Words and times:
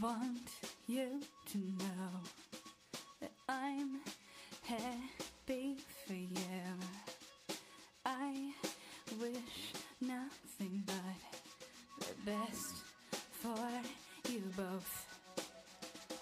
want 0.00 0.50
you 0.86 1.20
to 1.50 1.58
know 1.58 2.20
that 3.20 3.30
I'm 3.48 4.00
happy 4.62 5.76
for 6.06 6.14
you. 6.14 7.56
I 8.04 8.52
wish 9.20 9.72
nothing 10.00 10.82
but 10.86 12.06
the 12.06 12.30
best 12.30 12.74
for 13.30 14.30
you 14.30 14.42
both. 14.56 15.06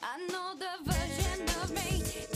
I 0.03 0.19
know 0.31 0.55
the 0.59 0.91
version 0.91 1.43
of 1.63 1.71
me. 1.75 2.32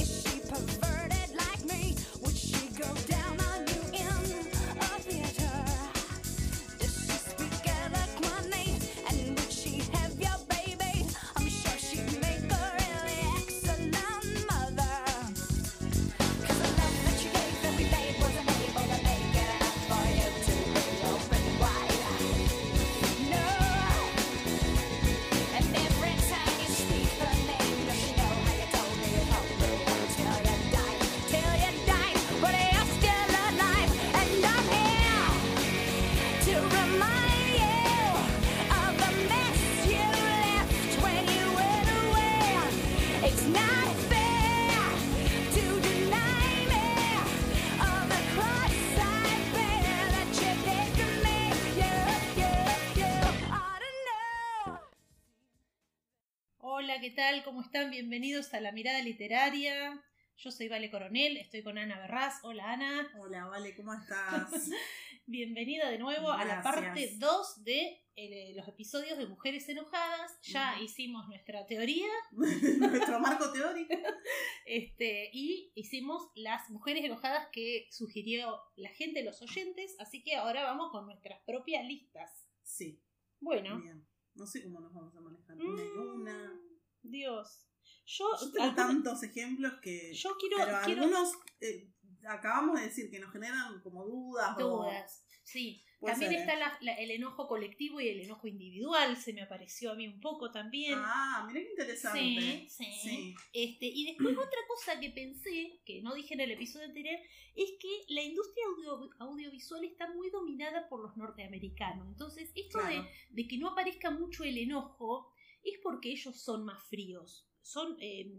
Están? 57.86 57.90
Bienvenidos 57.90 58.52
a 58.54 58.60
La 58.60 58.72
Mirada 58.72 59.00
Literaria. 59.02 60.02
Yo 60.38 60.50
soy 60.50 60.68
Vale 60.68 60.90
Coronel, 60.90 61.36
estoy 61.36 61.62
con 61.62 61.78
Ana 61.78 61.98
Berraz. 61.98 62.40
Hola 62.42 62.72
Ana. 62.72 63.08
Hola, 63.18 63.46
Vale, 63.46 63.74
¿cómo 63.76 63.94
estás? 63.94 64.70
Bienvenida 65.26 65.88
de 65.90 65.98
nuevo 65.98 66.30
a 66.30 66.44
la 66.44 66.62
parte 66.62 67.16
2 67.16 67.64
de 67.64 68.04
eh, 68.16 68.52
los 68.56 68.66
episodios 68.68 69.18
de 69.18 69.26
Mujeres 69.26 69.68
Enojadas. 69.68 70.38
Ya 70.42 70.80
hicimos 70.80 71.26
nuestra 71.28 71.66
teoría 71.66 72.06
Nuestro 72.32 73.20
marco 73.20 73.52
teórico. 73.52 73.94
este, 74.66 75.30
y 75.32 75.72
hicimos 75.74 76.30
las 76.34 76.68
mujeres 76.70 77.04
enojadas 77.04 77.48
que 77.52 77.86
sugirió 77.90 78.60
la 78.76 78.90
gente, 78.90 79.22
los 79.24 79.40
oyentes. 79.42 79.96
Así 79.98 80.22
que 80.22 80.36
ahora 80.36 80.64
vamos 80.64 80.90
con 80.90 81.06
nuestras 81.06 81.40
propias 81.44 81.84
listas. 81.84 82.46
Sí, 82.62 83.00
Bueno, 83.40 83.80
bien. 83.80 84.06
No 84.34 84.46
sé 84.46 84.62
cómo 84.62 84.80
nos 84.80 84.92
vamos 84.92 85.14
a 85.16 85.20
manejar. 85.20 85.56
Una 85.56 85.82
y 85.82 85.88
una. 85.88 86.48
mm, 86.52 87.10
Dios. 87.10 87.66
Yo, 88.06 88.24
Yo 88.40 88.52
tengo 88.52 88.64
alguna- 88.64 88.86
tantos 88.86 89.22
ejemplos 89.24 89.72
que. 89.82 90.14
yo 90.14 90.36
quiero, 90.38 90.56
pero 90.58 90.78
quiero 90.84 91.02
algunos 91.02 91.32
eh, 91.60 91.90
acabamos 92.28 92.78
de 92.80 92.86
decir 92.86 93.10
que 93.10 93.18
nos 93.18 93.32
generan 93.32 93.80
como 93.82 94.04
dudas. 94.04 94.56
o- 94.58 94.60
dudas. 94.84 95.22
Sí, 95.42 95.80
también 96.00 96.32
ser, 96.32 96.40
está 96.40 96.54
¿eh? 96.54 96.58
la- 96.58 96.78
la- 96.80 96.94
el 96.94 97.10
enojo 97.12 97.46
colectivo 97.46 98.00
y 98.00 98.08
el 98.08 98.20
enojo 98.20 98.48
individual, 98.48 99.16
se 99.16 99.32
me 99.32 99.42
apareció 99.42 99.92
a 99.92 99.94
mí 99.94 100.06
un 100.08 100.20
poco 100.20 100.50
también. 100.50 100.94
Ah, 100.96 101.44
mira 101.46 101.60
qué 101.60 101.70
interesante. 101.70 102.20
Sí, 102.20 102.66
sí. 102.68 102.84
Sí. 103.02 103.34
Este, 103.52 103.86
y 103.86 104.06
después 104.06 104.36
otra 104.38 104.58
cosa 104.68 104.98
que 105.00 105.10
pensé, 105.10 105.80
que 105.84 106.02
no 106.02 106.14
dije 106.14 106.34
en 106.34 106.40
el 106.40 106.50
episodio 106.52 106.86
anterior, 106.86 107.18
es 107.54 107.70
que 107.80 108.04
la 108.08 108.22
industria 108.22 108.64
audio- 108.66 109.10
audiovisual 109.20 109.84
está 109.84 110.12
muy 110.12 110.30
dominada 110.30 110.88
por 110.88 111.00
los 111.00 111.16
norteamericanos. 111.16 112.08
Entonces, 112.08 112.50
esto 112.56 112.78
Claro. 112.80 113.02
de, 113.04 113.08
de 113.42 113.48
que 113.48 113.58
no 113.58 113.68
aparezca 113.70 114.10
mucho 114.10 114.42
el 114.44 114.58
enojo 114.58 115.32
es 115.62 115.78
porque 115.82 116.10
ellos 116.10 116.40
son 116.40 116.64
más 116.64 116.82
fríos. 116.88 117.48
Son, 117.66 117.96
eh, 118.00 118.30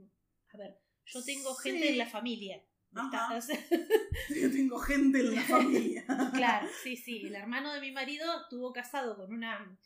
a 0.53 0.57
ver, 0.57 0.79
yo 1.05 1.21
tengo 1.23 1.53
Sí. 1.55 1.69
gente 1.71 1.89
en 1.89 1.97
la 1.97 2.07
familia. 2.07 2.63
Yo 4.29 4.49
tengo 4.51 4.79
gente 4.79 5.19
en 5.19 5.35
la 5.35 5.41
familia. 5.43 6.05
Claro, 6.33 6.67
sí, 6.83 6.95
sí. 6.95 7.25
El 7.27 7.35
hermano 7.35 7.73
de 7.73 7.81
mi 7.81 7.91
marido 7.91 8.25
estuvo 8.43 8.71
casado 8.71 9.17
con 9.17 9.33
una 9.33 9.77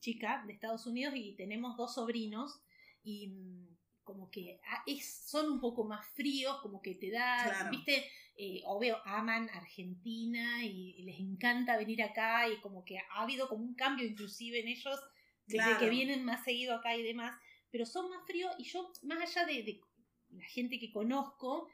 chica 0.00 0.42
de 0.46 0.54
Estados 0.54 0.86
Unidos 0.86 1.14
y 1.16 1.34
tenemos 1.36 1.76
dos 1.76 1.94
sobrinos 1.94 2.62
y 3.02 3.28
mm, 3.28 3.76
como 4.02 4.30
que 4.30 4.58
ah, 4.70 4.82
es, 4.86 5.06
son 5.28 5.50
un 5.52 5.60
poco 5.60 5.84
más 5.84 6.06
fríos, 6.14 6.58
como 6.62 6.80
que 6.80 6.94
te 6.94 7.10
da, 7.10 7.36
Claro. 7.44 7.70
viste, 7.70 8.04
eh, 8.36 8.62
obvio, 8.64 8.96
aman 9.04 9.50
Argentina 9.50 10.64
y, 10.64 10.94
y 10.98 11.02
les 11.02 11.20
encanta 11.20 11.76
venir 11.76 12.02
acá 12.02 12.48
y 12.48 12.58
como 12.60 12.84
que 12.84 12.98
ha 12.98 13.22
habido 13.22 13.48
como 13.48 13.64
un 13.64 13.74
cambio 13.74 14.06
inclusive 14.06 14.60
en 14.60 14.68
ellos 14.68 14.98
desde 15.46 15.64
Claro. 15.64 15.78
que 15.80 15.90
vienen 15.90 16.24
más 16.24 16.42
seguido 16.42 16.74
acá 16.74 16.96
y 16.96 17.02
demás, 17.02 17.38
pero 17.70 17.86
son 17.86 18.10
más 18.10 18.24
fríos 18.26 18.54
y 18.58 18.64
yo, 18.64 18.92
más 19.02 19.20
allá 19.20 19.46
de, 19.46 19.62
de 19.62 19.80
la 20.30 20.46
gente 20.46 20.78
que 20.78 20.92
conozco, 20.92 21.68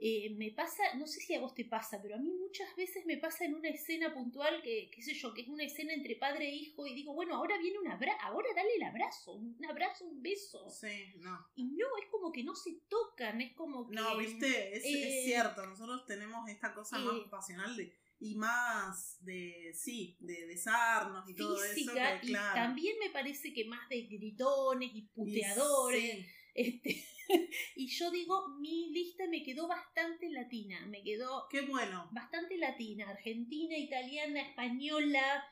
eh, 0.00 0.30
me 0.36 0.52
pasa, 0.52 0.94
no 0.94 1.08
sé 1.08 1.18
si 1.18 1.34
a 1.34 1.40
vos 1.40 1.54
te 1.54 1.64
pasa, 1.64 2.00
pero 2.00 2.14
a 2.14 2.18
mí 2.18 2.30
muchas 2.30 2.74
veces 2.76 3.04
me 3.04 3.16
pasa 3.16 3.44
en 3.44 3.56
una 3.56 3.68
escena 3.68 4.14
puntual 4.14 4.62
que, 4.62 4.88
qué 4.92 5.02
sé 5.02 5.12
yo, 5.12 5.34
que 5.34 5.40
es 5.40 5.48
una 5.48 5.64
escena 5.64 5.92
entre 5.92 6.14
padre 6.14 6.48
e 6.48 6.54
hijo 6.54 6.86
y 6.86 6.94
digo, 6.94 7.14
bueno, 7.14 7.34
ahora 7.34 7.58
viene 7.58 7.80
un 7.80 7.88
abrazo, 7.88 8.18
ahora 8.22 8.48
dale 8.54 8.76
el 8.76 8.82
abrazo, 8.84 9.32
un 9.32 9.64
abrazo, 9.68 10.04
un 10.04 10.22
beso. 10.22 10.70
Sí, 10.70 11.14
no. 11.16 11.36
Y 11.56 11.64
no, 11.64 11.86
es 12.00 12.06
como 12.12 12.30
que 12.30 12.44
no 12.44 12.54
se 12.54 12.80
tocan, 12.88 13.40
es 13.40 13.54
como 13.54 13.88
que... 13.88 13.96
No, 13.96 14.16
viste, 14.16 14.76
es, 14.76 14.84
eh, 14.84 15.18
es 15.18 15.24
cierto. 15.24 15.66
Nosotros 15.66 16.06
tenemos 16.06 16.48
esta 16.48 16.72
cosa 16.72 16.96
eh, 16.96 17.02
más 17.02 17.28
pasional 17.28 17.76
de, 17.76 17.92
y 18.20 18.34
más 18.36 19.16
de, 19.24 19.72
sí, 19.74 20.16
de 20.20 20.46
besarnos 20.46 21.28
y 21.28 21.34
todo 21.34 21.62
eso. 21.62 21.74
física 21.74 22.20
Que, 22.20 22.26
y 22.26 22.30
claro. 22.30 22.54
también 22.54 22.96
me 22.98 23.10
parece 23.10 23.52
que 23.52 23.64
más 23.64 23.88
de 23.88 24.02
gritones 24.02 24.90
y 24.92 25.02
puteadores. 25.02 26.02
Sí. 26.02 26.26
Este, 26.54 27.04
y 27.76 27.86
yo 27.88 28.10
digo, 28.10 28.48
mi 28.58 28.90
lista 28.90 29.24
me 29.30 29.42
quedó 29.42 29.68
bastante 29.68 30.28
latina, 30.30 30.84
me 30.86 31.02
quedó 31.02 31.46
Qué 31.48 31.60
bueno. 31.62 32.08
bastante 32.12 32.56
latina, 32.58 33.08
argentina, 33.08 33.76
italiana, 33.76 34.42
española, 34.42 35.44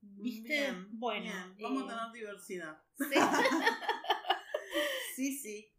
¿viste? 0.00 0.60
Bien, 0.60 0.88
bueno, 0.92 1.54
bien. 1.56 1.56
Vamos 1.60 1.82
eh, 1.82 1.94
a 1.94 1.98
tener 1.98 2.12
diversidad. 2.12 2.82
sí. 2.98 3.04
Sí, 5.14 5.38
sí. 5.38 5.72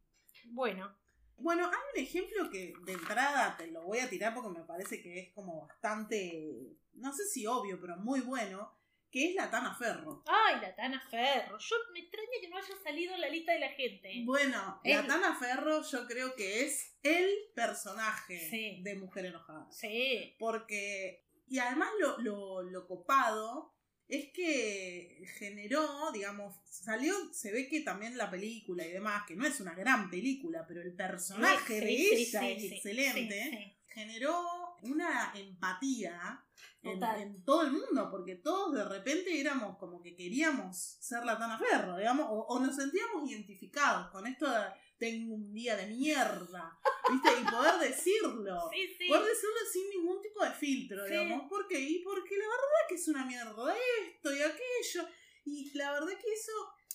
bueno, 0.48 0.98
Bueno, 1.38 1.68
hay 1.68 1.80
un 1.94 2.00
ejemplo 2.04 2.50
que 2.50 2.74
de 2.86 2.94
entrada 2.94 3.56
te 3.58 3.68
lo 3.68 3.84
voy 3.84 4.00
a 4.00 4.10
tirar 4.10 4.34
porque 4.34 4.50
me 4.60 4.66
parece 4.66 5.02
que 5.02 5.20
es 5.20 5.34
como 5.34 5.68
bastante, 5.68 6.76
no 6.94 7.14
sé 7.14 7.26
si 7.26 7.46
obvio, 7.46 7.80
pero 7.80 7.96
muy 7.98 8.22
bueno, 8.22 8.76
que 9.12 9.30
es 9.30 9.36
la 9.36 9.50
Tana 9.50 9.74
Ferro. 9.76 10.24
ay, 10.28 10.60
la 10.62 10.76
Tana 10.76 11.00
Ferro, 11.10 11.58
yo 11.60 11.76
me 11.94 12.00
extraña 12.00 12.28
que 12.42 12.50
no 12.50 12.58
haya 12.58 12.76
salido 12.84 13.14
en 13.16 13.22
la 13.22 13.30
lista 13.30 13.54
de 13.54 13.60
la 13.60 13.70
gente. 13.70 14.12
Bueno, 14.26 14.82
Es- 14.84 14.96
la 14.98 15.08
Tana 15.08 15.36
Ferro 15.36 15.82
yo 15.84 16.06
creo 16.08 16.36
que 16.36 16.66
es 16.66 16.98
el 17.04 17.30
personaje 17.56 18.40
Sí. 18.50 18.82
de 18.84 18.96
Mujer 18.96 19.28
Enojada. 19.28 19.72
Sí, 19.72 20.36
Porque, 20.40 21.26
y 21.48 21.60
además 21.60 21.90
lo, 22.00 22.18
lo, 22.20 22.62
lo 22.64 22.88
copado 22.88 23.77
es 24.10 24.30
que 24.32 25.26
generó, 25.38 26.12
digamos, 26.14 26.56
salió, 26.70 27.14
se 27.34 27.52
ve 27.52 27.68
que 27.68 27.82
también 27.82 28.18
la 28.18 28.30
película 28.32 28.86
y 28.86 28.92
demás, 28.92 29.24
que 29.28 29.36
no 29.36 29.46
es 29.46 29.60
una 29.60 29.74
gran 29.74 30.10
película, 30.10 30.66
pero 30.68 30.82
el 30.82 30.94
personaje 30.94 31.80
Sí, 31.80 31.86
de 31.86 31.88
sí, 31.88 32.16
ella 32.16 32.40
sí, 32.42 32.52
es 32.52 32.72
excelente, 32.74 33.76
generó 33.88 34.44
una 34.84 35.32
empatía 35.36 36.44
en, 36.82 37.44
todo 37.44 37.64
el 37.64 37.72
mundo, 37.72 38.10
porque 38.10 38.36
todos 38.36 38.74
de 38.74 38.86
repente 38.86 39.40
éramos 39.40 39.78
como 39.78 40.02
que 40.02 40.16
queríamos 40.16 40.78
ser 41.00 41.24
la 41.26 41.38
Tana 41.38 41.58
Ferro, 41.58 41.98
digamos, 41.98 42.28
o, 42.30 42.46
o 42.48 42.60
nos 42.60 42.76
sentíamos 42.76 43.30
identificados 43.30 44.10
con 44.12 44.26
esto 44.26 44.50
de 44.50 44.66
tengo 44.98 45.36
un 45.36 45.54
día 45.54 45.76
de 45.76 45.88
mierda, 45.88 46.80
¿viste? 47.10 47.30
Y 47.42 47.46
poder 47.46 47.80
decirlo. 47.80 48.70
Sí, 48.74 48.88
sí. 48.98 49.08
Poder 49.08 49.26
decirlo 49.26 49.56
sin 49.72 49.90
ningún 49.90 50.22
tipo 50.22 50.44
de 50.44 50.52
filtro, 50.52 51.06
Sí. 51.06 51.12
digamos. 51.12 51.48
¿Por 51.50 51.68
qué? 51.68 51.80
Y 51.80 52.00
porque 52.04 52.38
la 52.38 52.46
verdad 52.46 52.88
que 52.90 52.96
es 52.96 53.08
una 53.08 53.26
mierda 53.26 53.76
esto 54.08 54.36
y 54.36 54.42
aquello. 54.42 55.08
Y 55.46 55.72
la 55.78 55.92
verdad 55.94 56.10
que 56.10 56.34
eso, 56.34 56.52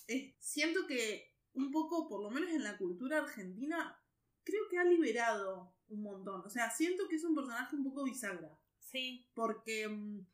eh, 0.07 0.35
siento 0.39 0.85
que 0.85 1.33
un 1.53 1.71
poco, 1.71 2.07
por 2.07 2.21
lo 2.21 2.29
menos 2.29 2.49
en 2.51 2.63
la 2.63 2.77
cultura 2.77 3.19
argentina, 3.19 3.99
creo 4.43 4.67
que 4.69 4.77
ha 4.77 4.83
liberado 4.83 5.75
un 5.93 6.01
montón. 6.03 6.41
O 6.45 6.49
sea, 6.49 6.69
siento 6.69 7.07
que 7.07 7.15
es 7.15 7.23
un 7.23 7.35
personaje 7.35 7.75
un 7.75 7.83
poco 7.83 8.03
bisagra. 8.03 8.57
Sí, 8.79 9.25
Porque 9.33 9.87
mm, 9.87 10.25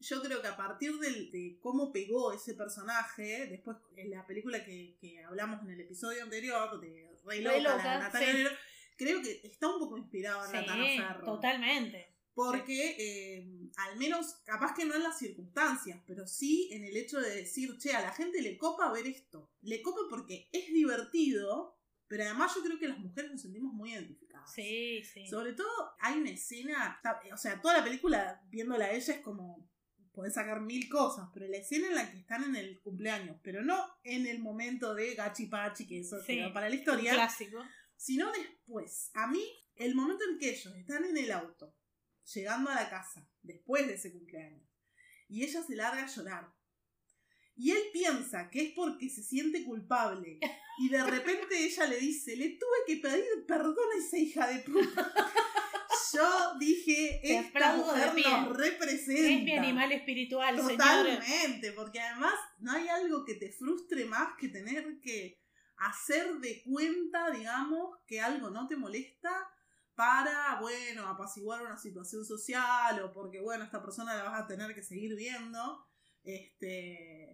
yo 0.00 0.22
creo 0.22 0.40
que 0.40 0.48
a 0.48 0.56
partir 0.56 0.92
del- 0.98 1.30
de 1.30 1.58
cómo 1.60 1.92
pegó 1.92 2.32
ese 2.32 2.54
personaje, 2.54 3.46
después 3.48 3.76
en 3.96 4.10
la 4.10 4.26
película 4.26 4.64
que, 4.64 4.96
que 5.00 5.22
hablamos 5.24 5.62
en 5.62 5.70
el 5.70 5.80
episodio 5.80 6.22
anterior 6.22 6.80
de 6.80 7.14
Rey 7.24 7.42
Loca, 7.42 7.58
Loca, 7.58 7.98
Natalia 7.98 8.48
sí. 8.50 8.54
Creo 8.98 9.20
que 9.20 9.40
está 9.44 9.68
un 9.68 9.78
poco 9.78 9.98
inspirado 9.98 10.42
en 10.44 10.50
sí, 10.50 10.56
Natana 10.56 10.86
Ferro. 10.86 11.24
totalmente. 11.26 12.14
Porque 12.34 12.96
eh, 12.98 13.70
al 13.76 13.98
menos, 13.98 14.36
capaz 14.44 14.74
que 14.74 14.84
no 14.86 14.94
en 14.94 15.02
las 15.02 15.18
circunstancias, 15.18 16.02
pero 16.06 16.26
sí 16.26 16.68
en 16.72 16.84
el 16.84 16.96
hecho 16.96 17.18
de 17.20 17.34
decir, 17.36 17.76
che, 17.78 17.92
a 17.94 18.00
la 18.02 18.12
gente 18.12 18.40
le 18.42 18.56
copa 18.58 18.90
ver 18.92 19.06
esto. 19.06 19.50
Le 19.62 19.80
copa 19.82 20.00
porque 20.10 20.48
es 20.52 20.66
divertido, 20.72 21.75
pero 22.08 22.24
además 22.24 22.54
yo 22.54 22.62
creo 22.62 22.78
que 22.78 22.88
las 22.88 22.98
mujeres 22.98 23.30
nos 23.32 23.42
sentimos 23.42 23.72
muy 23.72 23.92
identificadas. 23.92 24.52
Sí, 24.52 25.02
sí. 25.04 25.26
Sobre 25.26 25.52
todo 25.54 25.68
hay 26.00 26.18
una 26.18 26.30
escena, 26.30 27.00
o 27.32 27.36
sea, 27.36 27.60
toda 27.60 27.78
la 27.78 27.84
película 27.84 28.42
viéndola 28.48 28.86
a 28.86 28.92
ella 28.92 29.14
es 29.14 29.20
como, 29.20 29.68
podés 30.12 30.34
sacar 30.34 30.60
mil 30.60 30.88
cosas, 30.88 31.28
pero 31.34 31.46
la 31.48 31.58
escena 31.58 31.88
en 31.88 31.94
la 31.94 32.10
que 32.10 32.18
están 32.18 32.44
en 32.44 32.56
el 32.56 32.80
cumpleaños, 32.80 33.38
pero 33.42 33.62
no 33.62 33.86
en 34.04 34.26
el 34.26 34.38
momento 34.40 34.94
de 34.94 35.14
gachi 35.14 35.46
pachi, 35.46 35.86
que 35.86 36.00
eso 36.00 36.22
Sí, 36.22 36.40
para 36.54 36.68
la 36.68 36.74
historia, 36.74 37.12
clásico. 37.12 37.62
sino 37.96 38.30
después. 38.32 39.10
A 39.14 39.26
mí, 39.26 39.44
el 39.74 39.94
momento 39.94 40.24
en 40.30 40.38
que 40.38 40.50
ellos 40.50 40.74
están 40.76 41.04
en 41.04 41.16
el 41.18 41.30
auto, 41.32 41.76
llegando 42.34 42.70
a 42.70 42.74
la 42.76 42.88
casa, 42.88 43.28
después 43.42 43.86
de 43.86 43.94
ese 43.94 44.12
cumpleaños, 44.12 44.62
y 45.28 45.44
ella 45.44 45.62
se 45.62 45.74
larga 45.76 46.04
a 46.04 46.06
llorar. 46.06 46.55
Y 47.56 47.70
él 47.70 47.82
piensa 47.92 48.50
que 48.50 48.62
es 48.62 48.72
porque 48.74 49.08
se 49.08 49.22
siente 49.22 49.64
culpable. 49.64 50.38
Y 50.78 50.88
de 50.90 51.02
repente 51.02 51.46
ella 51.64 51.86
le 51.86 51.98
dice, 51.98 52.36
le 52.36 52.50
tuve 52.50 52.78
que 52.86 52.96
pedir 52.96 53.24
perdón 53.46 53.76
a 53.94 53.98
esa 53.98 54.18
hija 54.18 54.46
de 54.46 54.58
puta. 54.60 55.12
Yo 56.12 56.58
dije, 56.58 57.20
Te 57.22 57.38
esta 57.38 57.76
mujer 57.76 58.12
nos 58.14 58.56
representa. 58.56 59.30
Es 59.30 59.42
mi 59.42 59.52
animal 59.52 59.92
espiritual, 59.92 60.56
señora. 60.56 60.76
Totalmente, 60.76 61.72
porque 61.72 62.00
además 62.00 62.34
no 62.58 62.72
hay 62.72 62.88
algo 62.88 63.24
que 63.24 63.34
te 63.34 63.50
frustre 63.50 64.04
más 64.04 64.28
que 64.38 64.48
tener 64.48 65.00
que 65.00 65.40
hacer 65.78 66.34
de 66.36 66.62
cuenta, 66.62 67.30
digamos, 67.30 67.98
que 68.06 68.20
algo 68.20 68.50
no 68.50 68.66
te 68.66 68.76
molesta 68.76 69.30
para, 69.94 70.60
bueno, 70.60 71.08
apaciguar 71.08 71.62
una 71.62 71.78
situación 71.78 72.24
social 72.24 73.02
o 73.02 73.12
porque, 73.12 73.40
bueno, 73.40 73.64
esta 73.64 73.82
persona 73.82 74.14
la 74.14 74.24
vas 74.24 74.42
a 74.42 74.46
tener 74.46 74.74
que 74.74 74.82
seguir 74.82 75.16
viendo. 75.16 75.86
Este. 76.22 77.25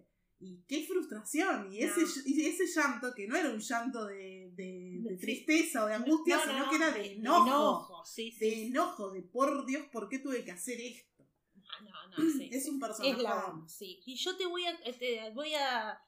Y 0.45 0.63
qué 0.67 0.85
frustración. 0.85 1.71
Y, 1.73 1.79
No. 1.79 1.85
ese, 1.85 2.01
y 2.25 2.45
ese 2.45 2.65
llanto, 2.67 3.13
que 3.15 3.27
no 3.27 3.35
era 3.35 3.49
un 3.49 3.59
llanto 3.59 4.05
de, 4.05 4.51
de- 4.53 5.17
tristeza 5.19 5.85
o 5.85 5.87
de 5.87 5.93
angustia, 5.95 6.35
No, 6.37 6.45
no, 6.45 6.51
sino 6.51 6.65
no, 6.65 6.69
que 6.69 6.75
era 6.75 6.91
de 6.91 7.13
enojo. 7.13 8.05
sí, 8.05 8.31
sí. 8.31 8.39
De 8.39 8.65
enojo, 8.67 9.11
de 9.11 9.21
por 9.23 9.65
Dios, 9.65 9.85
¿por 9.91 10.09
qué 10.09 10.19
tuve 10.19 10.43
que 10.43 10.51
hacer 10.51 10.79
esto? 10.81 11.25
Ah, 11.69 11.83
no, 11.83 12.23
no, 12.23 12.29
sí, 12.37 12.49
Es 12.51 12.67
un 12.67 12.79
personaje. 12.79 13.15
Es 13.15 13.21
la 13.23 13.63
sí. 13.67 14.01
Y 14.05 14.15
yo 14.15 14.35
te 14.37 14.45
voy 14.45 14.65
a, 14.65 14.77
te 14.99 15.31
voy 15.33 15.53
a, 15.55 16.01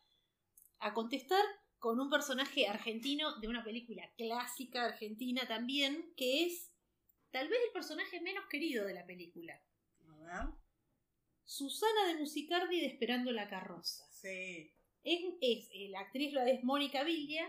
a 0.80 0.94
contestar 0.94 1.44
con 1.80 2.00
un 2.00 2.10
personaje 2.10 2.68
argentino 2.68 3.40
de 3.40 3.48
una 3.48 3.64
película 3.64 4.04
clásica 4.18 4.86
argentina 4.86 5.48
también, 5.48 6.14
que 6.18 6.46
es 6.46 6.72
tal 7.32 7.48
vez 7.48 7.60
el 7.68 7.72
personaje 7.74 8.20
menos 8.22 8.46
querido 8.50 8.86
de 8.86 8.94
la 8.96 9.06
película. 9.06 9.62
A 10.08 10.18
ver. 10.18 10.54
Susana 11.44 12.08
de 12.08 12.16
Musicardi 12.16 12.80
de 12.80 12.88
Esperando 12.88 13.32
la 13.32 13.48
carroza. 13.48 14.05
Sí. 14.26 14.72
Es, 15.04 15.20
es- 15.42 15.70
eh, 15.74 15.88
la 15.90 16.00
actriz 16.02 16.34
lo 16.34 16.42
es 16.42 16.64
Mónica 16.64 17.04
Villa. 17.04 17.48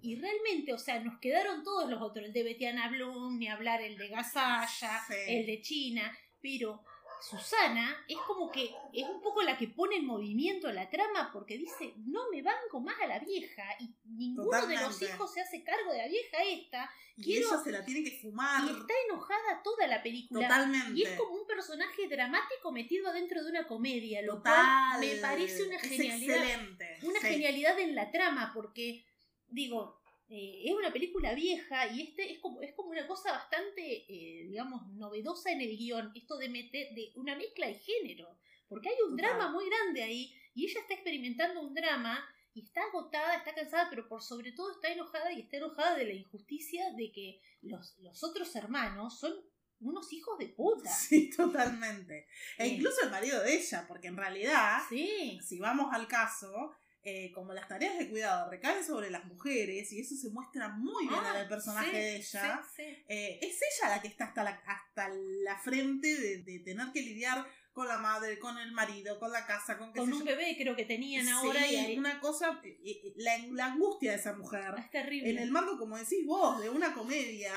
Y 0.00 0.14
realmente, 0.16 0.72
o 0.72 0.78
sea, 0.78 1.00
nos 1.00 1.18
quedaron 1.18 1.64
todos 1.64 1.90
los 1.90 2.00
otros, 2.00 2.24
el 2.26 2.32
de 2.32 2.44
Betiana 2.44 2.88
Blum, 2.88 3.36
ni 3.38 3.48
hablar 3.48 3.82
el 3.82 3.98
de 3.98 4.08
Gasalla, 4.08 5.00
Sí. 5.08 5.14
el 5.26 5.44
de 5.44 5.60
China, 5.60 6.16
pero 6.40 6.82
Susana 7.20 8.04
es 8.08 8.16
como 8.26 8.50
que 8.50 8.70
es 8.92 9.04
un 9.08 9.20
poco 9.20 9.42
la 9.42 9.56
que 9.58 9.68
pone 9.68 9.96
en 9.96 10.06
movimiento 10.06 10.70
la 10.72 10.88
trama 10.88 11.30
porque 11.32 11.58
dice, 11.58 11.94
no 11.98 12.30
me 12.30 12.42
banco 12.42 12.80
más 12.80 12.96
a 13.02 13.06
la 13.06 13.18
vieja 13.18 13.64
y 13.80 13.90
ninguno 14.04 14.66
de 14.66 14.76
los 14.76 15.00
hijos 15.02 15.32
se 15.32 15.40
hace 15.40 15.62
cargo 15.64 15.92
de 15.92 15.98
la 15.98 16.08
vieja 16.08 16.42
esta 16.44 16.90
Y 17.16 17.22
Quiero- 17.24 17.48
ella 17.48 17.58
se 17.64 17.72
la 17.72 17.84
tiene 17.84 18.04
que 18.04 18.16
fumar. 18.20 18.64
y 18.64 18.70
está 18.70 18.94
enojada 19.08 19.62
toda 19.64 19.86
la 19.88 20.02
película. 20.02 20.46
Totalmente. 20.46 20.92
Y 20.98 21.02
es 21.02 21.18
como 21.18 21.34
un 21.34 21.46
personaje 21.48 22.06
dramático 22.08 22.70
metido 22.70 23.12
dentro 23.12 23.42
de 23.42 23.50
una 23.50 23.66
comedia, 23.66 24.22
lo 24.22 24.36
Total. 24.36 24.54
cual 24.54 25.00
me 25.00 25.16
parece 25.16 25.64
una 25.64 25.76
Es 25.76 25.82
genialidad. 25.82 26.36
excelente. 26.44 26.98
Una 27.02 27.20
Sí. 27.20 27.26
genialidad 27.26 27.78
en 27.80 27.94
la 27.96 28.10
trama, 28.12 28.52
porque, 28.54 29.04
digo, 29.48 29.97
eh, 30.28 30.62
es 30.66 30.74
una 30.74 30.92
película 30.92 31.34
vieja 31.34 31.86
y 31.88 32.02
este 32.02 32.32
es 32.32 32.38
como, 32.40 32.60
es 32.62 32.74
como 32.74 32.90
una 32.90 33.06
cosa 33.06 33.32
bastante, 33.32 34.04
eh, 34.08 34.44
digamos, 34.46 34.86
novedosa 34.92 35.50
en 35.52 35.60
el 35.62 35.76
guion, 35.76 36.12
esto 36.14 36.36
de 36.36 36.48
meter 36.48 36.94
de 36.94 37.12
una 37.14 37.34
mezcla 37.36 37.66
de 37.66 37.74
género, 37.74 38.38
porque 38.68 38.88
hay 38.90 38.96
un 39.06 39.16
Total. 39.16 39.30
drama 39.36 39.50
muy 39.52 39.64
grande 39.68 40.02
ahí 40.02 40.34
y 40.54 40.66
ella 40.66 40.80
está 40.80 40.94
experimentando 40.94 41.60
un 41.62 41.74
drama 41.74 42.24
y 42.54 42.62
está 42.62 42.82
agotada, 42.82 43.36
está 43.36 43.54
cansada, 43.54 43.86
pero 43.88 44.08
por 44.08 44.20
sobre 44.22 44.52
todo 44.52 44.72
está 44.72 44.88
enojada 44.92 45.32
y 45.32 45.40
está 45.40 45.56
enojada 45.58 45.96
de 45.96 46.04
la 46.06 46.12
injusticia 46.14 46.92
de 46.96 47.12
que 47.12 47.40
los, 47.62 47.96
los 48.00 48.22
otros 48.24 48.54
hermanos 48.56 49.18
son 49.20 49.32
unos 49.80 50.12
hijos 50.12 50.36
de 50.38 50.48
puta. 50.48 50.90
Sí, 50.90 51.30
totalmente. 51.30 52.26
E 52.58 52.66
Sí. 52.68 52.74
incluso 52.74 53.02
el 53.04 53.10
marido 53.10 53.40
de 53.42 53.54
ella, 53.54 53.84
porque 53.86 54.08
en 54.08 54.16
realidad, 54.16 54.80
Sí, 54.88 55.38
si 55.40 55.58
vamos 55.60 55.92
al 55.94 56.08
caso, 56.08 56.74
eh, 57.10 57.32
como 57.32 57.52
las 57.52 57.66
tareas 57.68 57.98
de 57.98 58.08
cuidado 58.10 58.50
recaen 58.50 58.84
sobre 58.84 59.10
las 59.10 59.24
mujeres, 59.24 59.92
y 59.92 60.00
eso 60.00 60.14
se 60.16 60.30
muestra 60.30 60.68
muy 60.68 61.06
bien 61.08 61.20
Ah, 61.24 61.32
en 61.34 61.40
el 61.42 61.48
personaje 61.48 61.90
sí, 61.90 61.96
de 61.96 62.16
ella, 62.16 62.62
sí, 62.76 62.82
sí. 62.82 63.04
eh, 63.08 63.38
es 63.42 63.58
ella 63.62 63.88
la 63.96 64.02
que 64.02 64.08
está 64.08 64.24
hasta 64.26 64.44
la, 64.44 64.50
hasta 64.66 65.08
la 65.08 65.58
frente 65.58 66.08
de, 66.20 66.42
de 66.42 66.58
tener 66.60 66.86
que 66.92 67.02
lidiar 67.02 67.46
con 67.72 67.86
la 67.86 67.98
madre, 67.98 68.38
con 68.40 68.58
el 68.58 68.72
marido, 68.72 69.18
con 69.20 69.30
la 69.30 69.46
casa, 69.46 69.78
con 69.78 69.92
Con 69.92 70.12
un 70.12 70.18
yo. 70.20 70.24
bebé 70.24 70.56
creo 70.58 70.74
que 70.74 70.84
tenían 70.84 71.28
ahora 71.28 71.60
Sí, 71.64 71.74
y 71.74 71.76
ahí- 71.76 71.98
una 71.98 72.18
cosa, 72.20 72.60
eh, 72.64 73.12
la, 73.16 73.38
la 73.52 73.66
angustia 73.66 74.10
de 74.12 74.16
esa 74.18 74.32
mujer. 74.34 74.74
es 74.78 74.90
terrible. 74.90 75.30
En 75.30 75.38
el 75.38 75.50
marco, 75.52 75.78
como 75.78 75.96
decís 75.96 76.26
vos, 76.26 76.60
de 76.60 76.68
una 76.70 76.92
comedia 76.92 77.54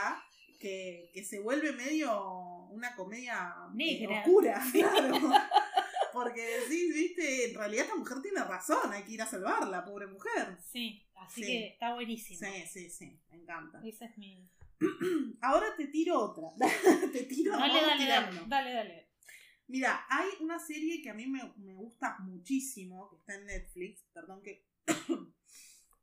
que, 0.60 1.10
que 1.14 1.24
se 1.26 1.40
vuelve 1.40 1.72
medio 1.72 2.12
una 2.70 2.96
comedia 2.96 3.52
Negra. 3.74 4.20
oscura, 4.20 4.62
claro. 4.72 5.18
Porque 6.14 6.42
decís, 6.42 6.94
viste, 6.94 7.50
en 7.50 7.56
realidad 7.56 7.86
esta 7.86 7.98
mujer 7.98 8.22
tiene 8.22 8.44
razón, 8.44 8.92
hay 8.92 9.04
que 9.04 9.14
ir 9.14 9.22
a 9.22 9.26
salvarla, 9.26 9.84
pobre 9.86 10.08
mujer. 10.08 10.58
Sí, 10.72 11.06
así 11.16 11.42
Sí. 11.44 11.48
que 11.48 11.68
está 11.68 11.94
buenísimo. 11.94 12.40
Sí, 12.40 12.68
sí, 12.68 12.90
sí, 12.90 13.20
me 13.30 13.38
encanta. 13.38 13.82
Esa 13.84 14.06
es 14.06 14.18
mi. 14.18 14.50
Ahora 15.42 15.76
te 15.78 15.88
tiro 15.88 16.20
otra. 16.20 16.50
te 17.14 17.24
tiro, 17.24 17.52
Dale, 17.58 17.82
dale, 17.82 18.08
dale, 18.48 18.74
dale. 18.74 19.08
Mira, 19.68 20.06
hay 20.10 20.28
una 20.42 20.60
serie 20.60 21.02
que 21.02 21.10
a 21.10 21.14
mí 21.14 21.28
me, 21.28 21.54
me 21.58 21.74
gusta 21.76 22.18
muchísimo, 22.20 23.10
que 23.10 23.16
está 23.18 23.36
en 23.36 23.46
Netflix, 23.46 24.04
perdón 24.14 24.42
que... 24.42 24.66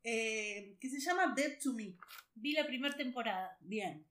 eh, 0.03 0.77
que 0.79 0.89
se 0.89 0.99
llama 0.99 1.33
Dead 1.35 1.59
to 1.61 1.73
Me. 1.73 1.95
Vi 2.35 2.53
la 2.53 2.65
primera 2.65 2.95
temporada. 2.95 3.57
Bien. 3.61 4.05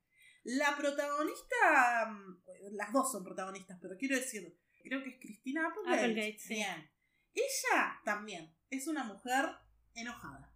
La 0.45 0.77
protagonista, 0.77 2.09
mm, 2.11 2.43
las 2.77 2.93
dos 2.93 3.11
son 3.11 3.25
protagonistas, 3.25 3.79
pero 3.81 3.97
quiero 3.99 4.17
decir, 4.17 4.57
creo 4.83 5.03
que 5.03 5.11
es 5.11 5.21
Cristina 5.21 5.67
Applegate. 5.67 6.05
Applegate, 6.05 6.39
sí. 6.39 6.55
Bien. 6.55 6.91
Ella 7.35 8.01
también 8.05 8.55
es 8.71 8.87
una 8.87 9.05
mujer 9.05 9.47
enojada. 9.95 10.55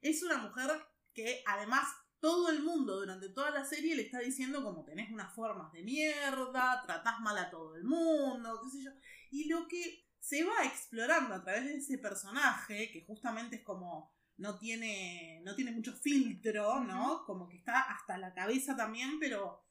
Es 0.00 0.22
una 0.22 0.38
mujer 0.38 0.70
que 1.12 1.42
además 1.46 1.86
todo 2.20 2.50
el 2.50 2.62
mundo 2.62 3.00
durante 3.00 3.30
toda 3.30 3.50
la 3.50 3.64
serie 3.64 3.96
le 3.96 4.02
está 4.02 4.18
diciendo 4.20 4.62
como 4.62 4.84
tenés 4.84 5.10
unas 5.10 5.34
formas 5.34 5.72
de 5.72 5.82
mierda, 5.82 6.82
tratás 6.84 7.20
mal 7.20 7.38
a 7.38 7.50
todo 7.50 7.76
el 7.76 7.84
mundo, 7.84 8.60
qué 8.62 8.70
sé 8.70 8.84
yo. 8.84 8.90
Y 9.30 9.48
lo 9.48 9.66
que 9.66 10.06
se 10.20 10.44
va 10.44 10.64
explorando 10.64 11.34
a 11.34 11.42
través 11.42 11.64
de 11.64 11.76
ese 11.76 11.98
personaje, 11.98 12.90
que 12.92 13.04
justamente 13.06 13.56
es 13.56 13.62
como 13.62 14.14
no 14.36 14.58
tiene, 14.58 15.40
no 15.44 15.54
tiene 15.54 15.70
mucho 15.70 15.92
filtro, 15.92 16.80
¿no? 16.80 17.24
Como 17.26 17.48
que 17.48 17.56
está 17.56 17.80
hasta 17.80 18.16
la 18.16 18.32
cabeza 18.32 18.74
también, 18.74 19.18
pero, 19.18 19.62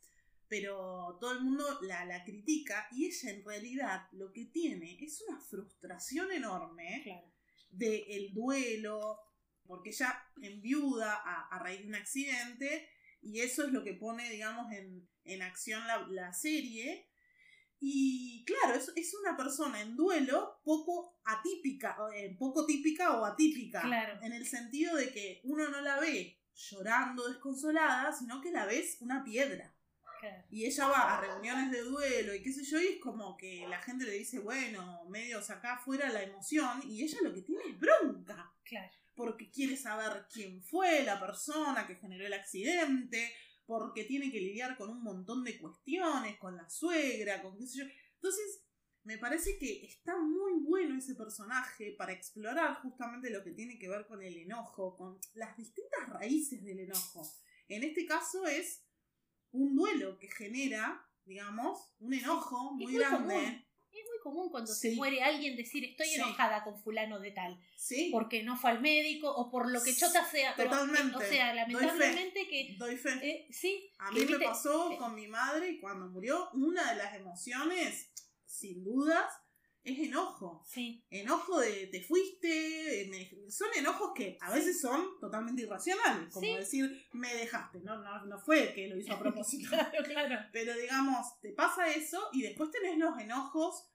pero 0.50 1.18
todo 1.22 1.34
el 1.34 1.41
mundo 1.41 1.63
la, 1.84 2.06
la 2.06 2.24
critica 2.24 2.88
y 2.91 3.06
ella 3.06 3.29
en 3.32 3.46
realidad 3.46 4.08
lo 4.12 4.34
que 4.34 4.46
tiene 4.46 4.98
es 5.03 5.22
una 5.27 5.39
frustración 5.39 6.32
enorme 6.32 7.01
Claro. 7.03 7.32
del 7.70 8.34
duelo, 8.34 9.20
porque 9.65 9.89
ella 9.91 10.22
enviuda 10.41 11.13
a, 11.13 11.48
a 11.56 11.60
raíz 11.60 11.82
de 11.82 11.88
un 11.88 11.96
accidente 11.96 12.89
y 13.22 13.41
eso 13.41 13.65
es 13.65 13.72
lo 13.72 13.84
que 13.84 13.94
pone, 13.94 14.29
digamos, 14.29 14.72
en, 14.74 15.08
en 15.25 15.41
acción 15.44 15.86
la, 15.86 16.08
la 16.10 16.34
serie. 16.34 17.06
Y 17.82 18.44
claro, 18.46 18.77
es, 18.77 18.91
es 18.96 19.13
una 19.13 19.38
persona 19.38 19.82
en 19.82 19.96
duelo 19.96 20.60
poco 20.63 21.20
atípica, 21.24 21.96
eh, 22.13 22.36
poco 22.38 22.65
típica 22.65 23.20
o 23.20 23.25
atípica. 23.25 23.82
Claro. 23.82 24.20
En 24.24 24.34
el 24.34 24.46
sentido 24.46 24.96
de 24.96 25.12
que 25.13 25.41
uno 25.44 25.70
no 25.70 25.79
la 25.82 26.00
ve 26.00 26.41
llorando 26.56 27.27
desconsolada, 27.27 28.12
sino 28.12 28.41
que 28.41 28.51
la 28.51 28.65
ves 28.65 28.98
una 29.01 29.24
piedra. 29.24 29.74
Claro. 30.19 30.43
Y 30.49 30.65
ella 30.65 30.88
va 30.88 31.17
a 31.17 31.21
reuniones 31.21 31.71
de 31.71 31.81
duelo 31.81 32.33
y 32.35 32.41
qué 32.41 32.51
sé 32.51 32.63
yo, 32.63 32.79
y 32.81 32.88
es 32.88 32.99
como 32.99 33.38
que 33.38 33.65
la 33.67 33.79
gente 33.81 34.05
le 34.05 34.13
dice, 34.13 34.39
bueno, 34.39 35.05
medio 35.09 35.41
saca 35.41 35.75
afuera 35.75 36.09
la 36.09 36.23
emoción, 36.23 36.81
y 36.85 37.03
ella 37.03 37.17
lo 37.23 37.33
que 37.33 37.41
tiene 37.41 37.63
es 37.69 37.79
bronca, 37.79 38.53
Claro. 38.63 38.91
porque 39.15 39.49
quiere 39.49 39.75
saber 39.77 40.25
quién 40.31 40.61
fue 40.63 41.03
la 41.03 41.19
persona 41.19 41.88
que 41.88 41.95
generó 41.95 42.25
el 42.25 42.33
accidente, 42.33 43.33
porque 43.65 44.03
tiene 44.05 44.31
que 44.31 44.39
lidiar 44.39 44.75
con 44.77 44.89
un 44.89 45.03
montón 45.03 45.43
de 45.43 45.57
cuestiones, 45.59 46.38
con 46.38 46.55
la 46.57 46.67
suegra, 46.69 47.41
con 47.41 47.55
qué 47.57 47.67
sé 47.67 47.77
yo. 47.79 47.85
Entonces, 48.15 48.63
me 49.03 49.17
parece 49.17 49.57
que 49.57 49.85
está 49.85 50.17
muy 50.17 50.53
bueno 50.63 50.97
ese 50.97 51.15
personaje 51.15 51.93
para 51.97 52.11
explorar 52.11 52.81
justamente 52.81 53.29
lo 53.29 53.43
que 53.43 53.51
tiene 53.51 53.77
que 53.79 53.88
ver 53.88 54.05
con 54.07 54.21
el 54.21 54.35
enojo, 54.38 54.95
con 54.97 55.19
las 55.35 55.55
distintas 55.55 56.09
raíces 56.09 56.63
del 56.63 56.79
enojo. 56.79 57.25
En 57.67 57.83
este 57.83 58.05
caso 58.05 58.45
es 58.47 58.83
un 59.51 59.75
duelo 59.75 60.18
que 60.18 60.29
genera 60.29 61.06
digamos, 61.25 61.79
un 62.00 62.12
enojo 62.15 62.72
muy, 62.74 62.86
muy 62.86 62.96
grande. 62.96 63.36
común. 63.36 63.65
Es 63.91 64.06
muy 64.08 64.20
común 64.24 64.50
cuando 64.50 64.74
Sí. 64.74 64.89
se 64.91 64.96
muere 64.96 65.22
alguien 65.22 65.56
decir 65.56 65.84
estoy 65.86 66.08
Sí. 66.08 66.15
enojada 66.15 66.63
con 66.63 66.75
fulano 66.82 67.20
de 67.20 67.29
tal, 67.32 67.60
Sí, 67.75 68.10
porque 68.12 68.41
no 68.41 68.58
fue 68.58 68.72
al 68.72 68.82
médico 68.82 69.29
o 69.32 69.51
por 69.51 69.70
lo 69.70 69.79
que 69.84 69.96
chota 69.96 70.25
sea. 70.25 70.56
Pero, 70.58 70.72
Totalmente. 70.72 71.15
O 71.18 71.20
sea, 71.20 71.53
Doy 71.53 71.65
fe. 71.65 71.72
lamentablemente 71.74 72.48
que... 72.48 72.75
doy 72.79 72.98
fe. 72.98 73.10
eh, 73.22 73.48
sí, 73.51 73.91
A 74.00 74.10
mí 74.12 74.25
me 74.25 74.39
pasó 74.39 74.91
eh, 74.91 74.98
con 74.98 75.13
mi 75.13 75.27
madre 75.27 75.79
cuando 75.79 76.08
murió, 76.08 76.50
una 76.53 76.94
de 76.94 76.98
las 76.98 77.13
emociones, 77.13 78.10
sin 78.46 78.84
dudas, 78.84 79.32
es 79.83 79.98
enojo. 80.00 80.63
Sí, 80.67 81.03
Enojo 81.09 81.59
de 81.59 81.88
te 81.88 82.01
fuiste, 82.03 83.07
me- 83.09 83.50
son 83.51 83.69
enojos 83.75 84.12
que 84.15 84.38
a 84.41 84.51
veces 84.53 84.79
son 84.81 85.19
totalmente 85.19 85.62
irracionales, 85.63 86.31
como 86.33 86.45
Sí. 86.45 86.55
decir 86.55 87.05
me 87.13 87.33
dejaste, 87.33 87.79
no, 87.81 87.98
no, 88.01 88.25
no 88.25 88.39
fue 88.39 88.74
que 88.74 88.88
lo 88.88 88.98
hizo 88.98 89.13
a 89.13 89.19
propósito. 89.19 89.69
claro, 89.93 90.03
claro. 90.03 90.36
Pero 90.51 90.75
digamos, 90.77 91.39
te 91.41 91.51
pasa 91.53 91.88
eso 91.89 92.29
y 92.33 92.41
después 92.43 92.71
tenés 92.71 92.98
los 92.98 93.17
enojos 93.19 93.86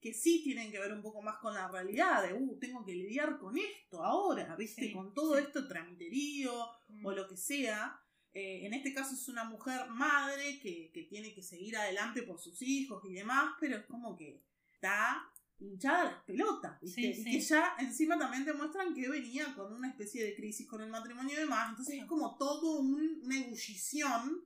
que 0.00 0.12
sí 0.14 0.42
tienen 0.42 0.72
que 0.72 0.80
ver 0.80 0.92
un 0.92 1.02
poco 1.02 1.22
más 1.22 1.38
con 1.38 1.54
la 1.54 1.68
realidad, 1.68 2.26
de, 2.26 2.34
uh, 2.34 2.58
tengo 2.58 2.84
que 2.84 2.92
lidiar 2.92 3.38
con 3.38 3.56
esto 3.56 4.02
ahora, 4.02 4.56
¿viste? 4.56 4.86
Sí, 4.86 4.92
con 4.92 5.14
todo 5.14 5.36
sí. 5.36 5.42
esto 5.44 5.68
tramiterío 5.68 6.52
Mm. 6.88 7.06
o 7.06 7.12
lo 7.12 7.28
que 7.28 7.36
sea. 7.36 7.98
Eh, 8.34 8.66
en 8.66 8.74
este 8.74 8.92
caso 8.94 9.14
es 9.14 9.28
una 9.28 9.44
mujer 9.44 9.88
madre 9.90 10.58
que, 10.60 10.90
que 10.92 11.02
tiene 11.04 11.32
que 11.34 11.42
seguir 11.42 11.76
adelante 11.76 12.22
por 12.22 12.40
sus 12.40 12.60
hijos 12.62 13.04
y 13.04 13.12
demás, 13.12 13.52
pero 13.60 13.76
es 13.76 13.84
como 13.86 14.16
que 14.16 14.42
está 14.74 15.30
hinchada 15.58 16.04
las 16.04 16.22
pelotas, 16.24 16.80
¿viste? 16.80 17.00
Sí, 17.00 17.08
y 17.08 17.14
sí. 17.14 17.30
que 17.30 17.40
ya 17.40 17.74
encima 17.78 18.18
también 18.18 18.44
te 18.44 18.52
muestran 18.52 18.92
que 18.94 19.08
venía 19.08 19.54
con 19.54 19.72
una 19.72 19.88
especie 19.88 20.24
de 20.24 20.34
crisis 20.34 20.66
con 20.68 20.80
el 20.82 20.90
matrimonio 20.90 21.34
y 21.36 21.40
demás, 21.40 21.70
entonces 21.70 21.94
Sí. 21.94 22.00
es 22.00 22.06
como 22.06 22.36
todo 22.36 22.80
un- 22.80 23.20
una 23.24 23.38
ebullición 23.38 24.44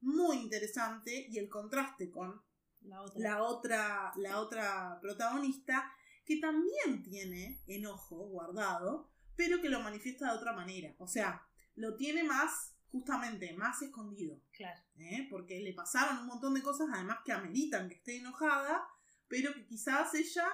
muy 0.00 0.36
interesante 0.38 1.26
y 1.30 1.38
el 1.38 1.48
contraste 1.48 2.10
con 2.10 2.40
la 2.82 3.02
otra. 3.02 3.20
la 3.22 3.42
otra, 3.42 4.12
la 4.16 4.40
otra 4.40 4.98
protagonista 5.00 5.90
que 6.24 6.36
también 6.38 7.02
tiene 7.02 7.62
enojo 7.66 8.16
guardado, 8.28 9.10
pero 9.36 9.60
que 9.60 9.68
lo 9.68 9.80
manifiesta 9.80 10.30
de 10.30 10.38
otra 10.38 10.52
manera. 10.52 10.94
O 10.98 11.06
sea, 11.06 11.42
lo 11.74 11.96
tiene 11.96 12.22
más, 12.24 12.74
justamente, 12.90 13.52
más 13.54 13.80
escondido. 13.82 14.40
Claro. 14.52 14.80
¿eh? 14.98 15.26
Porque 15.30 15.60
le 15.60 15.72
pasaron 15.74 16.18
un 16.18 16.26
montón 16.26 16.54
de 16.54 16.62
cosas, 16.62 16.88
además 16.92 17.18
que 17.24 17.32
ameritan 17.32 17.88
que 17.88 17.94
esté 17.96 18.18
enojada, 18.18 18.82
pero 19.30 19.54
que 19.54 19.64
quizás 19.64 20.12
ella 20.14 20.44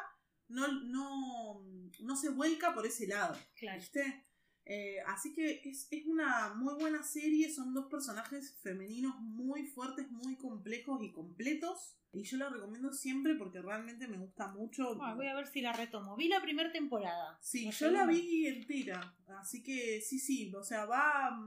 no, 0.48 0.68
no, 0.68 1.64
no 2.00 2.16
se 2.16 2.28
vuelca 2.28 2.72
por 2.74 2.86
ese 2.86 3.08
lado. 3.08 3.36
Claro. 3.56 3.80
¿Viste? 3.80 4.26
Eh, 4.66 4.98
así 5.06 5.32
que 5.32 5.62
es, 5.64 5.88
es 5.90 6.06
una 6.06 6.52
muy 6.54 6.74
buena 6.74 7.02
serie, 7.02 7.50
son 7.50 7.72
dos 7.72 7.86
personajes 7.86 8.58
femeninos 8.62 9.14
muy 9.20 9.66
fuertes, 9.66 10.10
muy 10.10 10.36
complejos 10.36 11.02
y 11.02 11.12
completos. 11.12 11.96
Y 12.12 12.22
yo 12.22 12.36
la 12.38 12.48
recomiendo 12.48 12.92
siempre 12.92 13.34
porque 13.34 13.60
realmente 13.60 14.08
me 14.08 14.18
gusta 14.18 14.48
mucho. 14.48 15.00
Ah, 15.02 15.14
voy 15.14 15.26
a 15.26 15.34
ver 15.34 15.46
si 15.46 15.60
la 15.60 15.72
retomo. 15.72 16.16
Vi 16.16 16.28
la 16.28 16.40
primera 16.40 16.72
temporada. 16.72 17.38
Sí, 17.42 17.70
yo 17.70 17.90
la 17.90 18.06
vi 18.06 18.46
entera. 18.46 19.14
Así 19.38 19.62
que 19.62 20.00
sí, 20.00 20.18
sí, 20.18 20.52
o 20.54 20.62
sea, 20.62 20.86
va. 20.86 21.38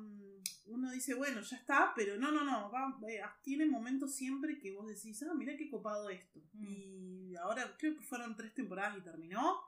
Uno 0.70 0.92
dice, 0.92 1.14
bueno, 1.16 1.42
ya 1.42 1.58
está, 1.58 1.94
pero 1.96 2.18
no, 2.18 2.32
no, 2.32 2.44
no. 2.44 2.72
Va, 2.72 2.98
eh, 3.10 3.22
tiene 3.44 3.66
momentos 3.66 4.14
siempre 4.16 4.60
que 4.60 4.72
vos 4.72 4.88
decís, 4.88 5.22
ah, 5.24 5.34
mira 5.36 5.58
qué 5.58 5.70
copado 5.70 6.10
esto. 6.10 6.40
Mm. 6.54 6.66
Y 7.32 7.36
ahora 7.38 7.76
creo 7.78 7.96
que 7.96 8.02
fueron 8.04 8.36
tres 8.36 8.54
temporadas 8.54 8.98
y 8.98 9.02
terminó. 9.02 9.60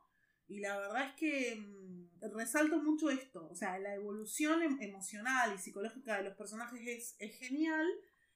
Y 0.47 0.59
la 0.59 0.77
verdad 0.77 1.05
es 1.09 1.13
que 1.15 1.55
mm, 1.55 2.33
resalto 2.35 2.81
mucho 2.81 3.09
esto. 3.09 3.47
O 3.49 3.55
sea, 3.55 3.79
la 3.79 3.95
evolución 3.95 4.61
em- 4.63 4.81
emocional 4.81 5.53
y 5.55 5.59
psicológica 5.59 6.17
de 6.17 6.23
los 6.23 6.35
personajes 6.35 6.81
es, 6.87 7.15
es 7.19 7.37
genial. 7.39 7.87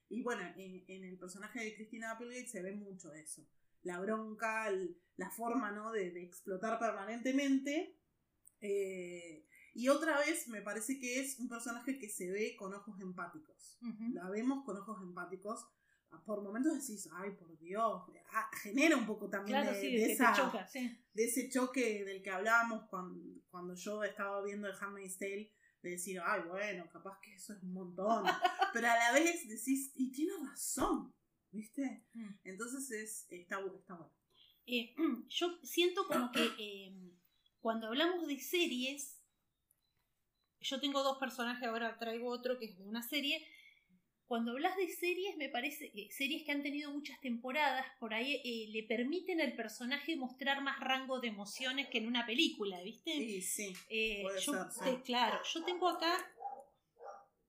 Y 0.09 0.21
bueno, 0.21 0.41
en, 0.57 0.83
en 0.87 1.03
el 1.03 1.17
personaje 1.17 1.59
de 1.63 1.75
Christina 1.75 2.11
Applegate 2.11 2.47
se 2.47 2.61
ve 2.61 2.73
mucho 2.73 3.13
eso. 3.13 3.45
La 3.83 3.99
bronca, 3.99 4.67
el- 4.69 4.97
la 5.17 5.29
forma 5.29 5.71
¿no? 5.71 5.91
de, 5.91 6.11
de 6.11 6.23
explotar 6.23 6.79
permanentemente. 6.79 7.97
Eh, 8.61 9.45
y 9.75 9.89
otra 9.89 10.17
vez 10.19 10.47
me 10.47 10.61
parece 10.61 10.97
que 10.97 11.19
es 11.19 11.37
un 11.37 11.49
personaje 11.49 11.99
que 11.99 12.09
se 12.09 12.31
ve 12.31 12.55
con 12.57 12.73
ojos 12.73 12.97
empáticos. 13.01 13.77
La 14.13 14.29
vemos 14.29 14.63
con 14.63 14.77
ojos 14.77 15.01
empáticos. 15.03 15.67
Por 16.25 16.41
momentos 16.41 16.73
decís, 16.73 17.09
ay, 17.13 17.31
por 17.31 17.57
Dios. 17.59 18.03
Ah, 18.31 18.49
genera 18.63 18.95
un 18.95 19.05
poco 19.05 19.29
también 19.29 19.59
Claro, 19.63 19.75
de, 19.75 19.81
sí, 19.81 19.91
de 19.91 19.99
de 19.99 20.07
que 20.07 20.13
esa, 20.13 20.31
te 20.31 20.41
choca, 20.41 20.65
sí. 20.65 20.97
de 21.13 21.25
ese 21.25 21.49
choque 21.49 22.05
del 22.05 22.23
que 22.23 22.29
hablábamos 22.31 22.87
cuando, 22.89 23.21
cuando 23.49 23.75
yo 23.75 24.01
estaba 24.05 24.41
viendo 24.41 24.69
el 24.69 24.75
Handmaid's 24.79 25.17
Tale, 25.17 25.51
de 25.81 25.89
decir, 25.89 26.21
ay, 26.23 26.43
bueno, 26.47 26.89
capaz 26.89 27.19
que 27.21 27.35
eso 27.35 27.51
es 27.51 27.61
un 27.61 27.73
montón. 27.73 28.23
Pero 28.73 28.87
a 28.87 28.95
la 28.95 29.11
vez 29.11 29.45
decís, 29.45 29.91
y 29.93 30.09
tiene 30.13 30.31
razón, 30.41 31.13
¿viste? 31.51 32.05
Mm. 32.13 32.29
Entonces 32.45 32.89
es, 32.91 33.27
está, 33.29 33.59
está 33.75 33.95
bueno. 33.95 34.13
Eh, 34.67 34.95
yo 35.27 35.59
siento 35.63 36.07
como 36.07 36.31
que 36.31 36.45
eh, 36.57 37.13
cuando 37.59 37.87
hablamos 37.87 38.25
de 38.27 38.39
series, 38.39 39.14
yo 40.65 40.79
tengo 40.79 41.03
dos 41.03 41.17
personajes, 41.17 41.67
ahora 41.67 41.97
traigo 41.97 42.29
otro 42.29 42.57
que 42.59 42.65
es 42.65 42.77
de 42.77 42.83
una 42.83 43.01
serie. 43.03 43.45
Cuando 44.27 44.53
hablas 44.53 44.75
de 44.75 44.87
series, 44.89 45.37
me 45.37 45.49
parece 45.49 45.91
que 45.91 46.09
series 46.11 46.43
que 46.43 46.51
han 46.51 46.63
tenido 46.63 46.91
muchas 46.91 47.19
temporadas, 47.21 47.85
por 47.99 48.13
ahí 48.15 48.41
eh, 48.43 48.71
le 48.71 48.81
permiten 48.83 49.39
al 49.39 49.53
personaje 49.53 50.15
mostrar 50.15 50.61
más 50.63 50.79
rango 50.79 51.19
de 51.19 51.27
emociones 51.27 51.87
que 51.89 51.99
en 51.99 52.07
una 52.07 52.25
película, 52.25 52.81
¿viste? 52.81 53.11
Sí, 53.11 53.41
sí. 53.43 53.73
Eh, 53.89 54.23
Puede 54.23 54.41
yo 54.41 54.53
ser, 54.53 54.71
sí. 54.95 55.01
claro, 55.03 55.39
yo 55.53 55.63
tengo 55.63 55.87
acá 55.89 56.25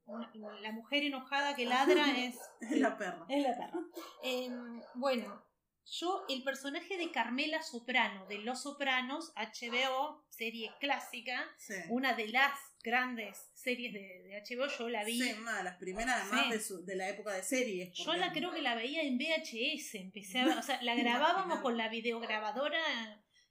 una- 0.04 0.30
la 0.60 0.72
mujer 0.72 1.02
enojada 1.04 1.56
que 1.56 1.64
ladra 1.64 2.04
es 2.18 2.36
Es 2.60 2.78
la 2.78 2.96
perra. 2.96 3.24
es 3.28 3.42
la 3.42 3.56
perra. 3.56 3.80
Em, 4.22 4.82
bueno, 4.94 5.42
yo, 5.86 6.24
el 6.28 6.42
personaje 6.44 6.96
de 6.98 7.10
Carmela 7.10 7.62
Soprano, 7.62 8.26
de 8.26 8.38
Los 8.38 8.62
Sopranos, 8.62 9.32
HBO, 9.34 10.24
serie 10.28 10.72
clásica, 10.78 11.44
Sí. 11.58 11.74
una 11.88 12.12
de 12.14 12.28
las 12.28 12.52
grandes 12.86 13.50
series 13.52 13.92
de, 13.92 14.00
de 14.22 14.42
HBO, 14.42 14.68
yo 14.78 14.88
la 14.88 15.02
vi. 15.04 15.20
Sí, 15.20 15.32
una 15.40 15.58
de 15.58 15.64
las 15.64 15.76
primeras 15.76 16.22
además 16.22 16.44
Sí. 16.46 16.52
de, 16.52 16.60
su- 16.60 16.84
de 16.84 16.94
la 16.96 17.08
época 17.08 17.32
de 17.34 17.42
series. 17.42 17.92
Yo 17.94 18.14
la 18.14 18.32
creo 18.32 18.52
que 18.52 18.62
la 18.62 18.74
veía 18.76 19.02
en 19.02 19.18
VHS, 19.18 19.96
empecé 19.96 20.38
a 20.40 20.58
o 20.58 20.62
sea, 20.62 20.80
la 20.82 20.94
grabábamos 21.44 21.60
con 21.60 21.76
la 21.76 21.88
videograbadora 21.88 22.80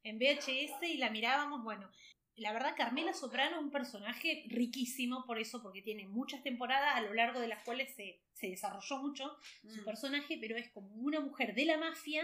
en 0.03 0.17
VHS 0.17 0.81
y 0.83 0.97
la 0.97 1.09
mirábamos, 1.09 1.63
bueno. 1.63 1.89
La 2.37 2.51
verdad, 2.51 2.73
Carmela 2.75 3.13
Soprano 3.13 3.57
es 3.57 3.63
un 3.63 3.71
personaje 3.71 4.43
riquísimo 4.49 5.25
por 5.25 5.39
eso, 5.39 5.61
porque 5.61 5.81
tiene 5.81 6.05
muchas 6.07 6.43
temporadas 6.43 6.95
a 6.95 7.01
lo 7.01 7.13
largo 7.13 7.39
de 7.39 7.47
las 7.47 7.63
cuales 7.63 7.93
se, 7.95 8.21
se 8.33 8.47
desarrolló 8.49 8.97
mucho 9.01 9.37
su 9.67 9.81
Mm, 9.81 9.85
personaje, 9.85 10.37
pero 10.41 10.57
es 10.57 10.69
como 10.71 10.89
una 10.95 11.19
mujer 11.21 11.55
de 11.55 11.65
la 11.65 11.77
mafia 11.77 12.23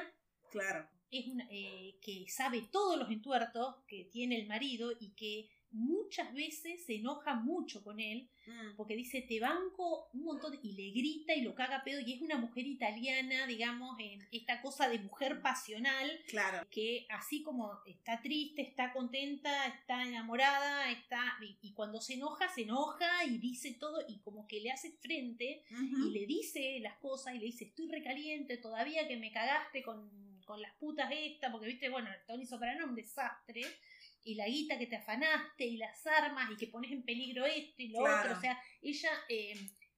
claro. 0.50 0.86
es 1.12 1.27
una, 1.27 1.48
eh, 1.50 1.98
que 2.01 2.25
sabe 2.30 2.62
todos 2.72 2.98
los 3.00 3.10
entuertos 3.10 3.75
que 3.88 4.03
tiene 4.12 4.36
el 4.38 4.48
marido 4.48 4.91
y 5.00 5.13
que 5.13 5.50
muchas 5.72 6.34
veces 6.34 6.86
se 6.86 6.96
enoja 6.96 7.36
mucho 7.36 7.84
con 7.84 8.00
él 8.00 8.30
Mm, 8.48 8.75
porque 8.75 8.96
dice 8.96 9.22
te 9.22 9.40
banco 9.40 10.10
un 10.13 10.24
montón 10.24 10.60
y 10.63 10.72
le 10.72 10.90
grita 10.90 11.36
y 11.36 11.42
lo 11.42 11.54
caga 11.54 11.84
pedo 11.84 12.00
y 12.00 12.13
es 12.13 12.22
una 12.22 12.38
mujer 12.38 12.66
italiana 12.66 13.46
digamos 13.46 13.96
en 14.00 14.28
esta 14.32 14.63
cosa 14.63 14.90
de 14.90 14.98
mujer 14.98 15.44
pasional 15.44 16.20
claro. 16.28 16.66
que 16.72 17.06
así 17.10 17.44
como 17.44 17.80
está 17.86 18.20
triste 18.20 18.63
está 18.63 18.94
contenta 18.94 19.68
está 19.68 20.04
enamorada 20.08 20.90
está 20.90 21.38
y, 21.40 21.56
y 21.62 21.74
cuando 21.74 22.01
se 22.01 22.16
enoja 22.16 22.50
se 22.50 22.63
enoja 22.63 23.25
y 23.25 23.38
dice 23.38 23.75
todo 23.80 24.00
y 24.08 24.18
como 24.22 24.48
que 24.48 24.60
le 24.60 24.72
hace 24.72 24.92
frente 24.94 25.63
y 25.70 26.10
le 26.10 26.25
dice 26.25 26.80
las 26.82 26.98
cosas 26.98 27.36
y 27.36 27.40
le 27.40 27.46
dice 27.46 27.66
estoy 27.66 27.90
recaliente 27.90 28.58
todavía 28.58 29.08
que 29.08 29.18
me 29.18 29.32
cagaste 29.32 29.84
con, 29.84 30.42
con 30.46 30.63
las 30.63 30.74
putas 30.78 31.12
estas 31.12 31.51
porque 31.51 31.68
viste 31.68 31.90
bueno 31.90 32.10
Tony 32.25 32.48
Soprano 32.48 32.86
es 32.86 32.90
un 32.90 32.96
desastre 32.96 33.62
y 34.24 34.36
la 34.36 34.48
guita 34.48 34.78
que 34.78 34.88
te 34.88 34.96
afanaste 34.98 35.66
y 35.66 35.78
las 35.78 36.06
armas 36.08 36.50
y 36.51 36.58
que 36.58 36.68
pones 36.68 36.92
en 36.92 37.04
peligro 37.04 37.46
esto 37.46 37.82
y 37.82 37.90
lo 37.90 38.00
Claro. 38.00 38.20
otro 38.30 38.38
o 38.38 38.42
sea 38.42 38.60
ella 38.82 39.10
eh, 39.30 39.56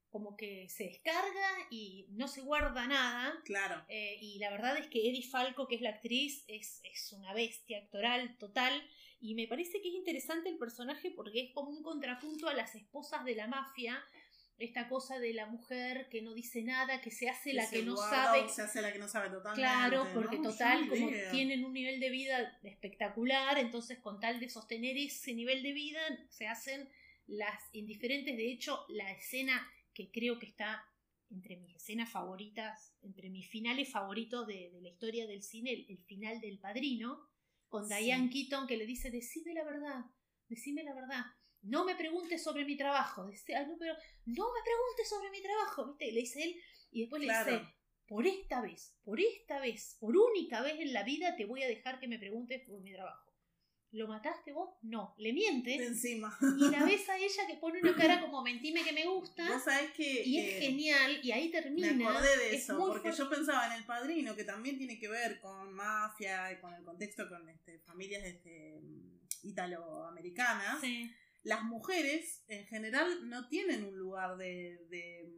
como 0.10 0.38
que 0.38 0.70
se 0.70 0.84
descarga 0.86 1.50
y 1.72 2.06
no 2.12 2.27
se 2.27 2.42
guarda 2.42 2.86
nada 2.88 3.34
Claro. 3.46 3.84
eh, 3.89 4.18
y 4.22 4.38
la 4.39 4.51
verdad 4.51 4.77
es 4.77 4.88
que 4.88 5.10
Eddie 5.10 5.27
Falco, 5.27 5.68
que 5.68 5.75
es 5.75 5.82
la 5.82 5.89
actriz, 5.89 6.44
es, 6.48 6.82
es 6.84 7.12
una 7.13 7.34
bestia 7.34 7.80
actoral 7.80 8.38
total. 8.38 8.88
Y 9.20 9.36
me 9.36 9.48
parece 9.48 9.82
que 9.82 9.88
es 9.88 9.96
interesante 9.96 10.50
el 10.50 10.58
personaje 10.58 11.10
porque 11.10 11.39
es 11.42 11.53
como 11.53 11.70
un 11.72 11.82
contrapunto 11.82 12.48
a 12.50 12.53
las 12.53 12.75
esposas 12.75 13.24
de 13.25 13.36
la 13.36 13.48
mafia. 13.48 14.03
Esta 14.60 14.88
cosa 14.88 15.19
de 15.19 15.33
la 15.33 15.48
mujer 15.48 16.07
que 16.10 16.22
no 16.22 16.33
dice 16.33 16.62
nada, 16.62 17.01
que 17.01 17.12
se 17.12 17.27
hace 17.27 17.53
la 17.53 17.65
se 17.65 17.79
que 17.79 17.86
no 17.86 17.95
guarda 17.95 18.25
sabe. 18.25 18.50
Se 18.50 18.62
hace 18.62 18.81
la 18.81 18.93
que 18.93 19.00
no 19.00 19.07
sabe 19.07 19.29
totalmente. 19.29 19.62
Claro, 19.62 20.07
porque 20.13 20.38
¿no? 20.38 20.50
total, 20.51 20.88
como 20.88 21.10
tienen 21.31 21.65
un 21.65 21.74
nivel 21.74 22.00
de 22.00 22.10
vida 22.10 22.60
espectacular, 22.63 23.57
entonces 23.57 24.00
con 24.00 24.19
tal 24.19 24.39
de 24.39 24.50
sostener 24.50 24.98
ese 24.98 25.33
nivel 25.33 25.63
de 25.63 25.74
vida, 25.74 26.00
se 26.29 26.48
hacen 26.48 26.88
las 27.27 27.60
indiferentes. 27.74 28.38
De 28.38 28.51
hecho, 28.51 28.86
la 28.89 29.12
escena 29.12 29.67
que 29.93 30.12
creo 30.12 30.39
que 30.39 30.45
está 30.45 30.83
entre 31.31 31.57
mis 31.57 31.75
escenas 31.75 32.12
favoritas, 32.12 32.95
entre 33.01 33.29
mis 33.29 33.50
finales 33.50 33.89
favoritos 33.91 34.45
de, 34.45 34.69
de 34.69 34.81
la 34.81 34.89
historia 34.89 35.25
del 35.25 35.41
cine, 35.41 35.72
el, 35.74 35.86
el 35.89 35.98
final 36.03 36.39
del 36.41 36.60
padrino, 36.60 37.27
con 37.69 37.88
Sí. 37.88 37.95
Diane 37.95 38.29
Keaton 38.29 38.67
que 38.67 38.77
le 38.77 38.86
dice, 38.86 39.10
decime 39.10 39.53
la 39.55 39.63
verdad, 39.63 40.05
decime 40.48 40.83
la 40.83 40.93
verdad. 40.93 41.25
No 41.63 41.86
me 41.86 41.96
preguntes 41.96 42.43
sobre 42.43 42.65
mi 42.65 42.77
trabajo. 42.77 43.25
Dice, 43.27 43.55
"Ay, 43.55 43.65
no, 43.67 43.77
pero 43.77 43.93
no 44.25 44.53
me 44.53 44.62
preguntes 44.63 45.10
sobre 45.10 45.29
mi 45.32 45.41
trabajo, 45.41 45.88
¿viste? 45.88 46.12
Le 46.12 46.22
dice 46.22 46.43
él, 46.43 46.55
y 46.91 47.01
después 47.01 47.22
le 47.22 47.27
dice, 47.27 47.62
por 48.08 48.27
esta 48.27 48.62
vez, 48.62 48.96
por 49.03 49.20
esta 49.20 49.60
vez, 49.60 49.98
por 50.00 50.15
única 50.15 50.62
vez 50.62 50.79
en 50.79 50.93
la 50.93 51.03
vida 51.03 51.36
te 51.36 51.46
voy 51.46 51.63
a 51.63 51.67
dejar 51.67 52.00
que 52.00 52.08
me 52.08 52.20
preguntes 52.20 52.62
por 52.67 52.79
mi 52.82 52.93
trabajo. 52.93 53.34
¿Lo 53.93 54.08
mataste 54.08 54.51
vos? 54.51 54.72
No. 54.82 55.13
Le 55.20 55.34
miente. 55.34 55.77
De 55.77 55.86
encima. 55.86 56.36
Y 56.58 56.67
la 56.72 56.84
ves 56.84 57.08
a 57.10 57.17
ella 57.20 57.46
que 57.46 57.58
pone 57.58 57.79
una 57.79 57.96
cara 57.96 58.22
como 58.22 58.41
mentime 58.41 58.84
que 58.84 58.91
me 58.91 59.05
gusta. 59.05 59.48
Vos 59.48 59.63
sabés 59.63 59.91
que. 59.91 60.24
Y 60.25 60.39
es 60.39 60.55
eh, 60.55 60.62
genial. 60.62 61.20
Y 61.22 61.32
ahí 61.32 61.51
termina. 61.51 61.93
Me 61.93 62.08
acordé 62.08 62.38
de 62.38 62.55
Es 62.55 62.63
eso, 62.63 62.77
porque 62.79 63.12
yo 63.12 63.29
pensaba 63.29 63.67
en 63.67 63.74
El 63.74 63.86
Padrino, 63.86 64.36
que 64.36 64.46
también 64.46 64.79
tiene 64.79 64.98
que 64.98 65.08
ver 65.08 65.39
con 65.39 65.72
mafia 65.74 66.51
y 66.51 66.60
con 66.60 66.74
el 66.74 66.84
contexto 66.84 67.29
con 67.29 67.48
este, 67.48 67.77
familias 67.82 68.24
este, 68.24 68.82
italoamericanas. 69.43 70.82
Sí. 70.82 71.12
Las 71.44 71.64
mujeres, 71.64 72.44
en 72.48 72.66
general, 72.68 73.30
no 73.30 73.48
tienen 73.50 73.84
un 73.84 73.98
lugar 73.98 74.38
de, 74.38 74.80
de, 74.90 75.30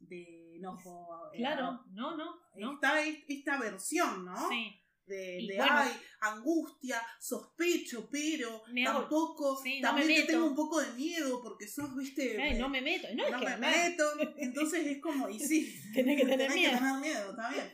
de 0.00 0.56
enojo. 0.56 1.30
eh, 1.32 1.38
Claro. 1.38 1.84
No, 1.92 2.16
no. 2.16 2.34
no. 2.56 2.72
Está 2.74 3.02
es- 3.02 3.18
esta 3.28 3.58
versión, 3.58 4.24
¿no? 4.24 4.48
Sí. 4.48 4.78
De, 5.04 5.40
Y 5.42 5.48
de, 5.48 5.56
bueno. 5.56 5.72
ay, 5.74 5.90
angustia, 6.20 7.02
sospecho, 7.20 8.08
pero 8.10 8.62
Me 8.72 8.86
hago- 8.86 9.00
tampoco, 9.00 9.60
Sí, 9.62 9.80
no 9.80 9.92
me 9.94 10.00
también 10.00 10.20
te 10.26 10.32
tengo 10.32 10.46
un 10.46 10.54
poco 10.54 10.80
de 10.80 10.92
miedo 10.92 11.42
porque 11.42 11.66
sos, 11.66 11.94
viste, 11.96 12.40
Ay, 12.40 12.54
eh, 12.56 12.58
no 12.58 12.68
me 12.68 12.80
meto. 12.80 13.08
No, 13.14 13.28
no 13.28 13.36
es 13.36 13.42
que 13.42 13.48
me 13.50 13.56
meto. 13.56 14.04
Entonces 14.36 14.86
es 14.86 15.00
como, 15.02 15.28
y 15.28 15.40
sí, 15.40 15.74
Tenés 15.94 16.16
que 16.20 16.22
tener 16.26 16.38
tenés 16.38 16.54
miedo. 16.54 16.70
que 16.72 16.78
tener 16.78 17.00
miedo, 17.00 17.30
está 17.30 17.50
bien. 17.50 17.72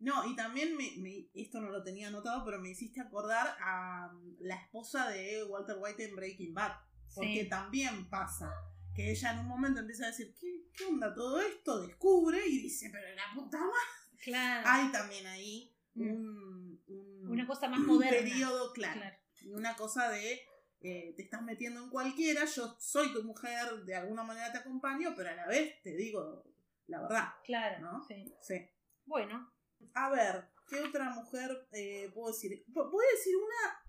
No, 0.00 0.30
y 0.30 0.34
también 0.36 0.74
me, 0.76 0.90
me- 0.98 1.28
esto 1.34 1.60
no 1.60 1.68
lo 1.70 1.82
tenía 1.84 2.08
anotado, 2.08 2.44
pero 2.44 2.58
me 2.60 2.70
hiciste 2.70 3.00
acordar 3.00 3.56
a 3.60 4.10
um, 4.12 4.34
la 4.40 4.56
esposa 4.56 5.08
de 5.10 5.44
Walter 5.44 5.76
White 5.78 6.04
en 6.04 6.16
Breaking 6.16 6.54
Bad. 6.54 6.72
Porque 7.14 7.42
Sí. 7.42 7.48
también 7.48 8.08
pasa 8.10 8.52
que 8.94 9.10
ella 9.10 9.32
en 9.32 9.38
un 9.40 9.46
momento 9.48 9.80
empieza 9.80 10.04
a 10.04 10.08
decir, 10.08 10.34
¿qué, 10.40 10.68
qué 10.76 10.84
onda 10.84 11.14
todo 11.14 11.40
esto? 11.40 11.80
Descubre 11.86 12.46
y 12.46 12.58
dice, 12.62 12.90
pero 12.92 13.04
la 13.14 13.22
puta 13.34 13.58
madre. 13.58 14.22
Claro. 14.22 14.68
Hay 14.70 14.92
también 14.92 15.26
ahí 15.26 15.70
Mm. 15.94 16.02
un, 16.10 16.82
un- 16.88 17.28
Una 17.30 17.46
cosa 17.46 17.68
más 17.68 17.78
un 17.80 17.86
moderna. 17.86 18.18
periodo 18.18 18.72
claro. 18.72 19.00
Claro. 19.00 19.16
Y 19.42 19.52
una 19.52 19.76
cosa 19.76 20.08
de 20.10 20.40
eh, 20.86 21.14
te 21.16 21.22
estás 21.22 21.40
metiendo 21.42 21.82
en 21.82 21.88
cualquiera, 21.88 22.44
yo 22.44 22.76
soy 22.78 23.10
tu 23.14 23.22
mujer, 23.24 23.84
de 23.86 23.94
alguna 23.94 24.22
manera 24.22 24.52
te 24.52 24.58
acompaño, 24.58 25.14
pero 25.16 25.30
a 25.30 25.34
la 25.34 25.46
vez 25.46 25.80
te 25.82 25.96
digo 25.96 26.44
la 26.88 27.00
verdad. 27.00 27.28
Claro. 27.44 27.80
¿No? 27.80 28.04
Sí. 28.06 28.34
Sí. 28.42 28.68
Bueno. 29.06 29.50
A 29.94 30.10
ver, 30.10 30.50
¿qué 30.68 30.80
otra 30.80 31.08
mujer 31.10 31.68
eh, 31.72 32.10
puedo 32.12 32.28
decir? 32.32 32.64
Voy 32.68 33.04
a 33.06 33.16
decir 33.16 33.34
una 33.36 33.82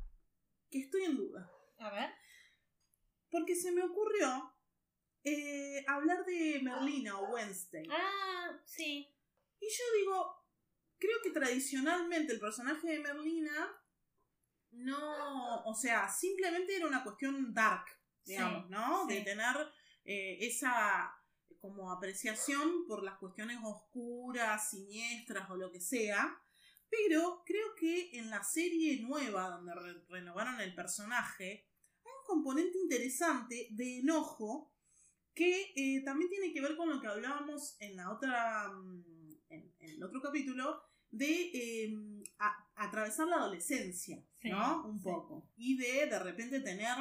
que 0.70 0.80
estoy 0.82 1.04
en 1.04 1.18
duda. 1.18 1.50
A 1.80 1.90
ver. 1.92 2.10
Porque 3.36 3.54
se 3.56 3.72
me 3.74 3.84
ocurrió 3.84 4.54
eh, 5.26 5.84
hablar 5.88 6.24
de 6.26 6.60
Merlina 6.64 7.20
o 7.20 7.34
Wednesday. 7.34 7.86
Ah, 7.92 8.58
sí. 8.66 9.14
Y 9.60 9.66
yo 9.68 9.84
digo, 10.00 10.46
creo 10.98 11.18
que 11.22 11.32
tradicionalmente 11.32 12.32
el 12.34 12.40
personaje 12.40 12.88
de 12.88 13.00
Merlina 13.00 13.76
no, 14.72 15.64
o 15.66 15.74
sea, 15.76 16.08
simplemente 16.10 16.76
era 16.78 16.88
una 16.88 17.04
cuestión 17.04 17.54
dark, 17.54 17.86
digamos, 18.24 18.64
Sí, 18.66 18.70
¿no? 18.72 19.08
sí. 19.08 19.16
De 19.16 19.22
tener 19.22 19.56
eh, 20.06 20.38
esa 20.42 21.14
como 21.60 21.92
apreciación 21.92 22.86
por 22.88 23.04
las 23.04 23.18
cuestiones 23.18 23.58
oscuras, 23.64 24.70
siniestras 24.70 25.50
o 25.50 25.56
lo 25.58 25.72
que 25.72 25.82
sea. 25.82 26.40
Pero 26.90 27.44
creo 27.46 27.74
que 27.76 28.12
en 28.18 28.30
la 28.30 28.44
serie 28.44 29.02
nueva, 29.02 29.50
donde 29.50 29.74
re- 29.74 30.06
renovaron 30.10 30.62
el 30.62 30.76
personaje, 30.76 31.68
componente 32.26 32.78
interesante 32.78 33.68
de 33.72 34.00
enojo 34.00 34.74
que 35.34 35.74
eh, 35.76 36.02
también 36.04 36.30
tiene 36.30 36.54
que 36.54 36.62
ver 36.62 36.76
con 36.76 36.90
lo 36.90 37.00
que 37.02 37.08
hablábamos 37.08 37.76
en 37.80 37.96
la 37.98 38.12
otra 38.12 38.70
mm, 38.72 39.04
en, 39.50 39.74
en 39.80 39.90
el 39.92 40.04
otro 40.04 40.22
capítulo 40.22 40.82
de 41.12 41.52
eh, 41.54 41.94
a- 42.40 42.70
atravesar 42.76 43.28
la 43.28 43.38
adolescencia, 43.38 44.22
Sí, 44.42 44.50
¿no? 44.50 44.86
Un 44.88 44.98
sí. 45.00 45.04
poco. 45.04 45.50
Y 45.56 45.78
de 45.78 46.08
de 46.08 46.20
repente 46.20 46.60
tener 46.62 46.98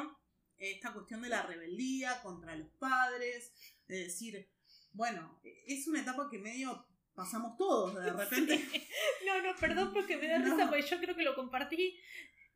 esta 0.57 0.93
cuestión 0.93 1.21
de 1.21 1.29
la 1.29 1.41
rebeldía 1.43 2.21
contra 2.21 2.55
los 2.55 2.69
padres, 2.77 3.53
de 3.87 4.03
decir, 4.05 4.49
bueno, 4.93 5.39
es 5.43 5.87
una 5.87 6.01
etapa 6.01 6.29
que 6.29 6.37
medio 6.39 6.87
pasamos 7.13 7.57
todos, 7.57 7.95
de 7.95 8.11
repente. 8.13 8.63
No, 9.25 9.41
no, 9.41 9.55
perdón 9.59 9.91
porque 9.93 10.17
me 10.17 10.27
da 10.27 10.39
No. 10.39 10.45
risa, 10.55 10.69
porque 10.69 10.83
yo 10.87 10.99
creo 10.99 11.15
que 11.15 11.23
lo 11.23 11.35
compartí, 11.35 11.97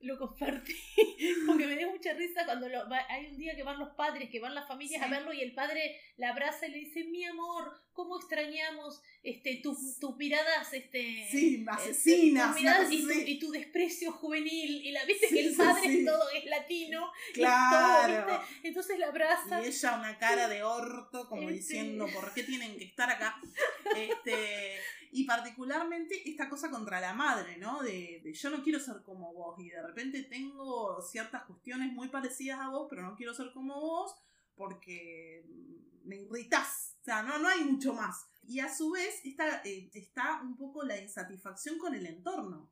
lo 0.02 0.18
compartí, 0.18 0.74
porque 1.46 1.68
me 1.68 1.76
dio 1.76 1.90
mucha 1.92 2.14
risa 2.14 2.46
cuando 2.46 2.70
lo- 2.70 2.88
va- 2.90 3.06
hay 3.10 3.28
un 3.28 3.38
día 3.38 3.56
que 3.56 3.64
van 3.64 3.78
los 3.80 3.90
padres, 3.96 4.30
que 4.30 4.40
van 4.40 4.56
las 4.56 4.68
familias 4.68 5.02
Sí. 5.02 5.06
a 5.08 5.10
verlo 5.10 5.34
y 5.34 5.42
el 5.42 5.54
padre 5.54 6.00
la 6.18 6.30
abraza 6.30 6.68
y 6.68 6.72
le 6.72 6.78
dice, 6.80 7.04
mi 7.06 7.26
amor, 7.26 7.82
¿cómo 7.94 8.18
extrañamos 8.18 9.02
este, 9.24 9.58
tus, 9.62 10.00
tus 10.00 10.16
miradas, 10.16 10.72
este... 10.74 11.28
Sí, 11.30 11.58
este, 11.60 11.70
asesinas. 11.70 12.48
tus 12.54 12.62
miradas 12.62 12.92
y, 12.92 13.02
tu, 13.04 13.12
y 13.12 13.40
tu 13.40 13.52
desprecio 13.52 14.14
juvenil 14.14 14.86
y 14.86 14.92
la 14.94 15.04
viste 15.04 15.28
Sí, 15.28 15.36
que 15.36 15.48
el 15.48 15.56
padre 15.56 16.00
es 16.00 16.06
todo 16.06 16.30
es 16.32 16.46
latino 16.46 17.12
es 17.28 17.34
Claro. 17.34 18.26
todo, 18.26 18.40
¿viste? 18.40 18.68
entonces 18.70 19.00
la 19.00 19.08
abraza 19.08 19.62
Y 19.62 19.68
ella 19.68 19.98
una 20.00 20.18
cara 20.18 20.48
de 20.48 20.64
orto, 20.64 21.28
como 21.28 21.42
Este. 21.44 21.54
diciendo, 21.56 22.08
¿por 22.14 22.34
qué 22.34 22.44
tienen 22.44 22.78
que 22.78 22.86
estar 22.86 23.10
acá? 23.10 23.36
Este, 23.98 24.78
y 25.12 25.26
particularmente 25.26 26.30
esta 26.30 26.50
cosa 26.50 26.70
contra 26.70 27.00
la 27.00 27.14
madre, 27.14 27.58
¿no? 27.58 27.82
De, 27.82 28.22
de 28.24 28.34
yo 28.34 28.50
no 28.50 28.64
quiero 28.64 28.80
ser 28.80 29.02
como 29.04 29.34
vos 29.34 29.60
y 29.60 29.70
de 29.70 29.82
repente 29.82 30.24
tengo 30.24 31.02
ciertas 31.02 31.44
cuestiones 31.44 31.92
muy 31.94 32.10
parecidas 32.10 32.60
a 32.60 32.70
vos, 32.70 32.88
pero 32.90 33.02
no 33.02 33.16
quiero 33.16 33.34
ser 33.34 33.52
como 33.54 33.80
vos 33.80 34.16
porque 34.56 35.46
me 36.04 36.18
irritás. 36.18 36.98
O 37.02 37.04
sea, 37.04 37.24
no, 37.24 37.40
no 37.40 37.48
hay 37.48 37.64
mucho 37.64 37.94
más. 37.94 38.28
Y 38.44 38.60
a 38.60 38.74
su 38.74 38.92
vez 38.92 39.22
está, 39.24 39.62
eh, 39.64 39.90
está 39.94 40.42
un 40.42 40.58
poco 40.58 40.84
la 40.84 41.00
insatisfacción 41.00 41.78
con 41.78 41.94
el 41.96 42.06
entorno. 42.06 42.72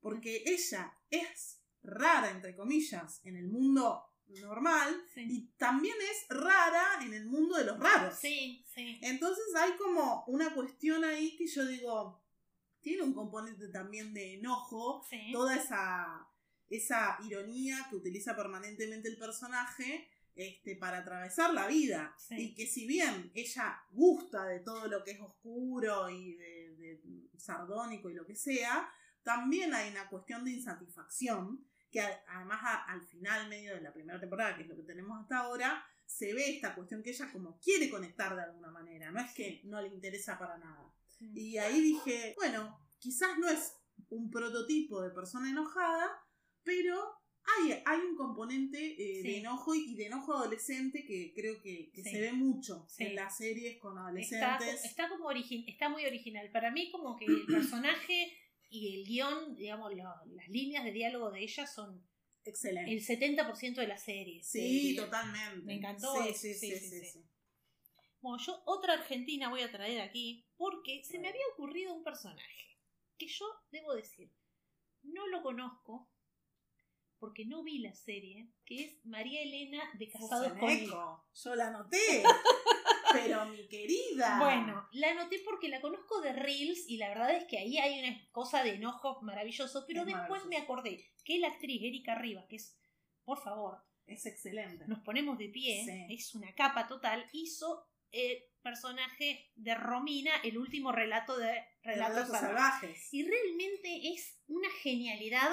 Porque 0.00 0.44
ella 0.46 0.96
es 1.10 1.60
rara, 1.82 2.30
entre 2.30 2.56
comillas, 2.56 3.20
en 3.24 3.36
el 3.36 3.48
mundo 3.48 4.07
normal 4.40 5.02
Sí. 5.14 5.26
y 5.28 5.46
también 5.56 5.96
es 6.10 6.26
rara 6.28 7.00
en 7.02 7.14
el 7.14 7.26
mundo 7.26 7.56
de 7.56 7.64
los 7.64 7.78
raros. 7.78 8.14
sí, 8.18 8.64
sí, 8.74 8.98
Entonces 9.02 9.44
hay 9.56 9.72
como 9.76 10.24
una 10.26 10.54
cuestión 10.54 11.04
ahí 11.04 11.36
que 11.36 11.46
yo 11.46 11.66
digo, 11.66 12.22
tiene 12.80 13.02
un 13.02 13.12
componente 13.14 13.68
también 13.68 14.12
de 14.14 14.34
enojo, 14.34 15.04
sí. 15.08 15.30
toda 15.32 15.56
esa, 15.56 16.26
esa 16.70 17.18
ironía 17.24 17.86
que 17.90 17.96
utiliza 17.96 18.36
permanentemente 18.36 19.08
el 19.08 19.18
personaje 19.18 20.08
este, 20.36 20.76
para 20.76 20.98
atravesar 20.98 21.52
la 21.52 21.66
vida. 21.66 22.14
Sí. 22.16 22.34
Y 22.38 22.54
que 22.54 22.66
si 22.66 22.86
bien 22.86 23.32
ella 23.34 23.82
gusta 23.90 24.44
de 24.44 24.60
todo 24.60 24.86
lo 24.86 25.02
que 25.02 25.12
es 25.12 25.20
oscuro 25.20 26.08
y 26.10 26.34
de, 26.34 26.76
de 26.76 27.00
sardónico 27.38 28.08
y 28.10 28.14
lo 28.14 28.24
que 28.24 28.36
sea, 28.36 28.88
también 29.24 29.74
hay 29.74 29.90
una 29.90 30.08
cuestión 30.08 30.44
de 30.44 30.52
insatisfacción 30.52 31.66
que 31.90 32.00
además 32.00 32.60
a- 32.62 32.84
al 32.84 33.02
final 33.02 33.48
medio 33.48 33.74
de 33.74 33.80
la 33.80 33.92
primera 33.92 34.20
temporada, 34.20 34.54
que 34.56 34.62
es 34.62 34.68
lo 34.68 34.76
que 34.76 34.82
tenemos 34.82 35.20
hasta 35.20 35.38
ahora, 35.38 35.84
se 36.06 36.32
ve 36.34 36.50
esta 36.56 36.74
cuestión 36.74 37.02
que 37.02 37.10
ella 37.10 37.30
como 37.32 37.58
quiere 37.60 37.88
conectar 37.90 38.34
de 38.34 38.42
alguna 38.42 38.70
manera, 38.70 39.10
no 39.10 39.20
es 39.20 39.32
que 39.32 39.60
no 39.64 39.80
le 39.80 39.88
interesa 39.88 40.38
para 40.38 40.56
nada. 40.58 40.92
Sí. 41.06 41.30
Y 41.34 41.58
ahí 41.58 41.80
dije, 41.80 42.34
bueno, 42.36 42.78
quizás 42.98 43.38
no 43.38 43.48
es 43.48 43.74
un 44.10 44.30
prototipo 44.30 45.02
de 45.02 45.10
persona 45.10 45.50
enojada, 45.50 46.08
pero 46.62 47.14
hay, 47.58 47.82
hay 47.84 48.00
un 48.00 48.16
componente 48.16 48.78
eh, 48.92 49.22
Sí. 49.22 49.28
de 49.28 49.38
enojo 49.38 49.74
y 49.74 49.94
de 49.96 50.06
enojo 50.06 50.34
adolescente 50.34 51.04
que 51.04 51.32
creo 51.34 51.60
que, 51.62 51.90
que 51.92 52.02
Sí. 52.02 52.10
se 52.10 52.20
ve 52.20 52.32
mucho 52.32 52.86
en 52.98 53.14
las 53.14 53.36
series 53.38 53.78
con 53.78 53.92
Está, 54.18 54.56
adolescentes. 54.56 54.84
está 54.84 55.08
como 55.08 55.30
origi- 55.30 55.64
está 55.66 55.88
muy 55.88 56.04
original. 56.04 56.50
Para 56.52 56.70
mí 56.70 56.90
como 56.90 57.16
que 57.16 57.24
el 57.24 57.46
personaje 57.72 58.32
y 58.70 58.96
el 59.00 59.04
guion, 59.06 59.54
digamos, 59.56 59.92
lo- 59.94 60.24
las 60.34 60.48
líneas 60.48 60.84
de 60.84 60.92
diálogo 60.92 61.30
de 61.30 61.42
ella 61.42 61.66
son 61.66 62.06
Excelente. 62.44 62.92
el 62.92 63.00
70% 63.04 63.80
de 63.80 63.86
la 63.88 63.98
serie. 63.98 64.42
Sí, 64.42 64.94
totalmente. 64.96 65.64
Me 65.64 65.74
encantó 65.74 66.14
Sí, 66.24 66.34
sí, 66.34 66.54
sí, 66.54 66.76
sí, 66.78 67.04
sí. 67.06 67.24
Bueno, 68.20 68.38
yo 68.44 68.62
otra 68.66 68.94
argentina 68.94 69.48
voy 69.48 69.62
a 69.62 69.70
traer 69.70 70.00
aquí 70.00 70.44
porque 70.56 71.02
se 71.04 71.18
me 71.18 71.28
había 71.28 71.46
ocurrido 71.54 71.94
un 71.94 72.02
personaje 72.02 72.78
que 73.16 73.28
yo 73.28 73.46
debo 73.70 73.94
decir, 73.94 74.30
no 75.02 75.26
lo 75.28 75.42
conozco 75.42 76.08
porque 77.18 77.44
no 77.46 77.62
vi 77.64 77.78
la 77.78 77.94
serie, 77.94 78.48
que 78.64 78.84
es 78.84 79.04
María 79.04 79.42
Elena 79.42 79.82
de 79.98 80.08
Casados 80.08 80.52
con 80.58 80.68
Yo 81.34 81.54
la 81.56 81.70
noté. 81.70 82.22
pero 83.12 83.46
mi 83.46 83.66
querida. 83.68 84.38
Bueno, 84.38 84.88
la 84.92 85.10
anoté 85.10 85.40
porque 85.44 85.68
la 85.68 85.80
conozco 85.80 86.20
de 86.20 86.32
Reels 86.32 86.88
y 86.88 86.96
la 86.96 87.08
verdad 87.08 87.34
es 87.34 87.44
que 87.44 87.58
ahí 87.58 87.78
hay 87.78 88.00
una 88.00 88.28
cosa 88.32 88.62
de 88.62 88.74
enojo 88.74 89.20
maravilloso, 89.22 89.84
pero 89.86 90.00
Es 90.00 90.06
después 90.06 90.28
maravilloso. 90.44 90.48
me 90.48 90.56
acordé 90.58 91.04
que 91.24 91.38
la 91.38 91.48
actriz 91.48 91.82
Erika 91.82 92.14
Rivas, 92.14 92.46
que 92.48 92.56
es, 92.56 92.76
por 93.24 93.42
favor, 93.42 93.78
Es 94.06 94.24
excelente. 94.26 94.84
nos 94.86 95.00
ponemos 95.00 95.36
de 95.38 95.48
pie, 95.48 95.84
Sí. 95.84 96.14
es 96.14 96.34
una 96.34 96.54
capa 96.54 96.86
total, 96.86 97.28
hizo 97.32 97.84
el 98.10 98.38
personaje 98.62 99.50
de 99.54 99.74
Romina, 99.74 100.32
el 100.42 100.56
último 100.58 100.92
relato 100.92 101.36
de 101.38 101.52
Relatos, 101.82 102.14
Relatos 102.14 102.28
Salvajes. 102.40 102.80
salvajes. 102.80 103.14
Y 103.14 103.22
realmente 103.24 104.08
es 104.14 104.40
una 104.46 104.68
genialidad 104.82 105.50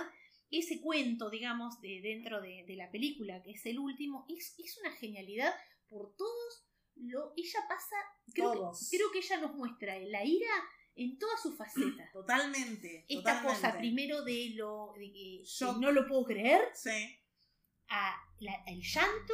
ese 0.52 0.80
cuento, 0.80 1.30
digamos, 1.30 1.82
de 1.82 2.00
dentro 2.02 2.40
de, 2.40 2.64
de 2.66 2.76
la 2.76 2.90
película, 2.92 3.42
que 3.44 3.52
es 3.52 3.66
el 3.66 3.78
último, 3.80 4.26
es, 4.30 4.56
es 4.60 4.78
una 4.78 4.92
genialidad 4.92 5.54
por 5.90 6.16
todos 6.16 6.66
lo 6.98 7.34
ella 7.36 7.60
pasa 7.68 7.96
creo 8.34 8.54
Todos. 8.54 8.90
que, 8.90 8.98
creo 8.98 9.12
que 9.12 9.20
ella 9.20 9.38
nos 9.42 9.54
muestra 9.56 9.98
la 10.00 10.24
ira 10.24 10.50
en 10.96 11.18
todas 11.20 11.42
sus 11.42 11.56
facetas. 11.58 12.12
Totalmente. 12.14 13.06
Esta 13.10 13.34
totalmente. 13.42 13.54
cosa 13.62 13.78
primero 13.78 14.24
de 14.24 14.52
lo 14.56 14.94
de 14.98 15.12
que, 15.12 15.42
Shock. 15.44 15.78
no 15.78 15.92
lo 15.92 16.08
puedo 16.08 16.24
creer, 16.26 16.62
Sí, 16.74 17.20
a 17.90 18.16
la- 18.40 18.64
el 18.68 18.82
llanto, 18.82 19.34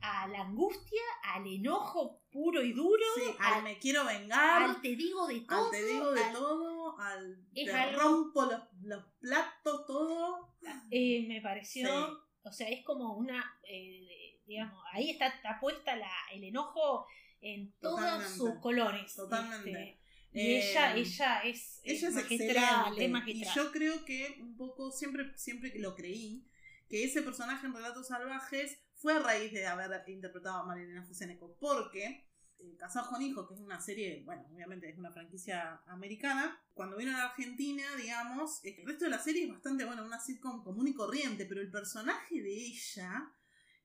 a 0.00 0.28
la 0.28 0.42
angustia, 0.42 1.00
al 1.24 1.46
enojo 1.46 2.22
puro 2.30 2.62
y 2.62 2.72
duro, 2.72 3.04
sí, 3.16 3.22
al, 3.40 3.54
al 3.54 3.62
me 3.64 3.78
quiero 3.78 4.04
vengar, 4.04 4.62
al 4.62 4.80
te 4.82 4.94
digo 4.94 5.26
de 5.26 5.40
todo, 5.40 5.64
al 5.64 5.70
te 5.72 5.84
digo 5.84 6.12
de 6.12 6.22
al- 6.24 6.32
todo, 6.32 6.98
al 7.00 7.46
Es 7.54 7.64
te 7.66 7.72
algo- 7.72 8.00
rompo 8.00 8.44
los, 8.44 8.60
los 8.82 9.04
platos, 9.18 9.86
todo. 9.86 10.54
eh, 10.90 11.24
me 11.26 11.40
pareció, 11.40 11.88
Sí. 11.88 12.12
o 12.44 12.52
sea, 12.52 12.68
es 12.68 12.84
como 12.84 13.14
una, 13.16 13.58
eh, 13.64 14.07
digamos, 14.48 14.82
ahí 14.92 15.10
está, 15.10 15.28
está 15.28 15.60
puesta 15.60 15.94
la, 15.94 16.10
el 16.32 16.42
enojo 16.42 17.06
en 17.40 17.72
todos 17.80 18.24
sus 18.24 18.58
colores. 18.60 19.14
Totalmente. 19.14 19.70
este, 19.70 19.98
y 20.32 20.40
Eh, 20.40 20.70
ella, 20.70 20.96
ella 20.96 21.40
es, 21.42 21.80
Ella 21.84 22.08
es 22.08 22.14
magistral, 22.14 22.92
excelente. 22.92 23.30
es 23.30 23.36
Y 23.36 23.54
yo 23.54 23.70
creo 23.70 24.04
que 24.04 24.38
un 24.40 24.56
poco, 24.56 24.90
siempre, 24.90 25.32
siempre 25.36 25.72
que 25.72 25.78
lo 25.78 25.94
creí, 25.94 26.44
que 26.88 27.04
ese 27.04 27.22
personaje 27.22 27.66
en 27.66 27.74
Relatos 27.74 28.08
Salvajes 28.08 28.78
fue 28.94 29.14
a 29.14 29.20
raíz 29.20 29.52
de 29.52 29.66
haber 29.66 30.02
interpretado 30.08 30.58
a 30.58 30.66
Marilena 30.66 31.04
Fuseneco. 31.04 31.56
Porque 31.60 32.26
eh, 32.58 32.76
Casados 32.76 33.08
con 33.08 33.22
Hijos, 33.22 33.46
que 33.46 33.54
es 33.54 33.60
una 33.60 33.80
serie, 33.80 34.22
bueno, 34.24 34.44
obviamente 34.52 34.88
es 34.88 34.98
una 34.98 35.12
franquicia 35.12 35.80
americana, 35.86 36.60
cuando 36.74 36.96
vino 36.96 37.14
a 37.14 37.18
la 37.18 37.24
Argentina, 37.26 37.84
digamos, 37.96 38.64
el 38.64 38.84
resto 38.86 39.04
de 39.04 39.10
la 39.10 39.18
serie 39.18 39.44
es 39.44 39.50
bastante, 39.50 39.84
bueno, 39.84 40.04
una 40.04 40.18
sitcom 40.18 40.62
común 40.64 40.88
y 40.88 40.94
corriente, 40.94 41.46
pero 41.46 41.60
el 41.60 41.70
personaje 41.70 42.42
de 42.42 42.52
ella, 42.52 43.32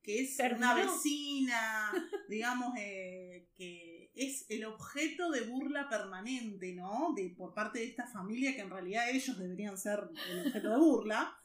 que 0.04 0.22
es 0.22 0.38
una 0.56 0.76
vecina, 0.76 1.92
digamos, 2.30 2.74
eh, 2.78 3.50
que 3.56 4.12
es 4.14 4.46
el 4.50 4.66
objeto 4.66 5.32
de 5.32 5.42
burla 5.42 5.90
permanente, 5.90 6.74
¿no? 6.74 7.14
De, 7.16 7.30
por 7.30 7.54
parte 7.54 7.80
de 7.80 7.86
esta 7.86 8.06
familia, 8.06 8.54
que 8.54 8.62
en 8.62 8.70
realidad 8.70 9.10
ellos 9.10 9.38
deberían 9.40 9.78
ser 9.78 10.00
el 10.30 10.48
objeto 10.48 10.70
de 10.70 10.78
burla. 10.78 11.38